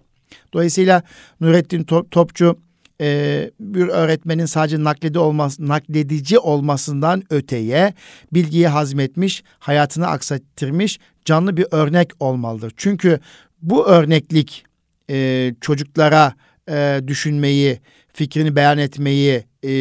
Dolayısıyla 0.53 1.03
Nurettin 1.41 1.83
Topçu 2.11 2.57
e, 3.01 3.51
bir 3.59 3.87
öğretmenin 3.87 4.45
sadece 4.45 4.83
nakledi 4.83 5.19
olmaz, 5.19 5.59
nakledici 5.59 6.39
olmasından 6.39 7.23
öteye 7.29 7.93
bilgiyi 8.33 8.67
hazmetmiş, 8.67 9.43
hayatını 9.59 10.07
aksattirmiş 10.07 10.99
canlı 11.25 11.57
bir 11.57 11.65
örnek 11.71 12.09
olmalıdır. 12.19 12.73
Çünkü 12.77 13.19
bu 13.61 13.87
örneklik 13.87 14.63
e, 15.09 15.53
çocuklara 15.61 16.33
e, 16.69 17.01
düşünmeyi, 17.07 17.79
fikrini 18.13 18.55
beyan 18.55 18.77
etmeyi 18.77 19.43
e, 19.63 19.71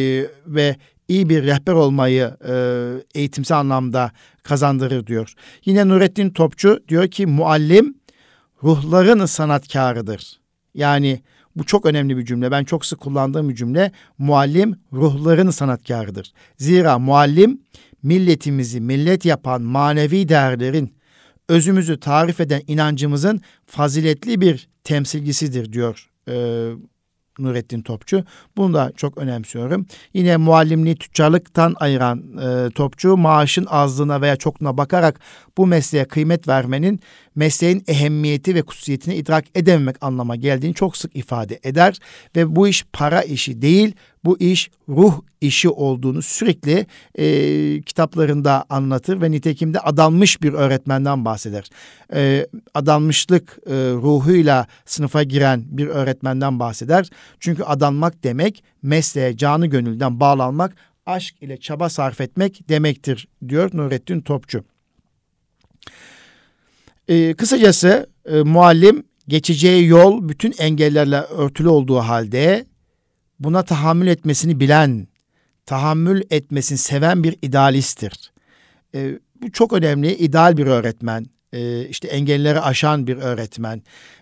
ve 0.47 0.75
iyi 1.07 1.29
bir 1.29 1.43
rehber 1.43 1.73
olmayı 1.73 2.37
e, 2.47 3.19
eğitimsel 3.19 3.57
anlamda 3.57 4.11
kazandırır 4.43 5.07
diyor. 5.07 5.33
Yine 5.65 5.87
Nurettin 5.87 6.29
Topçu 6.29 6.79
diyor 6.87 7.07
ki 7.07 7.25
muallim 7.25 7.95
ruhların 8.63 9.25
sanatkarıdır. 9.25 10.39
Yani 10.73 11.21
bu 11.57 11.63
çok 11.63 11.85
önemli 11.85 12.17
bir 12.17 12.25
cümle. 12.25 12.51
Ben 12.51 12.63
çok 12.63 12.85
sık 12.85 12.99
kullandığım 12.99 13.49
bir 13.49 13.55
cümle. 13.55 13.91
Muallim 14.17 14.75
ruhların 14.93 15.49
sanatkarıdır. 15.49 16.33
Zira 16.57 16.99
muallim 16.99 17.61
milletimizi 18.03 18.81
millet 18.81 19.25
yapan 19.25 19.61
manevi 19.61 20.29
değerlerin 20.29 20.93
özümüzü 21.49 21.99
tarif 21.99 22.39
eden 22.39 22.61
inancımızın 22.67 23.41
faziletli 23.65 24.41
bir 24.41 24.69
temsilcisidir 24.83 25.73
diyor 25.73 26.09
e, 26.29 26.69
Nurettin 27.39 27.81
Topçu. 27.81 28.23
Bunu 28.57 28.73
da 28.73 28.91
çok 28.97 29.17
önemsiyorum. 29.17 29.85
Yine 30.13 30.37
muallimliği 30.37 30.95
tüccarlıktan 30.95 31.75
ayıran 31.79 32.23
e, 32.37 32.69
Topçu 32.69 33.17
maaşın 33.17 33.65
azlığına 33.65 34.21
veya 34.21 34.35
çokluğuna 34.35 34.77
bakarak 34.77 35.19
bu 35.57 35.67
mesleğe 35.67 36.05
kıymet 36.05 36.47
vermenin 36.47 36.99
mesleğin 37.35 37.83
ehemmiyeti 37.87 38.55
ve 38.55 38.61
kutsiyetini 38.61 39.15
idrak 39.15 39.45
edememek 39.55 39.95
anlama 40.01 40.35
geldiğini 40.35 40.73
çok 40.73 40.97
sık 40.97 41.15
ifade 41.15 41.59
eder 41.63 41.97
ve 42.35 42.55
bu 42.55 42.67
iş 42.67 42.85
para 42.93 43.21
işi 43.21 43.61
değil, 43.61 43.95
bu 44.27 44.39
iş 44.39 44.69
ruh 44.89 45.21
işi 45.41 45.69
olduğunu 45.69 46.21
sürekli 46.21 46.85
e, 47.15 47.81
kitaplarında 47.81 48.65
anlatır 48.69 49.21
ve 49.21 49.31
nitekim 49.31 49.73
de 49.73 49.79
adanmış 49.79 50.41
bir 50.41 50.53
öğretmenden 50.53 51.25
bahseder. 51.25 51.69
E, 52.13 52.47
adanmışlık 52.73 53.59
e, 53.67 53.73
ruhuyla 53.73 54.67
sınıfa 54.85 55.23
giren 55.23 55.63
bir 55.67 55.87
öğretmenden 55.87 56.59
bahseder. 56.59 57.09
Çünkü 57.39 57.63
adanmak 57.63 58.23
demek 58.23 58.63
mesleğe 58.81 59.37
canı 59.37 59.67
gönülden 59.67 60.19
bağlanmak, 60.19 60.75
aşk 61.05 61.35
ile 61.41 61.57
çaba 61.57 61.89
sarf 61.89 62.21
etmek 62.21 62.69
demektir 62.69 63.27
diyor 63.49 63.69
Nurettin 63.73 64.21
Topçu. 64.21 64.63
E, 67.07 67.33
kısacası 67.33 68.09
e, 68.25 68.41
muallim 68.41 69.03
geçeceği 69.27 69.87
yol 69.87 70.29
bütün 70.29 70.53
engellerle 70.59 71.19
örtülü 71.21 71.67
olduğu 71.67 71.97
halde 71.97 72.65
buna 73.39 73.63
tahammül 73.63 74.07
etmesini 74.07 74.59
bilen, 74.59 75.07
tahammül 75.65 76.21
etmesini 76.29 76.77
seven 76.77 77.23
bir 77.23 77.35
idealisttir. 77.41 78.31
E, 78.95 79.19
bu 79.41 79.51
çok 79.51 79.73
önemli. 79.73 80.15
İdeal 80.15 80.57
bir 80.57 80.65
öğretmen, 80.65 81.25
e, 81.53 81.85
işte 81.85 82.07
engelleri 82.07 82.59
aşan 82.59 83.07
bir 83.07 83.17
öğretmen, 83.17 83.81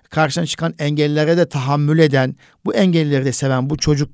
karşına 0.10 0.46
çıkan 0.46 0.74
engellere 0.80 1.38
de 1.38 1.50
tahammül 1.50 2.00
eden, 2.00 2.36
bu 2.66 2.74
engelleri 2.74 3.26
de 3.26 3.32
seven, 3.32 3.70
bu 3.70 3.78
çocuk 3.78 4.10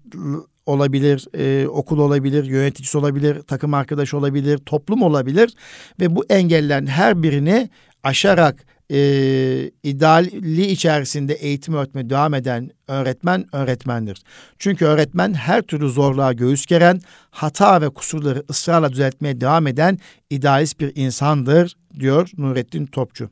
olabilir, 0.65 1.27
e, 1.37 1.67
okul 1.67 1.99
olabilir, 1.99 2.43
yöneticisi 2.43 2.97
olabilir, 2.97 3.41
takım 3.41 3.73
arkadaşı 3.73 4.17
olabilir, 4.17 4.57
toplum 4.57 5.01
olabilir 5.01 5.53
ve 5.99 6.15
bu 6.15 6.25
engellerin 6.29 6.87
her 6.87 7.23
birini 7.23 7.69
aşarak 8.03 8.65
e, 8.91 9.71
ideali 9.83 10.65
içerisinde 10.65 11.33
eğitim 11.33 11.73
öğretmeye 11.73 12.09
devam 12.09 12.33
eden 12.33 12.71
öğretmen 12.87 13.45
öğretmendir. 13.55 14.23
Çünkü 14.59 14.85
öğretmen 14.85 15.33
her 15.33 15.61
türlü 15.61 15.89
zorluğa 15.89 16.33
göğüs 16.33 16.65
geren, 16.65 17.01
hata 17.31 17.81
ve 17.81 17.89
kusurları 17.89 18.43
ısrarla 18.49 18.91
düzeltmeye 18.91 19.41
devam 19.41 19.67
eden 19.67 19.99
idealist 20.29 20.79
bir 20.79 20.91
insandır 20.95 21.75
diyor 21.99 22.29
Nurettin 22.37 22.85
Topçu. 22.85 23.29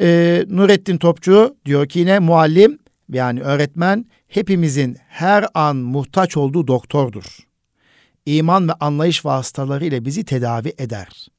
E, 0.00 0.44
Nurettin 0.48 0.98
Topçu 0.98 1.56
diyor 1.64 1.88
ki 1.88 1.98
yine 1.98 2.18
muallim 2.18 2.78
yani 3.12 3.40
öğretmen 3.40 4.06
hepimizin 4.28 4.96
her 5.08 5.46
an 5.54 5.76
muhtaç 5.76 6.36
olduğu 6.36 6.66
doktordur. 6.66 7.38
İman 8.26 8.68
ve 8.68 8.72
anlayış 8.72 9.24
vasıtaları 9.24 9.84
ile 9.84 10.04
bizi 10.04 10.24
tedavi 10.24 10.72
eder.'' 10.78 11.37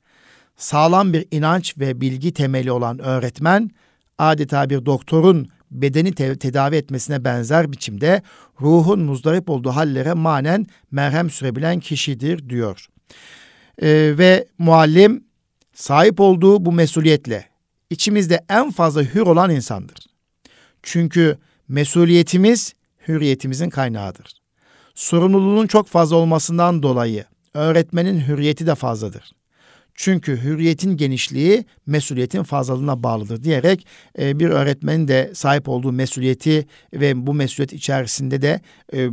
Sağlam 0.60 1.14
bir 1.14 1.26
inanç 1.32 1.78
ve 1.78 2.01
bilgi 2.01 2.34
temeli 2.34 2.72
olan 2.72 2.99
öğretmen 2.99 3.72
adeta 4.18 4.70
bir 4.70 4.86
doktorun 4.86 5.49
bedeni 5.72 6.12
te- 6.12 6.39
tedavi 6.39 6.76
etmesine 6.76 7.24
benzer 7.24 7.72
biçimde 7.72 8.22
ruhun 8.62 8.99
muzdarip 8.99 9.49
olduğu 9.49 9.70
hallere 9.70 10.14
manen 10.14 10.66
merhem 10.91 11.30
sürebilen 11.30 11.80
kişidir 11.80 12.49
diyor. 12.49 12.88
Ee, 13.82 14.14
ve 14.18 14.47
muallim 14.57 15.24
sahip 15.74 16.20
olduğu 16.20 16.66
bu 16.66 16.72
mesuliyetle 16.72 17.45
içimizde 17.89 18.45
en 18.49 18.72
fazla 18.72 19.01
hür 19.01 19.22
olan 19.22 19.49
insandır. 19.49 20.05
Çünkü 20.84 21.38
mesuliyetimiz 21.68 22.74
hürriyetimizin 23.07 23.70
kaynağıdır. 23.70 24.34
Sorumluluğun 24.95 25.68
çok 25.68 25.88
fazla 25.88 26.16
olmasından 26.16 26.84
dolayı 26.84 27.26
öğretmenin 27.53 28.20
hürriyeti 28.20 28.68
de 28.68 28.76
fazladır. 28.76 29.38
Çünkü 30.01 30.43
hürriyetin 30.43 30.97
genişliği 30.97 31.65
mesuliyetin 31.85 32.43
fazlalığına 32.43 33.03
bağlıdır 33.03 33.43
diyerek 33.43 33.87
e, 34.19 34.39
bir 34.39 34.49
öğretmenin 34.49 35.07
de 35.07 35.31
sahip 35.33 35.69
olduğu 35.69 35.91
mesuliyeti 35.91 36.67
ve 36.93 37.27
bu 37.27 37.33
mesuliyet 37.33 37.73
içerisinde 37.73 38.41
de 38.41 38.61
e, 38.93 39.09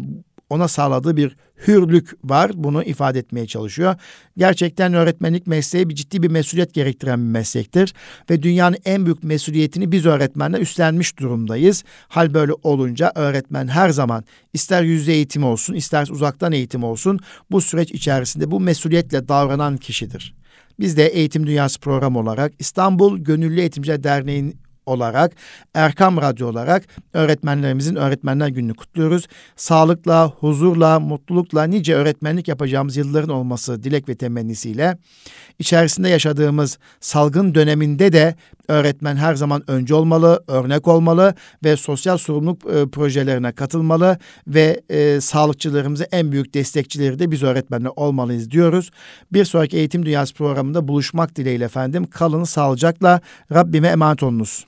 ona 0.51 0.69
sağladığı 0.69 1.17
bir 1.17 1.37
hürlük 1.67 2.11
var. 2.25 2.51
Bunu 2.55 2.85
ifade 2.85 3.19
etmeye 3.19 3.47
çalışıyor. 3.47 3.95
Gerçekten 4.37 4.95
öğretmenlik 4.95 5.47
mesleği 5.47 5.89
bir 5.89 5.95
ciddi 5.95 6.23
bir 6.23 6.31
mesuliyet 6.31 6.75
gerektiren 6.75 7.21
bir 7.21 7.31
meslektir. 7.31 7.95
Ve 8.31 8.43
dünyanın 8.43 8.77
en 8.85 9.05
büyük 9.05 9.25
mesuliyetini 9.25 9.93
biz 9.93 10.07
öğretmenler 10.07 10.61
üstlenmiş 10.61 11.19
durumdayız. 11.19 11.85
Hal 12.09 12.35
böyle 12.35 12.53
olunca 12.63 13.13
öğretmen 13.15 13.69
her 13.69 13.89
zaman 13.89 14.25
ister 14.53 14.83
yüzde 14.83 15.13
eğitim 15.13 15.45
olsun 15.45 15.75
ister 15.75 16.09
uzaktan 16.11 16.53
eğitim 16.53 16.85
olsun 16.85 17.21
bu 17.51 17.61
süreç 17.61 17.91
içerisinde 17.91 18.51
bu 18.51 18.61
mesuliyetle 18.61 19.29
davranan 19.29 19.77
kişidir. 19.77 20.35
Biz 20.79 20.97
de 20.97 21.07
Eğitim 21.07 21.47
Dünyası 21.47 21.81
programı 21.81 22.19
olarak 22.19 22.53
İstanbul 22.59 23.19
Gönüllü 23.19 23.61
Eğitimciler 23.61 24.03
Derneği'nin 24.03 24.66
olarak 24.87 25.33
Erkam 25.75 26.17
Radyo 26.17 26.49
olarak 26.49 26.85
öğretmenlerimizin 27.13 27.97
Öğretmenler 27.97 28.49
Günü'nü 28.49 28.75
kutluyoruz. 28.75 29.27
Sağlıkla, 29.57 30.27
huzurla, 30.27 31.01
mutlulukla 31.01 31.65
nice 31.65 31.95
öğretmenlik 31.95 32.49
yapacağımız 32.49 32.97
yılların 32.97 33.31
olması 33.31 33.83
dilek 33.83 34.09
ve 34.09 34.15
temennisiyle 34.15 34.99
içerisinde 35.59 36.09
yaşadığımız 36.09 36.79
salgın 37.01 37.55
döneminde 37.55 38.13
de 38.13 38.35
öğretmen 38.69 39.17
her 39.17 39.35
zaman 39.35 39.71
önce 39.71 39.95
olmalı, 39.95 40.45
örnek 40.49 40.89
olmalı 40.89 41.35
ve 41.65 41.77
sosyal 41.77 42.19
sorumluluk 42.19 42.67
e, 42.67 42.91
projelerine 42.91 43.53
katılmalı 43.53 44.19
ve 44.47 44.83
e, 44.89 45.21
sağlıkçılarımızın 45.21 46.07
en 46.13 46.33
büyük 46.33 46.55
destekçileri 46.55 47.19
de 47.19 47.31
biz 47.31 47.43
öğretmenler 47.43 47.91
olmalıyız 47.97 48.51
diyoruz. 48.51 48.91
Bir 49.33 49.45
sonraki 49.45 49.77
Eğitim 49.77 50.07
Dünyası 50.07 50.35
programında 50.35 50.89
buluşmak 50.89 51.37
dileğiyle 51.37 51.65
efendim. 51.65 52.07
Kalın 52.07 52.45
sağlıcakla 52.45 53.21
Rabbime 53.53 53.89
emanet 53.89 54.23
olunuz. 54.23 54.67